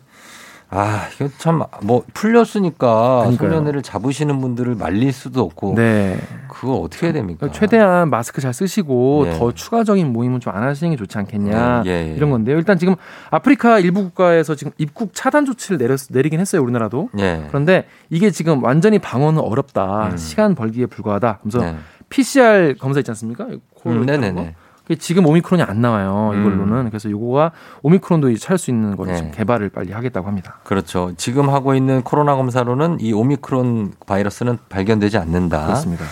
아, 0.74 1.02
이거 1.16 1.28
참, 1.38 1.62
뭐, 1.84 2.06
풀렸으니까. 2.14 3.30
송년회를 3.38 3.82
잡으시는 3.82 4.40
분들을 4.40 4.76
말릴 4.76 5.12
수도 5.12 5.42
없고. 5.42 5.74
네. 5.76 6.18
그거 6.48 6.76
어떻게 6.76 7.08
해야 7.08 7.14
됩니까? 7.14 7.52
최대한 7.52 8.10
마스크 8.10 8.40
잘 8.40 8.54
쓰시고 8.54 9.24
네. 9.26 9.38
더 9.38 9.52
추가적인 9.52 10.14
모임은 10.14 10.40
좀 10.40 10.52
안 10.56 10.64
하시는 10.64 10.90
게 10.92 10.96
좋지 10.98 11.18
않겠냐 11.18 11.84
네, 11.84 11.90
예, 11.90 12.10
예. 12.12 12.14
이런 12.16 12.30
건데요. 12.30 12.56
일단 12.58 12.78
지금 12.78 12.96
아프리카 13.32 13.80
일부 13.80 14.04
국가에서 14.04 14.56
지금 14.56 14.72
입국 14.78 15.14
차단 15.14 15.46
조치를 15.46 15.78
내렸, 15.78 16.00
내리긴 16.10 16.40
했어요 16.40 16.62
우리나라도. 16.62 17.10
예. 17.20 17.46
그런데 17.50 17.86
이게 18.10 18.32
지금 18.32 18.64
완전히 18.64 18.98
방어는 19.00 19.40
어렵다. 19.42 20.08
음. 20.12 20.18
시간 20.18 20.56
벌기에 20.56 20.86
불과하다. 20.86 21.40
그래서 21.42 21.60
네. 21.60 21.76
PCR 22.12 22.76
검사 22.80 23.00
있지 23.00 23.10
않습니까? 23.10 23.48
음, 23.88 24.06
네네네. 24.06 24.56
지금 25.00 25.26
오미크론이 25.26 25.64
안 25.64 25.82
나와요. 25.82 26.32
이걸로는. 26.34 26.90
그래서 26.90 27.10
요거가 27.10 27.52
오미크론도 27.82 28.36
찾을 28.36 28.58
수 28.58 28.70
있는 28.72 28.96
걸 28.96 29.08
네. 29.08 29.16
지금 29.16 29.32
개발을 29.32 29.70
빨리 29.70 29.94
하겠다고 29.94 30.28
합니다. 30.28 30.60
그렇죠. 30.64 31.14
지금 31.18 31.50
하고 31.50 31.74
있는 31.76 32.02
코로나 32.02 32.36
검사로는 32.36 33.00
이 33.00 33.14
오미크론 33.14 33.94
바이러스는 34.06 34.58
발견되지 34.70 35.18
않는다. 35.18 35.66
그렇습니다. 35.66 36.06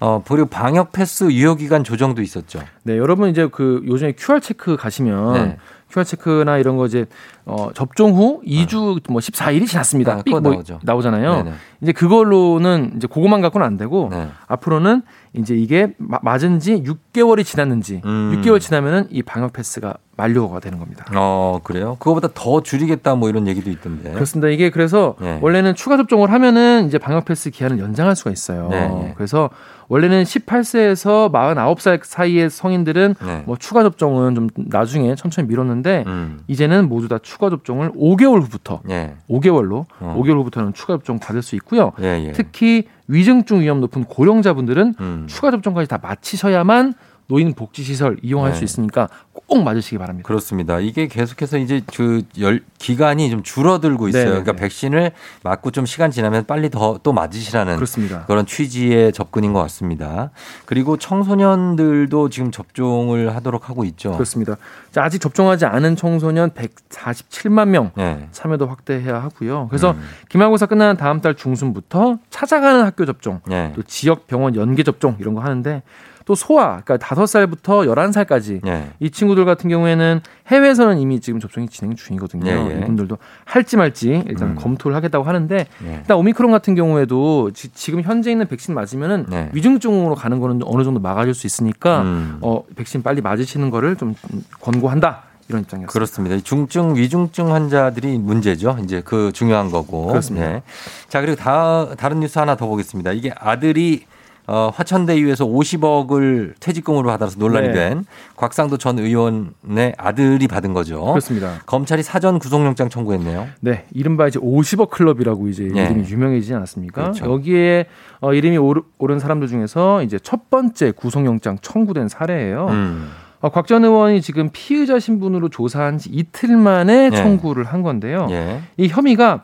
어, 0.00 0.22
그리고 0.26 0.46
방역 0.48 0.90
패스 0.92 1.30
유효 1.30 1.54
기간 1.54 1.84
조정도 1.84 2.22
있었죠. 2.22 2.60
네, 2.82 2.96
여러분 2.96 3.30
이제 3.30 3.48
그 3.52 3.82
요즘에 3.86 4.14
QR 4.18 4.40
체크 4.40 4.76
가시면 4.76 5.34
네. 5.34 5.56
QR 5.92 6.04
체크나 6.04 6.58
이런 6.58 6.76
거 6.76 6.86
이제 6.86 7.06
어, 7.44 7.70
접종 7.74 8.12
후 8.14 8.40
2주 8.46 9.00
뭐 9.10 9.20
14일이 9.20 9.66
지났습니다. 9.66 10.12
아, 10.14 10.22
삑 10.22 10.30
뭐 10.30 10.40
나오죠. 10.40 10.80
나오잖아요. 10.82 11.34
네네. 11.44 11.52
이제 11.82 11.92
그걸로는 11.92 12.94
이제 12.96 13.06
그것만 13.06 13.40
갖고는 13.42 13.66
안 13.66 13.76
되고 13.76 14.08
네. 14.10 14.28
앞으로는 14.46 15.02
이제 15.34 15.54
이게 15.54 15.94
마- 15.98 16.18
맞은 16.22 16.60
지 16.60 16.82
6개월이 16.82 17.44
지났는지 17.44 18.00
음. 18.04 18.40
6개월 18.42 18.60
지나면은 18.60 19.06
이 19.10 19.22
방역 19.22 19.52
패스가 19.52 19.94
만료가 20.22 20.60
되는 20.60 20.78
겁니다. 20.78 21.04
어, 21.14 21.58
그래요? 21.64 21.96
그거보다 21.98 22.28
더 22.32 22.62
줄이겠다 22.62 23.16
뭐 23.16 23.28
이런 23.28 23.48
얘기도 23.48 23.70
있던데. 23.70 24.12
그렇습니다. 24.12 24.48
이게 24.48 24.70
그래서 24.70 25.16
네. 25.20 25.38
원래는 25.42 25.74
추가 25.74 25.96
접종을 25.96 26.30
하면은 26.32 26.86
이제 26.86 26.98
방역 26.98 27.24
패스 27.24 27.50
기한을 27.50 27.80
연장할 27.80 28.14
수가 28.14 28.30
있어요. 28.30 28.68
네, 28.70 28.88
네. 28.88 29.14
그래서 29.16 29.50
원래는 29.88 30.22
18세에서 30.22 31.30
49살 31.32 32.00
사이의 32.04 32.50
성인들은 32.50 33.14
네. 33.20 33.42
뭐 33.46 33.56
추가 33.58 33.82
접종은 33.82 34.34
좀 34.34 34.48
나중에 34.54 35.14
천천히 35.16 35.48
미뤘는데 35.48 36.04
음. 36.06 36.40
이제는 36.46 36.88
모두 36.88 37.08
다 37.08 37.18
추가 37.20 37.50
접종을 37.50 37.90
5개월 37.92 38.42
후부터 38.42 38.80
예. 38.88 39.16
5개월로 39.28 39.86
어. 40.00 40.16
5개월 40.18 40.36
후부터는 40.38 40.72
추가 40.72 40.94
접종 40.94 41.18
받을 41.18 41.42
수 41.42 41.56
있고요. 41.56 41.92
예, 42.00 42.24
예. 42.28 42.32
특히 42.32 42.84
위중증 43.08 43.60
위험 43.60 43.80
높은 43.80 44.04
고령자분들은 44.04 44.94
음. 45.00 45.24
추가 45.28 45.50
접종까지 45.50 45.88
다 45.88 45.98
마치셔야만 46.00 46.94
노인 47.32 47.54
복지 47.54 47.82
시설 47.82 48.18
이용할 48.22 48.50
네. 48.52 48.58
수 48.58 48.64
있으니까 48.64 49.08
꼭 49.46 49.62
맞으시기 49.64 49.96
바랍니다. 49.96 50.26
그렇습니다. 50.26 50.80
이게 50.80 51.06
계속해서 51.08 51.56
이제 51.56 51.80
그 51.94 52.22
열 52.38 52.60
기간이 52.78 53.30
좀 53.30 53.42
줄어들고 53.42 54.08
있어요. 54.08 54.24
네, 54.24 54.30
그러니까 54.30 54.52
네. 54.52 54.58
백신을 54.58 55.12
맞고 55.44 55.70
좀 55.70 55.86
시간 55.86 56.10
지나면 56.10 56.44
빨리 56.46 56.68
더 56.68 56.98
또 57.02 57.12
맞으시라는 57.12 57.76
그렇습니다. 57.76 58.24
그런 58.26 58.44
취지의 58.44 59.12
접근인 59.12 59.52
것 59.54 59.60
같습니다. 59.62 60.30
그리고 60.66 60.96
청소년들도 60.98 62.28
지금 62.28 62.50
접종을 62.50 63.34
하도록 63.36 63.68
하고 63.70 63.84
있죠. 63.84 64.12
그렇습니다. 64.12 64.56
자, 64.90 65.02
아직 65.02 65.20
접종하지 65.20 65.64
않은 65.64 65.96
청소년 65.96 66.50
147만 66.50 67.68
명 67.68 67.92
네. 67.96 68.28
참여도 68.32 68.66
확대해야 68.66 69.22
하고요. 69.22 69.68
그래서 69.68 69.92
음. 69.92 70.02
기말고사 70.28 70.66
끝나는 70.66 70.96
다음 70.96 71.20
달 71.20 71.34
중순부터 71.34 72.18
찾아가는 72.30 72.84
학교 72.84 73.06
접종, 73.06 73.40
네. 73.46 73.72
또 73.74 73.82
지역 73.82 74.26
병원 74.26 74.54
연계 74.54 74.82
접종 74.82 75.16
이런 75.18 75.34
거 75.34 75.40
하는데 75.40 75.82
또 76.24 76.34
소아, 76.34 76.80
그러니까 76.84 76.98
5살부터 76.98 77.86
11살까지 77.86 78.60
네. 78.62 78.90
이 79.00 79.10
친구들 79.10 79.44
같은 79.44 79.68
경우에는 79.68 80.20
해외에서는 80.48 80.98
이미 80.98 81.20
지금 81.20 81.40
접종이 81.40 81.68
진행 81.68 81.94
중이거든요. 81.96 82.50
예, 82.50 82.74
예. 82.74 82.78
이분들도 82.80 83.18
할지 83.44 83.76
말지 83.76 84.24
일단 84.26 84.50
음. 84.50 84.54
검토를 84.56 84.96
하겠다고 84.96 85.24
하는데 85.24 85.56
네. 85.56 85.94
일단 86.00 86.16
오미크론 86.16 86.50
같은 86.50 86.74
경우에도 86.74 87.50
지, 87.52 87.90
금 87.90 88.02
현재 88.02 88.30
있는 88.30 88.46
백신 88.46 88.74
맞으면은 88.74 89.26
네. 89.28 89.50
위중증으로 89.52 90.14
가는 90.14 90.40
거는 90.40 90.60
어느 90.64 90.84
정도 90.84 91.00
막아줄 91.00 91.34
수 91.34 91.46
있으니까 91.46 92.02
음. 92.02 92.38
어, 92.40 92.62
백신 92.76 93.02
빨리 93.02 93.20
맞으시는 93.20 93.70
거를 93.70 93.96
좀 93.96 94.14
권고한다 94.60 95.24
이런 95.48 95.62
입장이었습니다. 95.62 95.92
그렇습니다. 95.92 96.36
이 96.36 96.42
중증, 96.42 96.96
위중증 96.96 97.52
환자들이 97.52 98.18
문제죠. 98.18 98.78
이제 98.82 99.02
그 99.04 99.32
중요한 99.32 99.70
거고. 99.70 100.06
그렇습니다. 100.06 100.48
네. 100.48 100.62
자, 101.08 101.20
그리고 101.20 101.36
다, 101.36 101.88
다른 101.96 102.20
뉴스 102.20 102.38
하나 102.38 102.56
더 102.56 102.66
보겠습니다. 102.66 103.12
이게 103.12 103.32
아들이 103.36 104.06
어, 104.46 104.70
화천대유에서 104.74 105.46
50억을 105.46 106.54
퇴직금으로 106.60 107.08
받아서 107.08 107.36
논란이 107.38 107.68
네. 107.68 107.72
된 107.74 108.04
곽상도 108.36 108.76
전 108.76 108.98
의원의 108.98 109.94
아들이 109.96 110.48
받은 110.48 110.72
거죠. 110.72 111.00
그렇습니다. 111.06 111.60
검찰이 111.66 112.02
사전 112.02 112.38
구속영장 112.38 112.88
청구했네요. 112.88 113.46
네, 113.60 113.84
이른바 113.92 114.26
이제 114.26 114.38
50억 114.40 114.90
클럽이라고 114.90 115.48
이제 115.48 115.68
예. 115.76 115.84
이름이 115.84 116.08
유명해지지 116.08 116.54
않았습니까? 116.54 117.02
그렇죠. 117.02 117.24
여기에 117.32 117.86
어, 118.20 118.34
이름이 118.34 118.58
오르- 118.58 118.82
오른 118.98 119.18
사람들 119.18 119.48
중에서 119.48 120.02
이제 120.02 120.18
첫 120.20 120.50
번째 120.50 120.90
구속영장 120.92 121.58
청구된 121.62 122.08
사례예요. 122.08 122.66
음. 122.70 123.10
어, 123.40 123.48
곽전 123.48 123.84
의원이 123.84 124.22
지금 124.22 124.50
피의자 124.52 124.98
신분으로 125.00 125.48
조사한 125.48 125.98
지 125.98 126.08
이틀 126.12 126.56
만에 126.56 127.10
예. 127.12 127.16
청구를 127.16 127.64
한 127.64 127.82
건데요. 127.82 128.26
예. 128.30 128.60
이 128.76 128.88
혐의가 128.88 129.42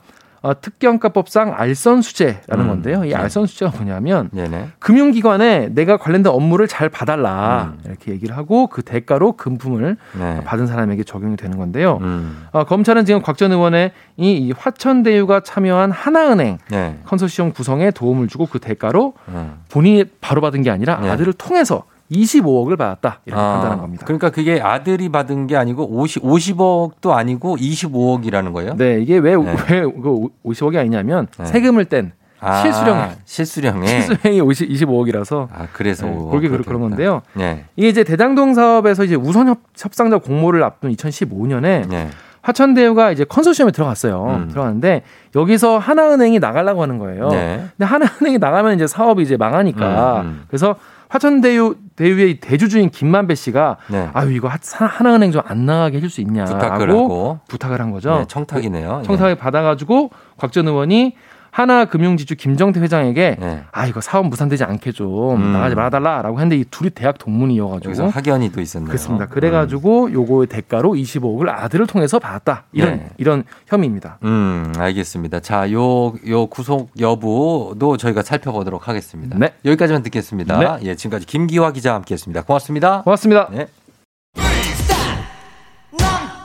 어, 0.48 0.58
특경가법상 0.62 1.52
알선 1.54 2.00
수재라는 2.00 2.64
음. 2.64 2.68
건데요. 2.68 3.04
이 3.04 3.10
네. 3.10 3.14
알선 3.14 3.44
수재가 3.44 3.72
뭐냐면 3.76 4.30
네네. 4.32 4.68
금융기관에 4.78 5.68
내가 5.74 5.98
관련된 5.98 6.32
업무를 6.32 6.66
잘 6.66 6.88
봐달라 6.88 7.74
음. 7.74 7.82
이렇게 7.84 8.12
얘기를 8.12 8.34
하고 8.34 8.66
그 8.66 8.80
대가로 8.80 9.32
금품을 9.32 9.98
네. 10.18 10.40
받은 10.44 10.66
사람에게 10.66 11.04
적용이 11.04 11.36
되는 11.36 11.58
건데요. 11.58 11.98
음. 12.00 12.46
어, 12.52 12.64
검찰은 12.64 13.04
지금 13.04 13.20
곽 13.22 13.38
전 13.38 13.52
의원의 13.52 13.92
이, 14.16 14.32
이 14.32 14.52
화천대유가 14.52 15.40
참여한 15.40 15.92
하나은행 15.92 16.58
네. 16.70 16.98
컨소시엄 17.04 17.52
구성에 17.52 17.92
도움을 17.92 18.26
주고 18.26 18.46
그 18.46 18.58
대가로 18.58 19.12
음. 19.28 19.60
본인이 19.70 20.04
바로 20.20 20.40
받은 20.40 20.62
게 20.62 20.70
아니라 20.70 20.98
네. 20.98 21.10
아들을 21.10 21.34
통해서 21.34 21.84
25억을 22.10 22.76
받았다 22.76 23.20
이렇게 23.26 23.40
아, 23.40 23.52
판단한 23.52 23.80
겁니다. 23.80 24.04
그러니까 24.06 24.30
그게 24.30 24.60
아들이 24.60 25.08
받은 25.08 25.46
게 25.46 25.56
아니고 25.56 25.88
50, 25.90 26.22
50억도 26.22 27.10
아니고 27.10 27.56
25억이라는 27.56 28.52
거예요? 28.52 28.76
네, 28.76 29.00
이게 29.00 29.18
왜, 29.18 29.36
네. 29.36 29.56
왜그 29.70 30.28
50억이 30.44 30.78
아니냐면 30.78 31.26
네. 31.38 31.46
세금을 31.46 31.84
뗀 31.86 32.12
아, 32.40 32.62
실수령 32.62 33.10
실수령에. 33.24 33.86
실수령이 33.86 34.40
50, 34.40 34.68
25억이라서 34.70 35.48
아, 35.52 35.66
그래서. 35.72 36.06
네, 36.06 36.12
그렇게 36.30 36.48
그런 36.48 36.62
그렇게 36.62 36.80
건데요. 36.80 37.22
네. 37.34 37.64
이게 37.76 37.88
이제 37.88 38.04
대장동 38.04 38.54
사업에서 38.54 39.04
이제 39.04 39.16
우선 39.16 39.48
협, 39.48 39.58
협상자 39.76 40.18
공모를 40.18 40.62
앞둔 40.62 40.92
2015년에 40.92 41.88
네. 41.88 42.08
화천대유가 42.42 43.10
이제 43.10 43.24
컨소시엄에 43.24 43.72
들어갔어요. 43.72 44.24
음. 44.24 44.48
들어갔는데 44.48 45.02
여기서 45.34 45.78
하나은행이 45.78 46.38
나가려고 46.38 46.82
하는 46.82 46.98
거예요. 46.98 47.28
네. 47.28 47.64
근데 47.76 47.84
하나은행이 47.84 48.38
나가면 48.38 48.74
이제 48.76 48.86
사업이 48.86 49.22
이제 49.22 49.36
망하니까 49.36 50.20
음, 50.20 50.26
음. 50.26 50.44
그래서 50.48 50.76
화천대유 51.08 51.76
대유의 51.96 52.40
대주주인 52.40 52.90
김만배 52.90 53.34
씨가 53.34 53.76
네. 53.90 54.08
아유 54.12 54.32
이거 54.32 54.48
하- 54.48 54.58
하나은행 54.86 55.32
좀 55.32 55.42
안 55.46 55.64
나가게 55.66 55.96
해줄 55.96 56.10
수 56.10 56.20
있냐라고 56.20 56.54
부탁을. 56.58 57.38
부탁을 57.48 57.80
한 57.80 57.90
거죠. 57.90 58.18
네, 58.18 58.24
청탁이네요. 58.28 59.02
청탁을 59.06 59.34
받아가지고 59.36 60.10
곽전 60.36 60.68
의원이 60.68 61.14
하나금융지주 61.50 62.36
김정태 62.36 62.80
회장에게 62.80 63.36
네. 63.38 63.64
아 63.72 63.86
이거 63.86 64.00
사업 64.00 64.26
무산되지 64.26 64.64
않게 64.64 64.92
좀 64.92 65.36
음. 65.36 65.52
나가지 65.52 65.74
말아달라라고 65.74 66.38
했는데 66.38 66.56
이 66.56 66.64
둘이 66.64 66.90
대학 66.90 67.18
동문이어가지고 67.18 67.88
여기서 67.88 68.08
학연이 68.08 68.52
또 68.52 68.60
있었네요. 68.60 68.88
그렇습니다. 68.88 69.26
그래가지고 69.26 70.12
요거의 70.12 70.46
대가로 70.48 70.92
25억을 70.92 71.48
아들을 71.48 71.86
통해서 71.86 72.18
받았다 72.18 72.64
이런 72.72 72.96
네. 72.98 73.08
이런 73.18 73.44
혐의입니다. 73.66 74.18
음, 74.24 74.72
알겠습니다. 74.76 75.40
자, 75.40 75.70
요, 75.72 76.14
요 76.26 76.46
구속 76.46 76.90
여부도 76.98 77.96
저희가 77.96 78.22
살펴보도록 78.22 78.88
하겠습니다. 78.88 79.38
네. 79.38 79.54
여기까지만 79.64 80.02
듣겠습니다. 80.02 80.58
네. 80.58 80.88
예, 80.88 80.94
지금까지 80.94 81.26
김기화 81.26 81.72
기자와 81.72 81.96
함께 81.96 82.14
했습니다. 82.14 82.42
고맙습니다. 82.42 83.02
고맙습니다. 83.02 83.48
네. 83.50 83.66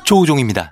조우종입니다. 0.03 0.71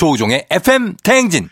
조우종의 0.00 0.46
FM 0.48 0.94
대행진 1.04 1.50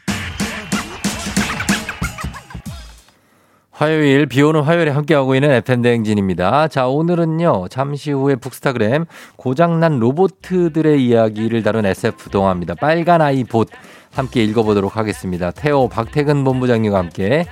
화요일 3.70 4.24
비 4.24 4.40
오는 4.40 4.62
화요일에 4.62 4.90
함께하고 4.90 5.34
있는 5.34 5.50
FM 5.50 5.82
대행진입니다. 5.82 6.68
자 6.68 6.88
오늘은요 6.88 7.68
잠시 7.68 8.10
후에 8.10 8.36
북스타그램 8.36 9.04
고장난 9.36 9.98
로보트들의 9.98 11.04
이야기를 11.04 11.62
다룬 11.62 11.84
SF 11.84 12.30
동화입니다. 12.30 12.76
빨간 12.76 13.20
아이 13.20 13.44
봇 13.44 13.68
함께 14.14 14.42
읽어보도록 14.44 14.96
하겠습니다. 14.96 15.50
태호 15.50 15.90
박태근 15.90 16.42
본부장님과 16.42 16.96
함께 16.96 17.44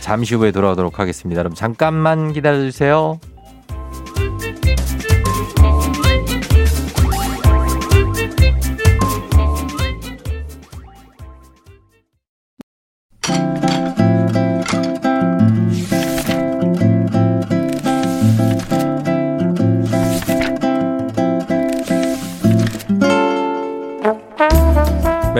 잠시 0.00 0.34
후에 0.34 0.52
돌아오도록 0.52 0.98
하겠습니다. 0.98 1.38
여러분 1.38 1.56
잠깐만 1.56 2.34
기다려 2.34 2.58
주세요. 2.58 3.18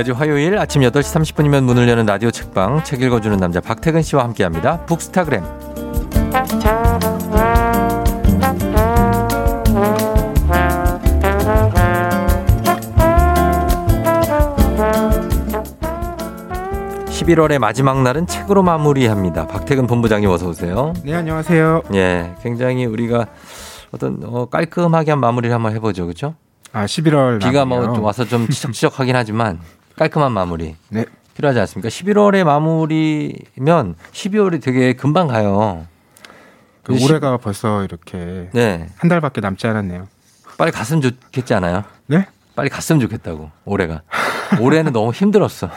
매주 0.03 0.15
화요일 0.15 0.59
아침 0.59 0.83
8시 0.83 0.93
30분이면 1.37 1.63
문을 1.63 1.89
여는 1.89 2.07
라디오 2.07 2.33
책방 2.33 2.83
책 2.83 3.03
읽어주는 3.03 3.37
남자 3.39 3.61
박태근 3.61 4.03
씨와 4.03 4.25
함께합니다. 4.25 4.85
북스타그램. 4.87 5.45
(11월의) 17.09 17.59
마지막 17.59 18.03
날은 18.03 18.27
책으로 18.27 18.63
마무리합니다 18.63 19.47
박태근 19.47 19.87
본부장님 19.87 20.29
어서 20.29 20.49
오세요 20.49 20.93
네, 21.05 21.15
안녕하세요. 21.15 21.83
예 21.95 22.33
굉장히 22.43 22.85
우리가 22.87 23.27
어떤 23.93 24.19
어, 24.25 24.47
깔끔하게 24.47 25.13
한 25.13 25.21
마무리를 25.21 25.55
한번 25.55 25.73
해보죠 25.75 26.05
그렇죠 26.07 26.35
아, 26.73 26.87
11월 26.87 27.39
비가. 27.43 27.65
뭐 27.65 27.85
좀 27.95 28.03
와서 28.03 28.25
좀 28.25 28.49
지적지적하긴 28.51 29.15
하지만 29.15 29.61
깔끔한 29.97 30.33
마무리 30.33 30.77
네. 30.89 31.05
필요하지 31.35 31.61
않습니까? 31.61 31.89
11월의 31.89 32.45
마무리면 32.45 33.95
12월이 34.13 34.63
되게 34.63 34.93
금방 34.93 35.29
가요. 35.29 35.87
그 36.83 36.97
올해가 37.03 37.37
벌써 37.37 37.85
이렇게 37.85 38.51
네. 38.53 38.89
한 38.97 39.09
달밖에 39.09 39.41
남지 39.41 39.67
않았네요. 39.67 40.09
빨리 40.59 40.71
갔으면 40.73 41.01
좋겠지 41.01 41.55
않아요? 41.55 41.85
네? 42.07 42.27
빨리 42.55 42.69
갔으면 42.69 43.01
좋겠다고 43.01 43.51
올해가. 43.65 44.03
올해는 44.61 44.93
너무 44.93 45.13
힘들었어. 45.13 45.71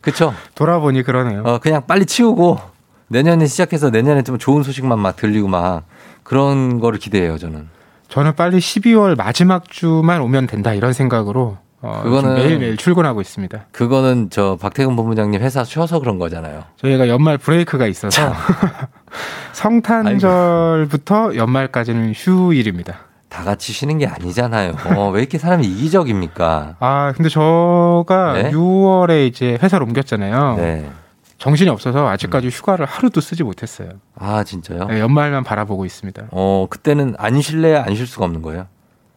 그쵸? 0.00 0.32
돌아보니 0.54 1.02
그러네요. 1.02 1.42
어, 1.44 1.58
그냥 1.58 1.86
빨리 1.86 2.06
치우고 2.06 2.60
내년에 3.08 3.46
시작해서 3.46 3.90
내년에 3.90 4.22
좀 4.22 4.38
좋은 4.38 4.62
소식만 4.62 4.98
막 4.98 5.16
들리고 5.16 5.48
막 5.48 5.84
그런 6.22 6.80
거를 6.80 6.98
기대해요, 6.98 7.38
저는. 7.38 7.68
저는 8.08 8.34
빨리 8.36 8.58
12월 8.58 9.16
마지막 9.16 9.68
주만 9.68 10.20
오면 10.20 10.46
된다 10.46 10.74
이런 10.74 10.92
생각으로 10.92 11.58
어, 11.86 12.02
그거는- 12.04 12.34
매일매일 12.34 12.76
출근하고 12.76 13.20
있습니다. 13.20 13.66
그거는 13.72 14.28
저 14.30 14.56
박태근 14.60 14.96
본부장님 14.96 15.40
회사 15.40 15.62
쉬어서 15.64 16.00
그런 16.00 16.18
거잖아요. 16.18 16.64
저희가 16.76 17.08
연말 17.08 17.38
브레이크가 17.38 17.86
있어서 17.86 18.32
성탄절부터 19.52 21.36
연말까지는 21.36 22.12
휴일입니다. 22.14 22.96
다 23.28 23.42
같이 23.44 23.72
쉬는 23.72 23.98
게 23.98 24.06
아니잖아요. 24.06 24.72
어, 24.96 25.10
왜 25.10 25.20
이렇게 25.20 25.38
사람이 25.38 25.66
이기적입니까? 25.66 26.76
아, 26.78 27.12
근데 27.16 27.28
저가 27.28 28.32
네? 28.34 28.50
6월에 28.50 29.26
이제 29.28 29.58
회사를 29.62 29.86
옮겼잖아요. 29.86 30.56
네. 30.56 30.90
정신이 31.38 31.68
없어서 31.68 32.08
아직까지 32.08 32.48
휴가를 32.48 32.86
하루도 32.86 33.20
쓰지 33.20 33.42
못했어요. 33.42 33.88
아, 34.18 34.42
진짜요? 34.42 34.86
네, 34.86 35.00
연말만 35.00 35.44
바라보고 35.44 35.84
있습니다. 35.84 36.28
어, 36.30 36.66
그때는 36.70 37.14
안 37.18 37.40
쉴래야 37.40 37.84
안 37.86 37.94
쉴 37.94 38.06
수가 38.06 38.24
없는 38.24 38.40
거예요? 38.42 38.66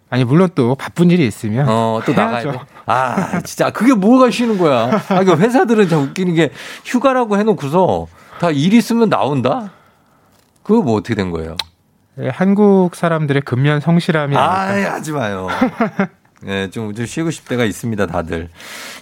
아니 0.10 0.24
물론 0.24 0.49
또 0.55 0.76
바쁜 0.76 1.12
일이 1.12 1.26
있으면 1.28 1.68
어, 1.70 2.01
또. 2.05 2.14
돼. 2.14 2.20
아, 2.88 3.41
진짜 3.43 3.70
그게 3.70 3.93
뭐가 3.93 4.32
쉬는 4.32 4.57
거야? 4.57 4.89
아, 5.10 5.24
그 5.24 5.36
회사들은 5.36 5.88
참 5.88 6.01
웃기는 6.03 6.34
게 6.34 6.51
휴가라고 6.84 7.38
해놓고서 7.38 8.07
다 8.39 8.49
일 8.51 8.74
있으면 8.74 9.10
나온다? 9.10 9.72
그거 10.64 10.82
뭐 10.82 10.95
어떻게 10.95 11.14
된 11.16 11.30
거예요? 11.32 11.55
네, 12.16 12.30
한국 12.30 12.95
사람들의 12.95 13.43
근면 13.43 13.80
성실함이 13.80 14.36
아, 14.36 14.41
아닐까. 14.62 14.93
하지 14.93 15.12
마요. 15.12 15.47
네, 16.41 16.70
좀, 16.72 16.93
좀 16.95 17.05
쉬고 17.05 17.32
싶을 17.32 17.49
때가 17.49 17.66
있습니다, 17.66 18.05
다들. 18.07 18.49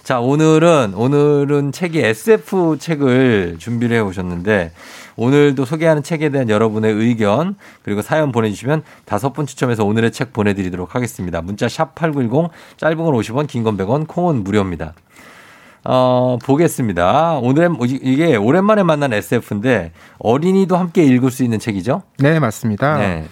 자, 0.02 0.20
오늘은, 0.20 0.92
오늘은 0.94 1.72
책이 1.72 2.00
SF 2.00 2.76
책을 2.78 3.56
준비를 3.58 3.96
해 3.96 4.00
오셨는데, 4.00 4.72
오늘도 5.18 5.64
소개하는 5.64 6.04
책에 6.04 6.28
대한 6.28 6.48
여러분의 6.48 6.92
의견, 6.94 7.56
그리고 7.82 8.02
사연 8.02 8.30
보내주시면 8.30 8.82
다섯 9.04 9.32
분 9.32 9.46
추첨해서 9.46 9.84
오늘의 9.84 10.12
책 10.12 10.32
보내드리도록 10.32 10.94
하겠습니다. 10.94 11.42
문자 11.42 11.66
샵8910, 11.66 12.50
짧은 12.76 12.96
건 12.96 13.12
50원, 13.14 13.48
긴 13.48 13.64
건 13.64 13.76
100원, 13.76 14.06
콩은 14.06 14.44
무료입니다. 14.44 14.94
어, 15.84 16.38
보겠습니다. 16.44 17.38
오늘, 17.42 17.70
이게 17.82 18.36
오랜만에 18.36 18.84
만난 18.84 19.12
SF인데, 19.12 19.90
어린이도 20.18 20.76
함께 20.76 21.02
읽을 21.04 21.30
수 21.32 21.42
있는 21.42 21.58
책이죠? 21.58 22.02
네 22.18 22.38
맞습니다. 22.38 22.98
네. 22.98 23.24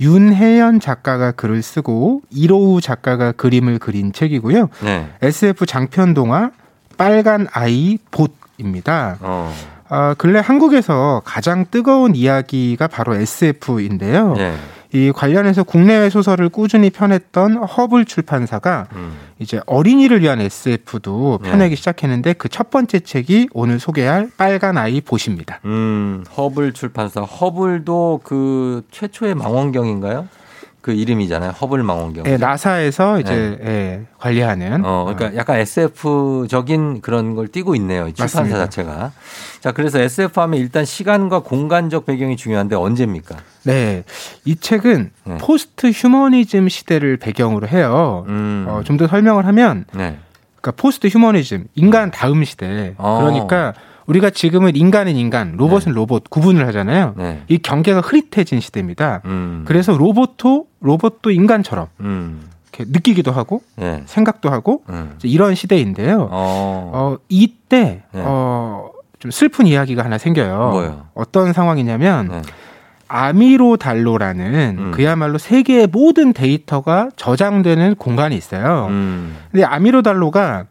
윤혜연 0.00 0.80
작가가 0.80 1.30
글을 1.32 1.62
쓰고 1.62 2.22
이로우 2.30 2.80
작가가 2.80 3.32
그림을 3.32 3.78
그린 3.78 4.12
책이고요. 4.12 4.68
네. 4.82 5.08
SF 5.22 5.66
장편 5.66 6.14
동화 6.14 6.50
빨간 6.98 7.46
아이 7.52 7.98
봇입니다. 8.10 9.18
어. 9.20 9.52
아, 9.90 10.14
근래 10.16 10.38
한국에서 10.40 11.20
가장 11.24 11.66
뜨거운 11.70 12.14
이야기가 12.14 12.86
바로 12.86 13.14
SF인데요. 13.16 14.34
네. 14.34 14.54
이 14.92 15.12
관련해서 15.12 15.62
국내외 15.62 16.10
소설을 16.10 16.48
꾸준히 16.48 16.90
펴냈던 16.90 17.56
허블 17.62 18.06
출판사가 18.06 18.88
음. 18.94 19.12
이제 19.38 19.60
어린이를 19.66 20.20
위한 20.20 20.40
SF도 20.40 21.38
네. 21.42 21.50
펴내기 21.50 21.76
시작했는데 21.76 22.32
그 22.34 22.48
첫 22.48 22.70
번째 22.70 23.00
책이 23.00 23.48
오늘 23.52 23.78
소개할 23.78 24.30
빨간 24.36 24.76
아이 24.76 25.00
봇입니다. 25.00 25.60
음, 25.64 26.24
허블 26.36 26.72
출판사. 26.72 27.20
허블도 27.20 28.20
그 28.24 28.82
최초의 28.90 29.34
망원경인가요? 29.36 30.28
그 30.80 30.92
이름이잖아요. 30.92 31.50
허블 31.50 31.82
망원경. 31.82 32.24
예, 32.26 32.36
나사에서 32.38 33.20
이제 33.20 33.58
예, 33.64 34.02
관리하는 34.18 34.82
어, 34.84 35.04
그러니까 35.14 35.36
약간 35.38 35.58
SF적인 35.58 37.00
그런 37.02 37.34
걸 37.34 37.48
띠고 37.48 37.74
있네요. 37.76 38.08
이 38.08 38.12
출판사 38.12 38.40
맞습니다. 38.40 38.64
자체가. 38.64 39.12
자, 39.60 39.72
그래서 39.72 39.98
SF 40.00 40.40
하면 40.40 40.58
일단 40.60 40.84
시간과 40.84 41.40
공간적 41.40 42.06
배경이 42.06 42.36
중요한데 42.36 42.76
언제입니까? 42.76 43.36
네. 43.64 44.04
이 44.44 44.56
책은 44.56 45.10
네. 45.24 45.38
post 45.38 45.90
휴머니즘 45.90 46.68
시대를 46.68 47.16
배경으로 47.18 47.68
해요. 47.68 48.24
음. 48.28 48.66
어, 48.68 48.82
좀 48.84 48.96
더 48.96 49.06
설명을 49.06 49.46
하면 49.46 49.84
네. 49.92 50.18
그러니까 50.60 50.72
post 50.82 51.06
휴머니즘 51.06 51.66
인간 51.74 52.10
다음 52.10 52.44
시대. 52.44 52.94
어. 52.98 53.18
그러니까 53.22 53.72
우리가 54.10 54.30
지금은 54.30 54.74
인간은 54.74 55.14
인간, 55.14 55.54
로봇은 55.56 55.92
로봇 55.92 56.28
구분을 56.28 56.66
하잖아요. 56.68 57.14
네. 57.16 57.42
이 57.46 57.58
경계가 57.58 58.00
흐릿해진 58.00 58.58
시대입니다. 58.58 59.22
음. 59.24 59.64
그래서 59.66 59.96
로봇도 59.96 60.66
로봇도 60.80 61.30
인간처럼 61.30 61.86
음. 62.00 62.42
이렇게 62.72 62.90
느끼기도 62.90 63.30
하고 63.30 63.62
예. 63.80 64.02
생각도 64.06 64.50
하고 64.50 64.82
음. 64.88 65.16
이런 65.22 65.54
시대인데요. 65.54 66.28
어. 66.28 66.90
어, 66.92 67.18
이때 67.28 68.02
네. 68.12 68.22
어, 68.24 68.90
좀 69.20 69.30
슬픈 69.30 69.68
이야기가 69.68 70.04
하나 70.04 70.18
생겨요. 70.18 70.70
뭐요? 70.72 71.06
어떤 71.14 71.52
상황이냐면 71.52 72.28
네. 72.28 72.42
아미로 73.06 73.76
달로라는 73.76 74.76
음. 74.78 74.90
그야말로 74.90 75.38
세계의 75.38 75.86
모든 75.86 76.32
데이터가 76.32 77.10
저장되는 77.14 77.94
공간이 77.94 78.36
있어요. 78.36 78.86
음. 78.90 79.36
근데 79.52 79.64
아미로 79.64 80.02
달로가 80.02 80.64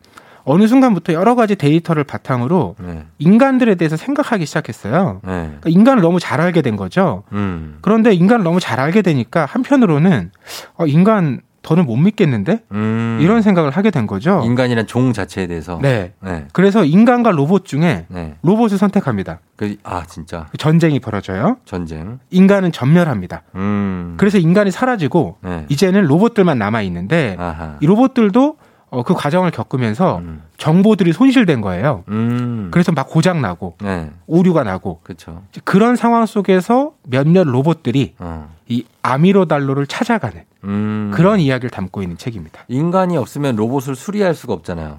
어느 0.49 0.65
순간부터 0.65 1.13
여러 1.13 1.35
가지 1.35 1.55
데이터를 1.55 2.03
바탕으로 2.03 2.75
네. 2.79 3.05
인간들에 3.19 3.75
대해서 3.75 3.95
생각하기 3.97 4.47
시작했어요. 4.47 5.21
네. 5.23 5.31
그러니까 5.43 5.69
인간을 5.69 6.01
너무 6.01 6.19
잘 6.19 6.41
알게 6.41 6.63
된 6.63 6.75
거죠. 6.75 7.21
음. 7.33 7.77
그런데 7.81 8.13
인간을 8.13 8.43
너무 8.43 8.59
잘 8.59 8.79
알게 8.79 9.03
되니까 9.03 9.45
한편으로는 9.45 10.31
어, 10.77 10.87
인간 10.87 11.41
더는 11.61 11.85
못 11.85 11.97
믿겠는데 11.97 12.63
음. 12.71 13.19
이런 13.21 13.43
생각을 13.43 13.69
하게 13.69 13.91
된 13.91 14.07
거죠. 14.07 14.41
인간이란 14.43 14.87
종 14.87 15.13
자체에 15.13 15.45
대해서. 15.45 15.77
네. 15.83 16.13
네. 16.19 16.47
그래서 16.51 16.83
인간과 16.83 17.29
로봇 17.29 17.65
중에 17.65 18.07
네. 18.07 18.33
로봇을 18.41 18.79
선택합니다. 18.79 19.41
그, 19.55 19.75
아, 19.83 20.03
진짜. 20.07 20.47
전쟁이 20.57 20.99
벌어져요. 20.99 21.57
전쟁. 21.65 22.17
인간은 22.31 22.71
전멸합니다. 22.71 23.43
음. 23.53 24.15
그래서 24.17 24.39
인간이 24.39 24.71
사라지고 24.71 25.37
네. 25.43 25.65
이제는 25.69 26.05
로봇들만 26.05 26.57
남아 26.57 26.81
있는데. 26.81 27.37
이 27.81 27.85
로봇들도 27.85 28.57
어, 28.91 29.03
그 29.03 29.13
과정을 29.13 29.51
겪으면서 29.51 30.17
음. 30.19 30.41
정보들이 30.57 31.13
손실된 31.13 31.61
거예요. 31.61 32.03
음. 32.07 32.69
그래서 32.71 32.91
막 32.91 33.07
고장 33.07 33.41
나고 33.41 33.75
네. 33.81 34.11
오류가 34.27 34.63
나고 34.63 34.99
그렇죠. 35.03 35.43
그런 35.63 35.95
상황 35.95 36.25
속에서 36.25 36.93
몇몇 37.03 37.45
로봇들이 37.45 38.15
어. 38.19 38.53
이 38.67 38.85
아미로달로를 39.01 39.87
찾아가는 39.87 40.43
음. 40.63 41.11
그런 41.13 41.39
이야기를 41.39 41.69
담고 41.69 42.01
있는 42.01 42.17
책입니다. 42.17 42.63
인간이 42.67 43.15
없으면 43.17 43.55
로봇을 43.55 43.95
수리할 43.95 44.33
수가 44.33 44.53
없잖아요. 44.53 44.97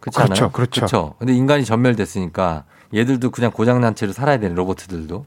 그렇죠? 0.00 0.50
그렇죠. 0.50 0.80
그렇죠. 0.80 1.14
근데 1.18 1.32
인간이 1.32 1.64
전멸됐으니까 1.64 2.64
얘들도 2.94 3.30
그냥 3.30 3.50
고장난 3.50 3.94
채로 3.94 4.12
살아야 4.12 4.38
되는 4.38 4.54
로봇들도. 4.54 5.24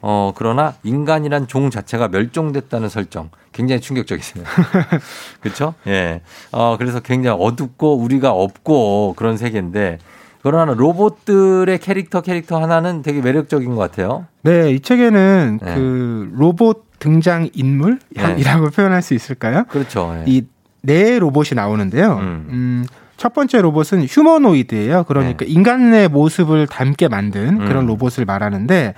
어, 0.00 0.32
그러나 0.34 0.74
인간이란 0.82 1.46
종 1.46 1.70
자체가 1.70 2.08
멸종됐다는 2.08 2.88
설정. 2.88 3.30
굉장히 3.52 3.80
충격적이세요. 3.80 4.44
그렇죠? 5.40 5.74
예. 5.86 6.22
어, 6.50 6.76
그래서 6.78 7.00
굉장히 7.00 7.38
어둡고 7.40 7.96
우리가 7.96 8.32
없고 8.32 9.14
그런 9.16 9.36
세계인데 9.36 9.98
그러나 10.42 10.74
로봇들의 10.74 11.78
캐릭터 11.78 12.20
캐릭터 12.20 12.60
하나는 12.60 13.02
되게 13.02 13.20
매력적인 13.20 13.74
것 13.74 13.76
같아요. 13.76 14.26
네, 14.42 14.72
이 14.72 14.80
책에는 14.80 15.60
네. 15.62 15.74
그 15.74 16.30
로봇 16.34 16.84
등장 16.98 17.48
인물이라고 17.54 18.70
표현할 18.70 19.02
수 19.02 19.14
있을까요? 19.14 19.64
그렇죠. 19.68 20.14
예. 20.26 20.42
이네 20.84 21.18
로봇이 21.20 21.50
나오는데요. 21.54 22.14
음. 22.14 22.46
음, 22.48 22.86
첫 23.16 23.34
번째 23.34 23.60
로봇은 23.60 24.04
휴머노이드예요. 24.04 25.04
그러니까 25.04 25.44
인간의 25.46 26.08
모습을 26.08 26.66
닮게 26.66 27.06
만든 27.06 27.58
그런 27.58 27.68
네. 27.68 27.80
음. 27.80 27.86
로봇을 27.86 28.24
말하는데 28.24 28.94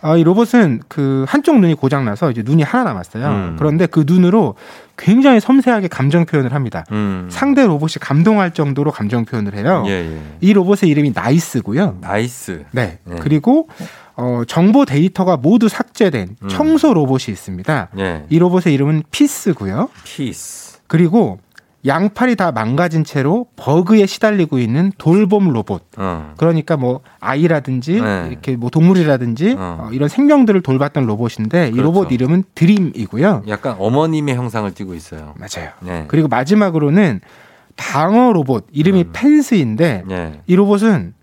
어, 0.00 0.16
이 0.16 0.22
로봇은 0.22 0.82
그 0.88 1.24
한쪽 1.26 1.58
눈이 1.58 1.74
고장 1.74 2.04
나서 2.04 2.30
이제 2.30 2.42
눈이 2.44 2.62
하나 2.62 2.84
남았어요. 2.84 3.26
음. 3.26 3.56
그런데 3.58 3.86
그 3.86 4.04
눈으로 4.06 4.54
굉장히 4.96 5.40
섬세하게 5.40 5.88
감정 5.88 6.24
표현을 6.24 6.54
합니다. 6.54 6.84
음. 6.92 7.28
상대 7.30 7.66
로봇이 7.66 7.94
감동할 8.00 8.52
정도로 8.52 8.92
감정 8.92 9.24
표현을 9.24 9.54
해요. 9.54 9.84
예, 9.86 9.92
예. 9.92 10.20
이 10.40 10.52
로봇의 10.52 10.88
이름이 10.88 11.12
나이스고요. 11.14 11.98
나이스. 12.00 12.64
네. 12.70 12.98
네. 13.04 13.16
그리고 13.20 13.68
어, 14.14 14.42
정보 14.46 14.84
데이터가 14.84 15.36
모두 15.36 15.68
삭제된 15.68 16.36
음. 16.42 16.48
청소 16.48 16.94
로봇이 16.94 17.26
있습니다. 17.28 17.88
예. 17.98 18.24
이 18.28 18.38
로봇의 18.38 18.72
이름은 18.74 19.04
피스고요. 19.10 19.88
피스. 20.04 20.78
그리고 20.86 21.38
양팔이 21.86 22.34
다 22.36 22.50
망가진 22.50 23.04
채로 23.04 23.46
버그에 23.56 24.06
시달리고 24.06 24.58
있는 24.58 24.90
돌봄 24.98 25.48
로봇. 25.50 25.84
어. 25.96 26.34
그러니까 26.36 26.76
뭐 26.76 27.00
아이라든지 27.20 28.00
네. 28.00 28.26
이렇게 28.30 28.56
뭐 28.56 28.68
동물이라든지 28.68 29.54
어. 29.56 29.86
어, 29.86 29.88
이런 29.92 30.08
생명들을 30.08 30.60
돌봤던 30.62 31.06
로봇인데 31.06 31.68
이 31.68 31.70
그렇죠. 31.70 31.82
로봇 31.86 32.12
이름은 32.12 32.44
드림이고요. 32.54 33.44
약간 33.48 33.76
어머님의 33.78 34.34
형상을 34.34 34.72
띠고 34.74 34.94
있어요. 34.94 35.34
맞아요. 35.36 35.70
네. 35.80 36.04
그리고 36.08 36.26
마지막으로는 36.28 37.20
방어 37.76 38.32
로봇 38.32 38.66
이름이 38.72 39.02
음. 39.02 39.10
펜스인데 39.12 40.04
예. 40.10 40.40
이 40.46 40.56
로봇은 40.56 41.14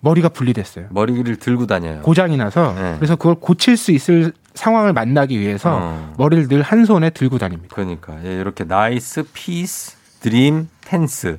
머리가 0.00 0.30
분리됐어요. 0.30 0.86
머리를 0.90 1.36
들고 1.36 1.66
다녀요. 1.66 2.00
고장이 2.00 2.36
나서 2.36 2.74
네. 2.74 2.94
그래서 2.96 3.14
그걸 3.16 3.36
고칠 3.36 3.76
수 3.76 3.92
있을 3.92 4.32
상황을 4.54 4.92
만나기 4.92 5.38
위해서 5.38 5.78
어. 5.80 6.14
머리를 6.18 6.48
늘 6.48 6.62
한 6.62 6.84
손에 6.84 7.10
들고 7.10 7.38
다닙니다. 7.38 7.72
그러니까 7.76 8.16
예, 8.24 8.34
이렇게 8.40 8.64
나이스, 8.64 9.24
피스, 9.32 9.99
드림, 10.20 10.68
펜스. 10.82 11.38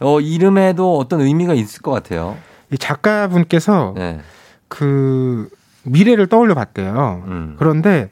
어, 0.00 0.20
이름에도 0.20 0.98
어떤 0.98 1.20
의미가 1.20 1.54
있을 1.54 1.82
것 1.82 1.90
같아요. 1.90 2.36
이 2.70 2.78
작가분께서 2.78 3.94
네. 3.96 4.20
그 4.68 5.48
미래를 5.84 6.26
떠올려 6.26 6.54
봤대요. 6.54 7.24
음. 7.26 7.56
그런데 7.58 8.10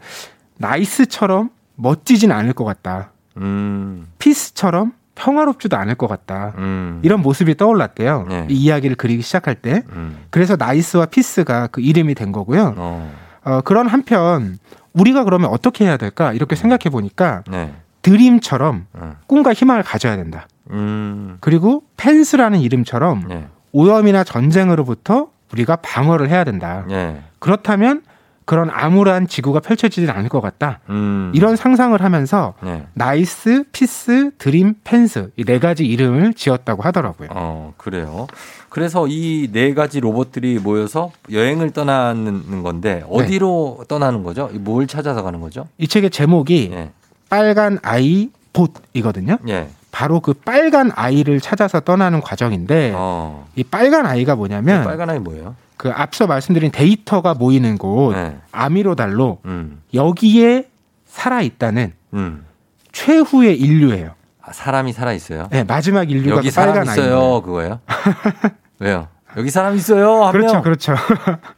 나이스처럼 0.58 1.50
멋지진 1.74 2.32
않을 2.32 2.52
것 2.52 2.64
같다. 2.64 3.10
음. 3.36 4.06
피스처럼 4.18 4.92
평화롭지도 5.16 5.76
않을 5.76 5.94
것 5.96 6.06
같다. 6.06 6.54
음. 6.58 7.00
이런 7.02 7.20
모습이 7.20 7.56
떠올랐대요. 7.56 8.26
네. 8.28 8.46
이 8.50 8.54
이야기를 8.54 8.96
그리기 8.96 9.22
시작할 9.22 9.56
때. 9.56 9.82
음. 9.90 10.18
그래서 10.30 10.56
나이스와 10.56 11.06
피스가 11.06 11.68
그 11.68 11.80
이름이 11.80 12.14
된 12.14 12.32
거고요. 12.32 12.74
어. 12.76 13.12
어, 13.44 13.60
그런 13.60 13.86
한편 13.88 14.58
우리가 14.92 15.24
그러면 15.24 15.50
어떻게 15.50 15.84
해야 15.84 15.96
될까? 15.96 16.32
이렇게 16.32 16.56
생각해 16.56 16.90
보니까 16.90 17.42
네. 17.48 17.74
드림처럼 18.05 18.86
어. 18.92 19.16
꿈과 19.26 19.52
희망을 19.55 19.82
가져야 19.82 20.16
된다. 20.16 20.46
음. 20.70 21.38
그리고 21.40 21.82
펜스라는 21.96 22.61
이름처럼 22.61 23.24
네. 23.28 23.46
오염이나 23.72 24.22
전쟁으로부터 24.24 25.28
우리가 25.52 25.76
방어를 25.76 26.28
해야 26.28 26.44
된다. 26.44 26.84
네. 26.86 27.22
그렇다면 27.38 28.02
그런 28.44 28.68
암울한 28.70 29.26
지구가 29.26 29.61
펼쳐지진 29.61 30.11
않을 30.11 30.28
것 30.28 30.42
같다. 30.42 30.80
음. 30.90 31.32
이런 31.34 31.57
상상을 31.57 31.98
하면서 32.02 32.52
네. 32.62 32.86
나이스, 32.92 33.64
피스, 33.72 34.32
드림, 34.36 34.74
펜스 34.84 35.30
이 35.38 35.44
네 35.44 35.59
가지 35.59 35.86
이름을 35.86 36.34
지었다고 36.34 36.82
하더라고요. 36.82 37.28
어, 37.32 37.72
그래요. 37.78 38.26
그래서 38.68 39.07
이 39.09 39.48
네 39.50 39.72
가지 39.72 39.98
로봇들이 40.00 40.59
모여서 40.62 41.11
여행을 41.32 41.70
떠나는 41.70 42.62
건데 42.62 43.02
어디로 43.09 43.76
네. 43.80 43.84
떠나는 43.88 44.22
거죠? 44.22 44.50
뭘 44.52 44.86
찾아서 44.86 45.22
가는 45.22 45.40
거죠? 45.40 45.66
이 45.78 45.88
책의 45.88 46.11
제목이 46.11 46.70
예. 46.74 46.90
빨간 47.28 47.78
아이 47.82 48.30
봇이거든요. 48.52 49.38
예. 49.48 49.68
바로 49.90 50.20
그 50.20 50.32
빨간 50.32 50.90
아이를 50.94 51.40
찾아서 51.40 51.80
떠나는 51.80 52.20
과정인데 52.20 52.92
어. 52.96 53.46
이 53.54 53.62
빨간 53.62 54.06
아이가 54.06 54.34
뭐냐면 54.34 54.84
빨간 54.84 55.08
아이 55.08 55.18
뭐예요? 55.18 55.54
그 55.76 55.90
앞서 55.90 56.26
말씀드린 56.26 56.70
데이터가 56.72 57.34
모이는 57.34 57.78
곳 57.78 58.14
네. 58.14 58.36
아미로달로 58.52 59.38
음. 59.44 59.82
여기에 59.92 60.68
살아 61.06 61.42
있다는 61.42 61.92
음. 62.14 62.44
최후의 62.92 63.58
인류예요. 63.58 64.14
아, 64.42 64.52
사람이 64.52 64.92
살아 64.92 65.12
있어요. 65.12 65.48
네, 65.50 65.64
마지막 65.64 66.10
인류가 66.10 66.36
여기 66.38 66.48
그 66.48 66.54
사람 66.54 66.74
빨간 66.74 66.92
있어요. 66.92 67.14
아이예요. 67.16 67.42
그거예요? 67.42 67.80
왜요? 68.80 69.08
여기 69.36 69.50
사람 69.50 69.74
있어요. 69.76 70.24
한 70.24 70.32
그렇죠, 70.32 70.54
명. 70.54 70.62
그렇죠. 70.62 70.94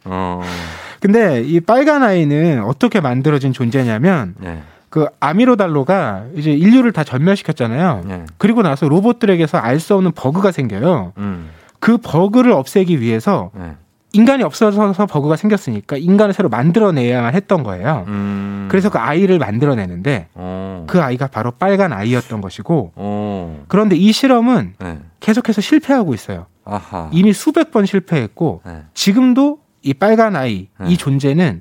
어. 0.05 0.43
근데 1.01 1.43
이 1.43 1.61
빨간 1.61 2.03
아이는 2.03 2.63
어떻게 2.65 3.01
만들어진 3.01 3.53
존재냐면 3.53 4.35
네. 4.39 4.63
그 4.97 5.05
아미로달로가 5.21 6.25
이제 6.37 6.53
인류를 6.53 6.91
다 6.91 7.05
전멸시켰잖아요. 7.05 8.05
네. 8.07 8.25
그리고 8.39 8.63
나서 8.63 8.89
로봇들에게서 8.89 9.59
알 9.59 9.79
수 9.79 9.95
없는 9.95 10.13
버그가 10.13 10.53
생겨요. 10.53 11.13
음. 11.19 11.51
그 11.81 11.99
버그를 11.99 12.51
없애기 12.53 13.03
위해서 13.03 13.51
네. 13.55 13.73
인간이 14.15 14.43
없어져서 14.43 15.05
버그가 15.05 15.37
생겼으니까 15.37 15.99
인간을 15.99 16.33
새로 16.33 16.49
만들어내야만 16.49 17.35
했던 17.35 17.63
거예요. 17.63 18.05
음. 18.09 18.69
그래서 18.71 18.89
그 18.89 18.97
아이를 18.99 19.39
만들어내는데 19.39 20.29
어. 20.33 20.87
그 20.89 21.03
아이가 21.03 21.27
바로 21.27 21.51
빨간 21.51 21.93
아이였던 21.93 22.41
것이고 22.41 22.93
어. 22.95 23.65
그런데 23.69 23.97
이 23.97 24.13
실험은 24.13 24.77
네. 24.79 24.99
계속해서 25.21 25.61
실패하고 25.61 26.15
있어요. 26.15 26.47
아하. 26.65 27.11
이미 27.13 27.35
수백 27.35 27.71
번 27.71 27.85
실패했고 27.85 28.63
네. 28.65 28.85
지금도 28.95 29.59
이 29.83 29.93
빨간 29.93 30.37
아이 30.37 30.69
네. 30.81 30.87
이 30.89 30.97
존재는 30.97 31.61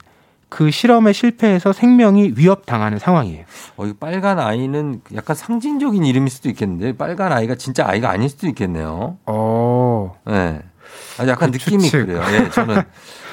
그 0.56 0.72
실험에 0.72 1.12
실패해서 1.12 1.74
생명이 1.74 2.36
위협당하는 2.38 2.98
상황이에요. 2.98 3.44
어, 3.76 3.86
이 3.88 3.92
빨간 3.92 4.40
아이는 4.40 5.02
약간 5.14 5.36
상징적인 5.36 6.06
이름일 6.06 6.30
수도 6.30 6.48
있겠는데 6.48 6.96
빨간 6.96 7.34
아이가 7.34 7.56
진짜 7.56 7.86
아이가 7.86 8.10
아닐 8.10 8.30
수도 8.30 8.48
있겠네요. 8.48 9.18
어. 9.26 10.16
네. 10.26 10.62
아, 11.20 11.28
약간 11.28 11.52
그 11.52 11.58
느낌이 11.58 11.84
추측. 11.84 12.06
그래요. 12.06 12.22
예, 12.32 12.50
저는 12.52 12.84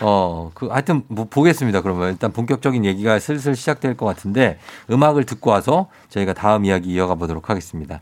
어, 0.03 0.51
그 0.53 0.67
하여튼 0.67 1.05
뭐 1.07 1.27
보겠습니다. 1.31 1.83
그러면 1.83 2.11
일단 2.11 2.33
본격적인 2.33 2.85
얘기가 2.85 3.21
슬슬 3.21 3.55
시작될 3.55 3.97
것 3.97 4.05
같은데 4.05 4.59
음악을 4.91 5.23
듣고 5.23 5.53
와서 5.53 5.91
저희가 6.09 6.33
다음 6.33 6.65
이야기 6.65 6.91
이어가 6.91 7.15
보도록 7.15 7.51
하겠습니다. 7.51 8.01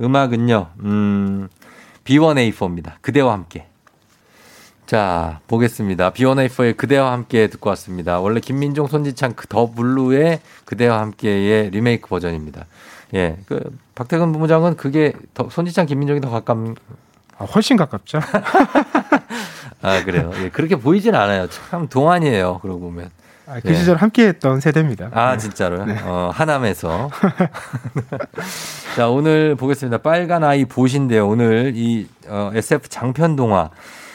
음악은요. 0.00 0.68
음. 0.84 1.48
B1A4입니다. 2.04 2.92
그대와 3.02 3.34
함께. 3.34 3.66
자, 4.92 5.40
보겠습니다. 5.48 6.10
비원에이퍼의 6.10 6.74
그대와 6.74 7.12
함께 7.12 7.46
듣고 7.46 7.70
왔습니다. 7.70 8.20
원래 8.20 8.40
김민종, 8.40 8.88
손지창 8.88 9.32
그더 9.32 9.70
블루의 9.70 10.40
그대와 10.66 11.00
함께의 11.00 11.70
리메이크 11.70 12.10
버전입니다. 12.10 12.66
예, 13.14 13.38
그 13.46 13.58
박태근 13.94 14.32
부부장은 14.32 14.76
그게 14.76 15.14
더 15.32 15.48
손지창, 15.48 15.86
김민종이 15.86 16.20
더 16.20 16.28
가깝. 16.28 16.58
아, 17.38 17.44
훨씬 17.46 17.78
가깝죠. 17.78 18.20
아 19.80 20.04
그래요. 20.04 20.30
예, 20.42 20.50
그렇게 20.50 20.76
보이진 20.76 21.14
않아요. 21.14 21.48
참 21.48 21.88
동안이에요. 21.88 22.58
그러고 22.60 22.80
보면. 22.80 23.08
아, 23.46 23.60
그 23.60 23.74
시절 23.74 23.96
함께 23.96 24.28
했던 24.28 24.60
세대입니다. 24.60 25.08
아, 25.12 25.32
네. 25.32 25.38
진짜로요? 25.38 25.86
어, 26.04 26.30
하남에서. 26.34 27.10
자, 28.94 29.08
오늘 29.08 29.54
보겠습니다. 29.54 29.98
빨간 29.98 30.44
아이 30.44 30.66
보신데요. 30.66 31.26
오늘 31.26 31.72
이 31.76 32.08
어, 32.28 32.50
SF 32.54 32.90
장편 32.90 33.36
동화 33.36 33.70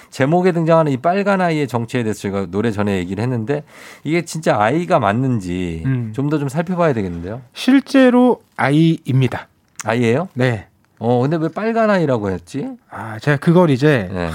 제목에 0.10 0.52
등장하는 0.52 0.92
이 0.92 0.98
빨간 0.98 1.42
아이의 1.42 1.68
정체에 1.68 2.04
대해서 2.04 2.22
제가 2.22 2.48
노래 2.50 2.72
전에 2.72 2.98
얘기를 2.98 3.22
했는데 3.22 3.64
이게 4.04 4.24
진짜 4.24 4.58
아이가 4.60 5.00
맞는지 5.00 5.84
음. 5.86 6.12
좀더좀 6.16 6.50
살펴봐야 6.50 6.94
되겠는데요. 6.94 7.42
실제로 7.54 8.42
아이입니다. 8.56 9.48
아이예요? 9.86 10.30
네. 10.34 10.68
어, 11.00 11.22
근데 11.22 11.38
왜 11.38 11.50
빨간 11.50 11.90
아이라고 11.90 12.32
했지? 12.32 12.68
아, 12.90 13.20
제가 13.20 13.38
그걸 13.38 13.70
이제 13.70 14.10
네. 14.12 14.30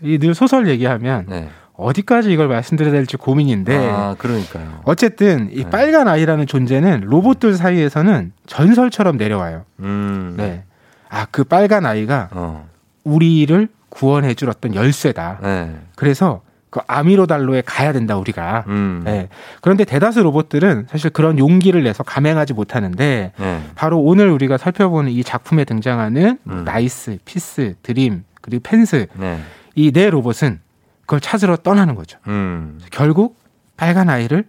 늘 0.00 0.34
소설 0.34 0.68
얘기하면 0.68 1.26
네. 1.28 1.48
어디까지 1.74 2.32
이걸 2.32 2.48
말씀드려야 2.48 2.92
될지 2.92 3.16
고민인데 3.18 3.76
아, 3.76 4.14
그러니까요. 4.18 4.80
어쨌든 4.84 5.50
이 5.52 5.64
네. 5.64 5.70
빨간 5.70 6.08
아이라는 6.08 6.46
존재는 6.46 7.02
로봇들 7.04 7.54
사이에서는 7.54 8.32
전설처럼 8.46 9.18
내려와요. 9.18 9.64
음. 9.80 10.34
네. 10.38 10.64
아, 11.10 11.26
그 11.30 11.44
빨간 11.44 11.84
아이가 11.84 12.30
어. 12.32 12.66
우리를 13.04 13.68
구원해 13.96 14.34
줄 14.34 14.50
어떤 14.50 14.74
열쇠다. 14.74 15.38
네. 15.42 15.74
그래서 15.96 16.42
그 16.68 16.80
아미로달로에 16.86 17.62
가야 17.64 17.94
된다 17.94 18.18
우리가. 18.18 18.64
음. 18.68 19.00
네. 19.04 19.28
그런데 19.62 19.84
대다수 19.84 20.22
로봇들은 20.22 20.88
사실 20.90 21.08
그런 21.08 21.38
용기를 21.38 21.82
내서 21.82 22.02
감행하지 22.02 22.52
못하는데 22.52 23.32
네. 23.34 23.62
바로 23.74 23.98
오늘 23.98 24.28
우리가 24.28 24.58
살펴보는 24.58 25.10
이 25.10 25.24
작품에 25.24 25.64
등장하는 25.64 26.38
음. 26.46 26.64
나이스, 26.64 27.18
피스, 27.24 27.76
드림, 27.82 28.24
그리고 28.42 28.62
펜스 28.62 29.06
네. 29.14 29.38
이 29.74 29.86
네 29.86 30.10
로봇은 30.10 30.60
그걸 31.00 31.20
찾으러 31.20 31.56
떠나는 31.56 31.94
거죠. 31.94 32.18
음. 32.26 32.78
결국 32.90 33.38
빨간 33.78 34.10
아이를 34.10 34.44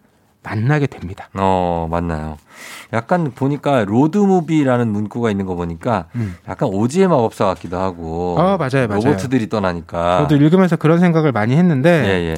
만나게 0.47 0.87
됩니다. 0.87 1.29
어, 1.33 1.87
만나요. 1.91 2.37
약간 2.93 3.31
보니까 3.35 3.83
로드무비라는 3.83 4.87
문구가 4.87 5.29
있는 5.29 5.45
거 5.45 5.55
보니까 5.55 6.05
음. 6.15 6.35
약간 6.47 6.69
오지의 6.69 7.09
마법사 7.09 7.45
같기도 7.45 7.77
하고. 7.77 8.35
어, 8.39 8.57
맞아요, 8.57 8.87
맞아요. 8.87 9.01
로봇들이 9.03 9.49
떠나니까. 9.49 10.19
저도 10.19 10.37
읽으면서 10.37 10.77
그런 10.77 10.99
생각을 10.99 11.33
많이 11.33 11.55
했는데 11.55 11.89
예, 12.05 12.29
예. 12.29 12.35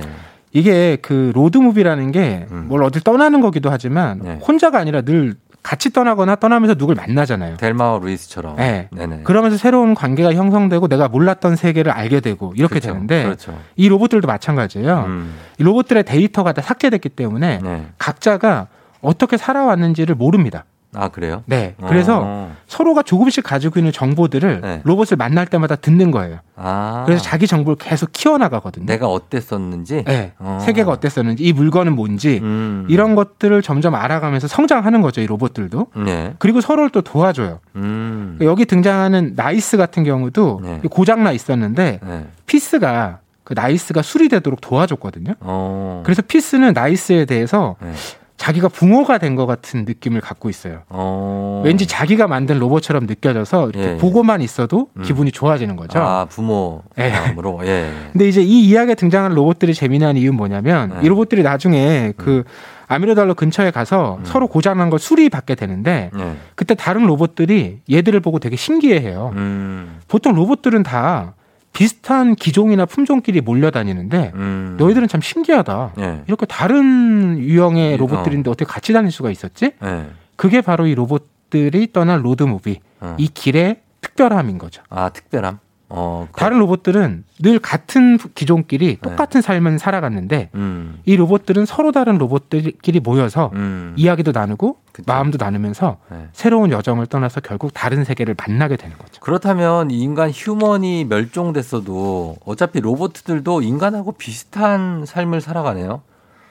이게 0.52 0.98
그 1.02 1.32
로드무비라는 1.36 2.12
게 2.12 2.32
뭘 2.32 2.84
어딜 2.84 3.04
떠나는 3.04 3.42
거기도 3.42 3.70
하지만 3.70 4.22
음. 4.22 4.24
네. 4.24 4.40
혼자가 4.46 4.80
아니라 4.80 5.02
늘 5.02 5.36
같이 5.62 5.92
떠나거나 5.92 6.36
떠나면서 6.36 6.76
누굴 6.76 6.96
만나잖아요. 6.96 7.58
델마와 7.58 8.00
루이스처럼. 8.00 8.56
네. 8.56 8.88
네네. 8.92 9.24
그러면서 9.24 9.58
새로운 9.58 9.94
관계가 9.94 10.34
형성되고 10.34 10.88
내가 10.88 11.08
몰랐던 11.08 11.56
세계를 11.56 11.92
알게 11.92 12.22
되고 12.22 12.54
이렇게 12.56 12.80
그렇죠. 12.80 12.94
되는데 12.94 13.24
그렇죠. 13.24 13.60
이 13.76 13.90
로봇들도 13.90 14.28
마찬가지예요. 14.28 15.04
음. 15.08 15.36
이 15.58 15.64
로봇들의 15.64 16.04
데이터가 16.04 16.54
다 16.54 16.62
삭제됐기 16.62 17.10
때문에 17.10 17.60
네. 17.62 17.86
각자가 17.98 18.68
어떻게 19.02 19.38
살아왔는지를 19.38 20.16
모릅니다. 20.16 20.66
아, 20.96 21.10
그래요? 21.10 21.44
네. 21.46 21.76
그래서 21.88 22.22
어. 22.24 22.56
서로가 22.68 23.04
조금씩 23.04 23.44
가지고 23.44 23.80
있는 23.80 23.92
정보들을 23.92 24.62
네. 24.62 24.82
로봇을 24.84 25.18
만날 25.18 25.46
때마다 25.46 25.76
듣는 25.76 26.10
거예요. 26.10 26.40
아. 26.56 27.04
그래서 27.06 27.24
자기 27.24 27.46
정보를 27.46 27.78
계속 27.78 28.12
키워나가거든요. 28.12 28.86
내가 28.86 29.08
어땠었는지. 29.08 30.04
네. 30.06 30.34
어. 30.40 30.58
세계가 30.62 30.92
어땠었는지, 30.92 31.44
이 31.44 31.54
물건은 31.54 31.96
뭔지, 31.96 32.40
음. 32.42 32.88
이런 32.90 33.16
것들을 33.16 33.62
점점 33.62 33.94
알아가면서 33.94 34.48
성장하는 34.48 35.02
거죠, 35.02 35.22
이 35.22 35.28
로봇들도. 35.28 35.88
네. 36.06 36.34
그리고 36.40 36.60
서로를 36.60 36.90
또 36.90 37.02
도와줘요. 37.02 37.60
음. 37.76 38.40
여기 38.42 38.66
등장하는 38.66 39.34
나이스 39.36 39.78
같은 39.78 40.04
경우도 40.04 40.62
네. 40.64 40.82
고장나 40.90 41.32
있었는데, 41.32 42.00
네. 42.04 42.28
피스가 42.48 43.20
그 43.44 43.54
나이스가 43.56 44.04
수리되도록 44.04 44.62
도와줬거든요. 44.62 45.34
어. 45.40 46.04
그래서 46.06 46.22
피스는 46.22 46.74
나이스에 46.74 47.26
대해서 47.26 47.78
네. 47.82 47.94
자기가 48.40 48.70
붕어가 48.70 49.18
된 49.18 49.36
것 49.36 49.46
같은 49.46 49.86
느낌을 49.86 50.22
갖고 50.22 50.50
있어요. 50.50 50.80
어. 50.90 51.62
왠지 51.64 51.86
자기가 51.86 52.28
만든 52.28 52.58
로봇처럼 52.58 53.06
느껴져서 53.06 53.70
이렇게 53.70 53.80
예, 53.88 53.94
예. 53.94 53.98
보고만 53.98 54.42
있어도 54.42 54.88
음. 54.98 55.04
기분이 55.04 55.32
좋아지는 55.32 55.76
거죠. 55.76 56.00
아, 56.00 56.26
부모 56.26 56.82
예. 56.98 57.10
마음으로. 57.10 57.60
예. 57.66 57.92
근데 58.12 58.28
이제 58.28 58.42
이 58.42 58.66
이야기에 58.68 58.96
등장하는 58.96 59.36
로봇들이 59.36 59.74
재미난 59.74 60.18
이유는 60.18 60.36
뭐냐면 60.36 60.90
네. 60.90 61.00
이 61.04 61.08
로봇들이 61.10 61.44
나중에 61.44 62.14
그 62.18 62.44
아미로달로 62.88 63.36
근처에 63.36 63.72
가서 63.72 64.16
음. 64.22 64.26
서로 64.26 64.48
고장난 64.48 64.90
걸 64.90 65.00
수리받게 65.00 65.56
되는데 65.56 66.10
네. 66.14 66.36
그때 66.56 66.74
다른 66.76 67.06
로봇들이 67.06 67.82
얘들을 67.92 68.20
보고 68.22 68.40
되게 68.40 68.56
신기해해요. 68.56 69.34
음. 69.36 70.00
보통 70.08 70.34
로봇들은 70.34 70.84
다 70.84 71.34
비슷한 71.74 72.36
기종이나 72.36 72.86
품종끼리 72.86 73.42
몰려다니는데 73.42 74.32
음. 74.36 74.76
너희들은 74.80 75.08
참 75.08 75.22
신기하다. 75.22 75.94
예. 76.00 76.24
이렇게 76.28 76.46
다른 76.46 77.38
유형의 77.38 77.94
어. 77.94 77.98
로봇들인데 77.98 78.50
어 78.50 78.54
떻게 78.54 78.66
같이 78.66 78.94
다닐 78.94 79.12
수가 79.12 79.30
있었지? 79.32 79.72
예. 79.84 80.06
그게 80.36 80.62
바로 80.62 80.88
이 80.88 80.96
로봇들이 80.96 81.92
떠난 81.94 82.22
로드 82.22 82.44
무비 82.44 82.80
어. 83.00 83.16
이 83.18 83.28
길의 83.28 83.82
특별함인 84.02 84.58
거죠. 84.58 84.82
아, 84.90 85.10
특별함. 85.10 85.60
어. 85.90 86.28
그- 86.32 86.40
다른 86.40 86.60
로봇들은 86.60 87.24
늘 87.42 87.58
같은 87.60 88.18
기종끼리 88.36 88.98
똑같은 89.02 89.42
삶을 89.42 89.80
살아갔는데 89.80 90.50
음. 90.56 91.00
이 91.06 91.16
로봇들은 91.16 91.66
서로 91.66 91.92
다른 91.92 92.18
로봇들끼리 92.20 93.00
모여서 93.00 93.50
음. 93.56 93.94
이야기도 93.98 94.32
나누고 94.32 94.78
마음도 95.08 95.38
나누면서 95.40 95.98
네. 96.12 96.28
새로운 96.34 96.72
여정을 96.72 97.08
떠나서 97.08 97.42
결국 97.42 97.74
다른 97.74 98.04
세계를 98.04 98.36
만나게 98.38 98.76
되는 98.78 98.98
거죠. 98.98 99.20
그렇다면 99.22 99.90
이 99.92 100.00
인간 100.00 100.30
human이 100.30 101.06
멸종됐어도 101.06 102.38
어차피 102.46 102.80
로봇들도 102.82 103.62
인간하고 103.62 104.12
비슷한 104.14 105.06
삶을 105.06 105.42
살아가네요. 105.42 106.02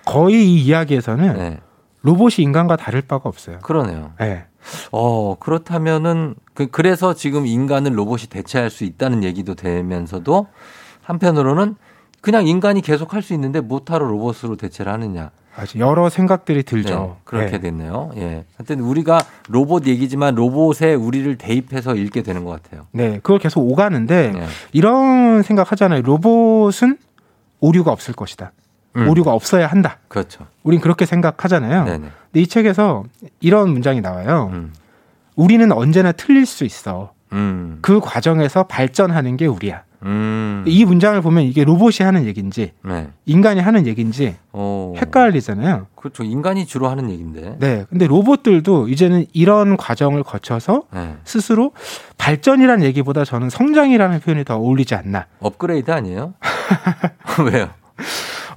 거의 0.04 0.46
이 0.46 0.64
이야기에서는 0.64 1.34
네. 1.34 1.58
로봇이 2.02 2.36
인간과 2.38 2.76
다를 2.76 3.02
바가 3.02 3.28
없어요. 3.28 3.58
그러네요. 3.60 4.12
네. 4.18 4.46
어, 4.92 5.36
그렇다면은 5.38 6.34
그, 6.54 6.66
그래서 6.68 7.14
지금 7.14 7.46
인간을 7.46 7.96
로봇이 7.98 8.22
대체할 8.30 8.70
수 8.70 8.84
있다는 8.84 9.24
얘기도 9.24 9.54
되면서도 9.54 10.46
한편으로는 11.02 11.76
그냥 12.20 12.46
인간이 12.46 12.80
계속 12.82 13.14
할 13.14 13.22
수 13.22 13.32
있는데 13.34 13.60
못하러 13.60 14.06
로봇으로 14.06 14.56
대체를 14.56 14.92
하느냐. 14.92 15.30
아주 15.56 15.78
여러 15.80 16.08
생각들이 16.08 16.62
네, 16.62 16.62
들죠. 16.62 17.16
그렇게 17.24 17.52
네. 17.52 17.58
됐네요. 17.60 18.12
예. 18.16 18.44
하여튼 18.56 18.80
우리가 18.80 19.24
로봇 19.48 19.86
얘기지만 19.86 20.36
로봇에 20.36 20.94
우리를 20.94 21.36
대입해서 21.36 21.96
읽게 21.96 22.22
되는 22.22 22.44
것 22.44 22.62
같아요. 22.62 22.86
네, 22.92 23.14
그걸 23.22 23.40
계속 23.40 23.60
오가는데 23.62 24.32
네. 24.32 24.46
이런 24.72 25.42
생각 25.42 25.72
하잖아요. 25.72 26.02
로봇은 26.02 26.98
오류가 27.60 27.90
없을 27.90 28.14
것이다. 28.14 28.52
음. 28.98 29.08
오류가 29.08 29.32
없어야 29.32 29.66
한다. 29.66 29.98
그렇죠. 30.08 30.46
우린 30.62 30.80
그렇게 30.80 31.06
생각하잖아요. 31.06 31.84
네네. 31.84 31.98
근데 31.98 32.40
이 32.40 32.46
책에서 32.46 33.04
이런 33.40 33.70
문장이 33.70 34.00
나와요. 34.00 34.50
음. 34.52 34.72
우리는 35.36 35.70
언제나 35.72 36.12
틀릴 36.12 36.46
수 36.46 36.64
있어. 36.64 37.12
음. 37.32 37.78
그 37.80 38.00
과정에서 38.00 38.64
발전하는 38.64 39.36
게 39.36 39.46
우리야. 39.46 39.82
음. 40.04 40.64
이 40.66 40.84
문장을 40.84 41.20
보면 41.20 41.42
이게 41.44 41.64
로봇이 41.64 42.04
하는 42.04 42.24
얘기인지 42.26 42.72
네. 42.84 43.08
인간이 43.26 43.60
하는 43.60 43.86
얘기인지 43.86 44.36
어. 44.52 44.94
헷갈리잖아요. 44.96 45.86
그렇죠. 45.96 46.22
인간이 46.22 46.66
주로 46.66 46.88
하는 46.88 47.10
얘기인데. 47.10 47.56
네. 47.58 47.84
근데 47.88 48.06
로봇들도 48.06 48.88
이제는 48.88 49.26
이런 49.32 49.76
과정을 49.76 50.22
거쳐서 50.22 50.84
네. 50.92 51.16
스스로 51.24 51.72
발전이라는 52.16 52.84
얘기보다 52.86 53.24
저는 53.24 53.50
성장이라는 53.50 54.20
표현이 54.20 54.44
더 54.44 54.56
어울리지 54.56 54.94
않나. 54.94 55.26
업그레이드 55.40 55.90
아니에요? 55.90 56.34
왜요? 57.52 57.68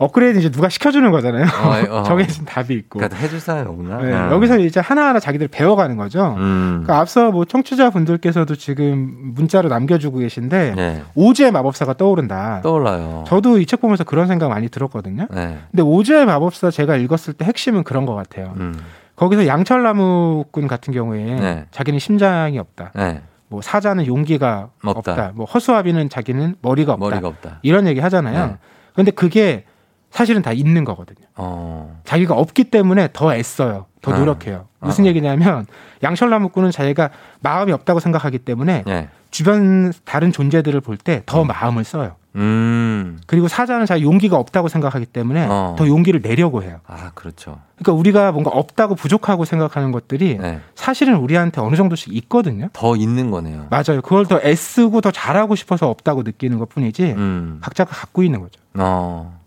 업그레이드 0.01 0.39
이제 0.39 0.49
누가 0.49 0.67
시켜주는 0.69 1.09
거잖아요. 1.11 1.45
어, 1.45 1.99
어. 1.99 2.03
정해진 2.03 2.45
답이 2.45 2.73
있고. 2.73 2.99
그러니까 2.99 3.17
해줄 3.19 3.39
사람이 3.39 3.67
없나? 3.69 3.97
네, 4.01 4.13
어. 4.13 4.31
여기서 4.31 4.57
이제 4.59 4.79
하나하나 4.79 5.19
자기들 5.19 5.47
배워가는 5.47 5.95
거죠. 5.97 6.35
음. 6.37 6.81
그러니까 6.83 6.99
앞서 6.99 7.31
뭐 7.31 7.45
청취자분들께서도 7.45 8.55
지금 8.55 9.33
문자로 9.35 9.69
남겨주고 9.69 10.19
계신데 10.19 10.73
네. 10.75 11.03
오즈의 11.15 11.51
마법사가 11.51 11.93
떠오른다. 11.93 12.61
떠올라요. 12.63 13.23
저도 13.27 13.59
이 13.59 13.65
책 13.65 13.79
보면서 13.81 14.03
그런 14.03 14.27
생각 14.27 14.49
많이 14.49 14.67
들었거든요. 14.69 15.27
네. 15.31 15.57
근데 15.71 15.81
오즈의 15.83 16.25
마법사 16.25 16.71
제가 16.71 16.97
읽었을 16.97 17.33
때 17.33 17.45
핵심은 17.45 17.83
그런 17.83 18.05
것 18.05 18.13
같아요. 18.15 18.53
음. 18.57 18.77
거기서 19.15 19.45
양철나무꾼 19.47 20.67
같은 20.67 20.93
경우에 20.93 21.23
네. 21.23 21.65
자기는 21.71 21.99
심장이 21.99 22.57
없다. 22.59 22.91
네. 22.95 23.21
뭐 23.47 23.61
사자는 23.61 24.07
용기가 24.07 24.69
없다. 24.83 25.11
없다. 25.11 25.31
뭐 25.35 25.45
허수아비는 25.45 26.09
자기는 26.09 26.55
머리가 26.61 26.93
없다. 26.93 27.05
머리가 27.05 27.27
없다. 27.27 27.59
이런 27.61 27.87
얘기 27.87 27.99
하잖아요. 27.99 28.47
네. 28.47 28.57
근데 28.95 29.11
그게 29.11 29.65
사실은 30.11 30.41
다 30.41 30.51
있는 30.51 30.83
거거든요. 30.83 31.25
어. 31.35 31.99
자기가 32.03 32.35
없기 32.35 32.65
때문에 32.65 33.09
더 33.13 33.33
애써요. 33.33 33.85
더 34.01 34.13
아. 34.13 34.17
노력해요. 34.19 34.67
무슨 34.79 35.05
아. 35.05 35.07
얘기냐면 35.07 35.65
양철나무꾼은 36.03 36.71
자기가 36.71 37.09
마음이 37.39 37.71
없다고 37.71 37.99
생각하기 37.99 38.39
때문에 38.39 38.83
네. 38.85 39.09
주변 39.31 39.93
다른 40.03 40.31
존재들을 40.31 40.79
볼 40.81 40.97
때더 40.97 41.45
마음을 41.45 41.83
써요. 41.83 42.15
음. 42.35 43.19
그리고 43.27 43.47
사자는 43.47 43.85
자기 43.85 44.03
용기가 44.03 44.37
없다고 44.37 44.67
생각하기 44.67 45.05
때문에 45.07 45.47
어. 45.49 45.75
더 45.77 45.87
용기를 45.87 46.21
내려고 46.21 46.63
해요. 46.63 46.79
아, 46.87 47.11
그렇죠. 47.13 47.59
그러니까 47.75 47.93
우리가 47.99 48.31
뭔가 48.31 48.51
없다고 48.51 48.95
부족하고 48.95 49.45
생각하는 49.45 49.91
것들이 49.91 50.37
네. 50.37 50.59
사실은 50.75 51.15
우리한테 51.15 51.61
어느 51.61 51.75
정도씩 51.75 52.13
있거든요. 52.15 52.69
더 52.73 52.95
있는 52.95 53.31
거네요. 53.31 53.67
맞아요. 53.69 54.01
그걸 54.01 54.25
더 54.25 54.39
애쓰고 54.41 55.01
더 55.01 55.11
잘하고 55.11 55.55
싶어서 55.55 55.89
없다고 55.89 56.23
느끼는 56.23 56.57
것 56.57 56.69
뿐이지 56.69 57.11
음. 57.17 57.59
각자가 57.61 57.91
갖고 57.91 58.23
있는 58.23 58.39
거죠. 58.39 58.61
어, 58.75 59.40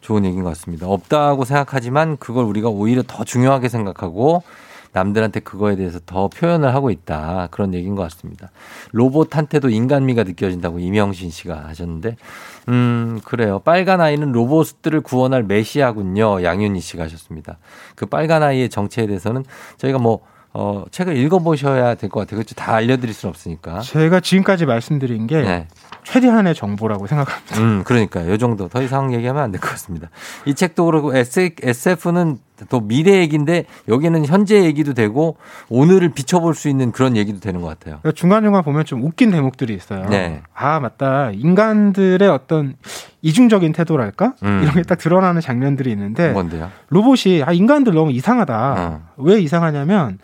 좋은 0.00 0.24
얘기인 0.24 0.42
것 0.42 0.50
같습니다. 0.50 0.86
없다고 0.86 1.44
생각하지만 1.44 2.16
그걸 2.18 2.44
우리가 2.44 2.68
오히려 2.68 3.02
더 3.06 3.24
중요하게 3.24 3.68
생각하고 3.68 4.42
남들한테 4.96 5.40
그거에 5.40 5.76
대해서 5.76 6.00
더 6.06 6.28
표현을 6.28 6.74
하고 6.74 6.90
있다. 6.90 7.48
그런 7.50 7.74
얘기인 7.74 7.94
것 7.96 8.02
같습니다. 8.04 8.50
로봇한테도 8.92 9.68
인간미가 9.68 10.24
느껴진다고 10.24 10.78
이명신 10.78 11.28
씨가 11.28 11.68
하셨는데, 11.68 12.16
음, 12.70 13.20
그래요. 13.24 13.58
빨간 13.58 14.00
아이는 14.00 14.32
로봇들을 14.32 15.02
구원할 15.02 15.42
메시아군요. 15.42 16.42
양윤희 16.42 16.80
씨가 16.80 17.04
하셨습니다. 17.04 17.58
그 17.94 18.06
빨간 18.06 18.42
아이의 18.42 18.70
정체에 18.70 19.06
대해서는 19.06 19.44
저희가 19.76 19.98
뭐, 19.98 20.20
어, 20.58 20.84
책을 20.90 21.16
읽어보셔야 21.16 21.94
될 21.96 22.08
것 22.08 22.20
같아요. 22.20 22.38
그렇죠. 22.38 22.54
다 22.54 22.74
알려드릴 22.74 23.12
수는 23.12 23.30
없으니까. 23.30 23.80
제가 23.80 24.20
지금까지 24.20 24.64
말씀드린 24.64 25.26
게 25.26 25.42
네. 25.42 25.68
최대한의 26.04 26.54
정보라고 26.54 27.06
생각합니다. 27.06 27.60
음, 27.60 27.82
그러니까요. 27.84 28.30
요 28.30 28.38
정도. 28.38 28.68
더 28.68 28.80
이상 28.82 29.12
얘기하면 29.12 29.42
안 29.42 29.50
될 29.52 29.60
것 29.60 29.70
같습니다. 29.70 30.08
이 30.46 30.54
책도 30.54 30.84
그렇고 30.86 31.12
SF는 31.16 32.38
또 32.70 32.80
미래 32.80 33.18
얘기인데 33.18 33.66
여기는 33.86 34.24
현재 34.24 34.64
얘기도 34.64 34.94
되고 34.94 35.36
오늘을 35.68 36.08
비춰볼 36.10 36.54
수 36.54 36.68
있는 36.70 36.90
그런 36.90 37.16
얘기도 37.16 37.38
되는 37.40 37.60
것 37.60 37.66
같아요. 37.68 37.98
그러니까 38.00 38.12
중간중간 38.18 38.62
보면 38.64 38.84
좀 38.86 39.02
웃긴 39.04 39.30
대목들이 39.30 39.74
있어요. 39.74 40.06
네. 40.08 40.40
아, 40.54 40.80
맞다. 40.80 41.32
인간들의 41.32 42.26
어떤 42.30 42.76
이중적인 43.20 43.72
태도랄까? 43.72 44.34
음. 44.42 44.60
이런 44.62 44.74
게 44.74 44.82
딱 44.84 44.96
드러나는 44.98 45.40
장면들이 45.42 45.90
있는데 45.90 46.30
뭔데요? 46.30 46.70
로봇이 46.88 47.42
아, 47.44 47.52
인간들 47.52 47.92
너무 47.92 48.10
이상하다. 48.12 48.74
어. 48.78 49.02
왜 49.18 49.38
이상하냐면 49.40 50.18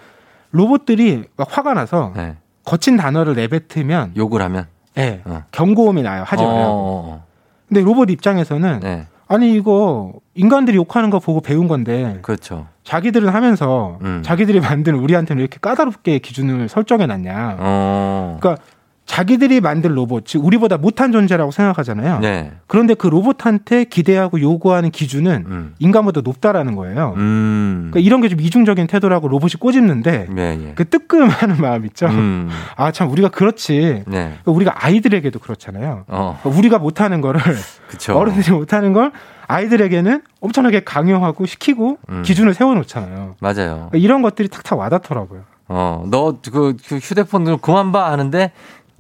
로봇들이 0.52 1.24
막 1.36 1.48
화가 1.50 1.74
나서 1.74 2.12
네. 2.14 2.36
거친 2.64 2.96
단어를 2.96 3.34
내뱉으면 3.34 4.12
욕을 4.16 4.40
하면 4.42 4.66
예, 4.98 5.22
어. 5.24 5.42
경고음이 5.50 6.02
나요. 6.02 6.22
하지 6.26 6.44
어, 6.44 6.46
말라고. 6.46 6.72
어, 6.72 7.24
근데 7.68 7.82
로봇 7.82 8.10
입장에서는 8.10 8.80
네. 8.80 9.06
아니 9.26 9.54
이거 9.54 10.12
인간들이 10.34 10.76
욕하는 10.76 11.08
거 11.10 11.18
보고 11.18 11.40
배운 11.40 11.66
건데 11.66 12.18
그렇죠. 12.22 12.66
자기들은 12.84 13.30
하면서 13.30 13.98
음. 14.02 14.22
자기들이 14.22 14.60
만든 14.60 14.94
우리한테는 14.94 15.38
왜 15.38 15.44
이렇게 15.44 15.58
까다롭게 15.60 16.18
기준을 16.18 16.68
설정해 16.68 17.06
놨냐. 17.06 17.56
어. 17.58 18.36
그러니까 18.40 18.62
자기들이 19.04 19.60
만든 19.60 19.94
로봇, 19.94 20.24
즉 20.26 20.44
우리보다 20.44 20.78
못한 20.78 21.12
존재라고 21.12 21.50
생각하잖아요. 21.50 22.20
네. 22.20 22.52
그런데 22.66 22.94
그 22.94 23.08
로봇한테 23.08 23.84
기대하고 23.84 24.40
요구하는 24.40 24.90
기준은 24.90 25.44
음. 25.46 25.74
인간보다 25.80 26.20
높다라는 26.22 26.76
거예요. 26.76 27.14
음. 27.16 27.90
그러니까 27.90 28.06
이런 28.06 28.20
게 28.22 28.28
좀 28.28 28.40
이중적인 28.40 28.86
태도라고 28.86 29.28
로봇이 29.28 29.52
꼬집는데 29.58 30.28
네, 30.30 30.58
예. 30.68 30.72
그 30.74 30.88
뜨끔하는 30.88 31.56
마음 31.60 31.84
있죠. 31.86 32.06
음. 32.06 32.48
아참 32.76 33.10
우리가 33.10 33.28
그렇지. 33.28 34.04
네. 34.06 34.38
그러니까 34.42 34.52
우리가 34.52 34.74
아이들에게도 34.86 35.40
그렇잖아요. 35.40 36.04
어. 36.06 36.38
그러니까 36.40 36.58
우리가 36.58 36.78
못하는 36.78 37.20
거를 37.20 37.40
그쵸. 37.88 38.16
어른들이 38.16 38.52
못하는 38.52 38.92
걸 38.94 39.12
아이들에게는 39.48 40.22
엄청나게 40.40 40.84
강요하고 40.84 41.44
시키고 41.44 41.98
음. 42.08 42.22
기준을 42.22 42.54
세워놓잖아요. 42.54 43.34
맞아요. 43.40 43.54
그러니까 43.90 43.98
이런 43.98 44.22
것들이 44.22 44.48
탁탁 44.48 44.78
와닿더라고요. 44.78 45.42
어, 45.68 46.04
너 46.10 46.34
그 46.52 46.76
휴대폰 46.80 47.44
좀 47.46 47.58
그만 47.58 47.92
봐 47.92 48.10
하는데 48.10 48.52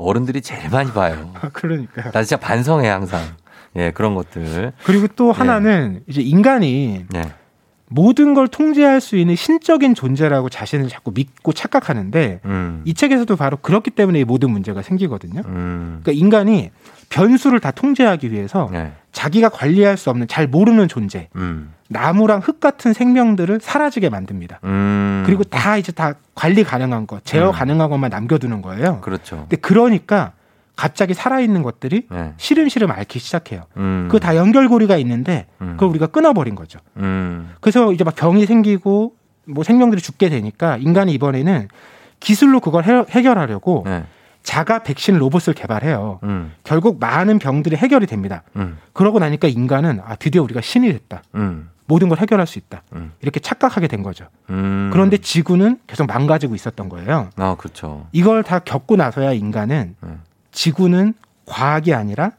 어른들이 0.02 0.40
제일 0.42 0.68
많이 0.70 0.90
봐요. 0.94 1.32
그러니까요. 1.52 2.10
나 2.12 2.22
진짜 2.22 2.36
반성해 2.36 2.88
항상. 2.88 3.20
예, 3.76 3.90
그런 3.90 4.14
것들. 4.14 4.72
그리고 4.84 5.06
또 5.16 5.32
하나는 5.32 6.02
이제 6.06 6.20
인간이 6.20 7.06
네. 7.08 7.22
모든 7.94 8.34
걸 8.34 8.48
통제할 8.48 9.00
수 9.00 9.16
있는 9.16 9.36
신적인 9.36 9.94
존재라고 9.94 10.48
자신을 10.48 10.88
자꾸 10.88 11.12
믿고 11.14 11.52
착각하는데 11.52 12.40
음. 12.44 12.82
이 12.84 12.94
책에서도 12.94 13.34
바로 13.36 13.58
그렇기 13.58 13.90
때문에 13.90 14.20
이 14.20 14.24
모든 14.24 14.50
문제가 14.50 14.82
생기거든요. 14.82 15.42
음. 15.46 16.00
그러니까 16.02 16.12
인간이 16.12 16.70
변수를 17.10 17.60
다 17.60 17.70
통제하기 17.70 18.32
위해서 18.32 18.70
네. 18.72 18.92
자기가 19.12 19.50
관리할 19.50 19.98
수 19.98 20.08
없는 20.08 20.26
잘 20.28 20.46
모르는 20.46 20.88
존재, 20.88 21.28
음. 21.36 21.74
나무랑 21.88 22.40
흙 22.40 22.58
같은 22.58 22.94
생명들을 22.94 23.60
사라지게 23.60 24.08
만듭니다. 24.08 24.60
음. 24.64 25.22
그리고 25.26 25.44
다 25.44 25.76
이제 25.76 25.92
다 25.92 26.14
관리 26.34 26.64
가능한 26.64 27.06
것, 27.06 27.22
제어 27.24 27.50
음. 27.50 27.52
가능한 27.52 27.90
것만 27.90 28.10
남겨두는 28.10 28.62
거예요. 28.62 29.00
그렇죠. 29.02 29.46
근데 29.48 29.56
그러니까 29.56 30.32
갑자기 30.76 31.14
살아있는 31.14 31.62
것들이 31.62 32.06
네. 32.10 32.32
시름시름 32.36 32.90
앓기 32.90 33.18
시작해요. 33.18 33.64
음. 33.76 34.08
그다 34.10 34.36
연결고리가 34.36 34.96
있는데 34.98 35.46
음. 35.60 35.72
그걸 35.72 35.90
우리가 35.90 36.06
끊어버린 36.06 36.54
거죠. 36.54 36.78
음. 36.96 37.54
그래서 37.60 37.92
이제 37.92 38.04
막 38.04 38.14
병이 38.14 38.46
생기고 38.46 39.14
뭐 39.46 39.64
생명들이 39.64 40.00
죽게 40.00 40.28
되니까 40.28 40.76
인간이 40.78 41.12
이번에는 41.12 41.68
기술로 42.20 42.60
그걸 42.60 42.84
해, 42.84 43.04
해결하려고 43.10 43.82
네. 43.86 44.04
자가 44.42 44.82
백신 44.82 45.18
로봇을 45.18 45.54
개발해요. 45.54 46.20
음. 46.24 46.52
결국 46.64 46.98
많은 46.98 47.38
병들이 47.38 47.76
해결이 47.76 48.06
됩니다. 48.06 48.42
음. 48.56 48.78
그러고 48.92 49.18
나니까 49.18 49.48
인간은 49.48 50.00
아 50.04 50.16
드디어 50.16 50.42
우리가 50.42 50.60
신이 50.60 50.92
됐다. 50.92 51.22
음. 51.34 51.70
모든 51.86 52.08
걸 52.08 52.18
해결할 52.18 52.46
수 52.46 52.58
있다. 52.58 52.82
음. 52.94 53.12
이렇게 53.20 53.38
착각하게 53.38 53.86
된 53.88 54.02
거죠. 54.02 54.26
음. 54.50 54.90
그런데 54.92 55.18
지구는 55.18 55.78
계속 55.86 56.06
망가지고 56.06 56.54
있었던 56.54 56.88
거예요. 56.88 57.30
아, 57.36 57.54
그렇죠. 57.56 58.06
이걸 58.12 58.42
다 58.42 58.60
겪고 58.60 58.96
나서야 58.96 59.32
인간은 59.32 59.96
음. 60.02 60.20
지구는 60.52 61.14
과학이 61.46 61.92
아니라 61.94 62.32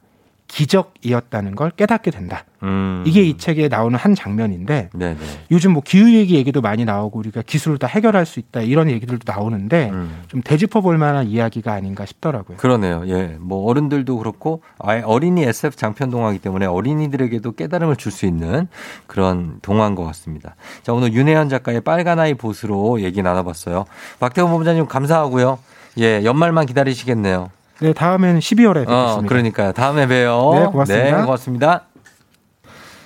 기적이었다는 0.48 1.56
걸 1.56 1.72
깨닫게 1.72 2.12
된다. 2.12 2.46
음. 2.62 3.04
이게 3.08 3.24
이 3.24 3.38
책에 3.40 3.70
나오는 3.70 3.98
한 3.98 4.14
장면인데 4.14 4.90
네, 4.94 5.14
네. 5.16 5.18
요즘 5.50 5.74
뭐 5.74 5.82
기후위기 5.82 6.36
얘기도 6.36 6.62
많이 6.62 6.86
나오고 6.86 7.18
우리가 7.18 7.42
기술을 7.42 7.80
다 7.80 7.88
해결할 7.88 8.28
수 8.28 8.40
있다 8.40 8.62
이런 8.62 8.88
얘기들도 8.92 9.24
나오는데 9.26 9.90
음. 9.92 10.22
좀 10.28 10.44
되짚어 10.44 10.82
볼 10.82 11.00
만한 11.00 11.26
이야기가 11.28 11.74
아닌가 11.74 12.06
싶더라고요. 12.06 12.58
그러네요. 12.58 13.04
예. 13.08 13.36
뭐 13.40 13.68
어른들도 13.68 14.16
그렇고 14.20 14.62
아예 14.78 15.02
어린이 15.02 15.42
SF 15.44 15.76
장편 15.76 16.12
동화이기 16.12 16.40
때문에 16.40 16.68
어린이들에게도 16.68 17.54
깨달음을 17.54 17.96
줄 17.96 18.12
수 18.14 18.28
있는 18.28 18.68
그런 19.08 19.58
동화인 19.64 19.96
것 19.96 20.04
같습니다. 20.04 20.56
자, 20.84 20.94
오늘 20.94 21.14
윤혜연 21.14 21.50
작가의 21.50 21.82
빨간 21.82 22.20
아이 22.20 22.36
보스로 22.36 23.02
얘기 23.02 23.24
나눠봤어요. 23.24 23.86
박태원 24.20 24.52
본부장님 24.52 24.86
감사하고요. 24.86 25.58
예, 25.98 26.24
연말만 26.24 26.68
기다리시겠네요. 26.68 27.50
네, 27.80 27.94
다음에는 27.94 28.40
12월에 28.40 28.74
뵙겠습니다. 28.86 29.14
어, 29.14 29.22
그러니까요. 29.22 29.72
다음에 29.74 30.08
봬요. 30.08 30.52
네, 30.54 30.66
고맙습니다. 30.66 31.18
네, 31.18 31.24
고맙습니다. 31.24 31.84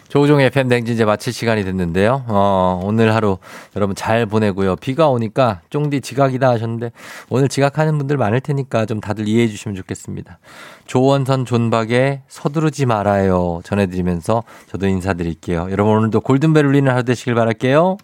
조우종의 0.10 0.50
팬 0.52 0.68
댕진 0.68 0.96
이제 0.96 1.06
마칠 1.06 1.34
시간이 1.34 1.64
됐는데요. 1.64 2.24
어, 2.28 2.80
오늘 2.84 3.14
하루 3.14 3.38
여러분 3.76 3.96
잘 3.96 4.26
보내고요. 4.26 4.78
비가 4.78 5.10
오니까 5.10 5.62
쫑디 5.70 6.02
지각이다 6.02 6.50
하셨는데 6.50 6.92
오늘 7.30 7.50
지각하는 7.50 7.98
분들 7.98 8.18
많을 8.18 8.40
테니까 8.40 8.86
좀 8.86 9.02
다들 9.02 9.28
이해해 9.28 9.48
주시면 9.48 9.76
좋겠습니다. 9.76 10.40
조원선 10.86 11.46
존박의 11.46 12.22
서두르지 12.28 12.86
말아요 12.86 13.60
전해드리면서 13.64 14.44
저도 14.72 14.88
인사드릴게요. 14.88 15.68
여러분 15.72 15.98
오늘도 15.98 16.22
골든벨 16.22 16.66
울리는 16.66 16.90
하루 16.90 17.04
되시길 17.04 17.36
바랄게요. 17.36 17.98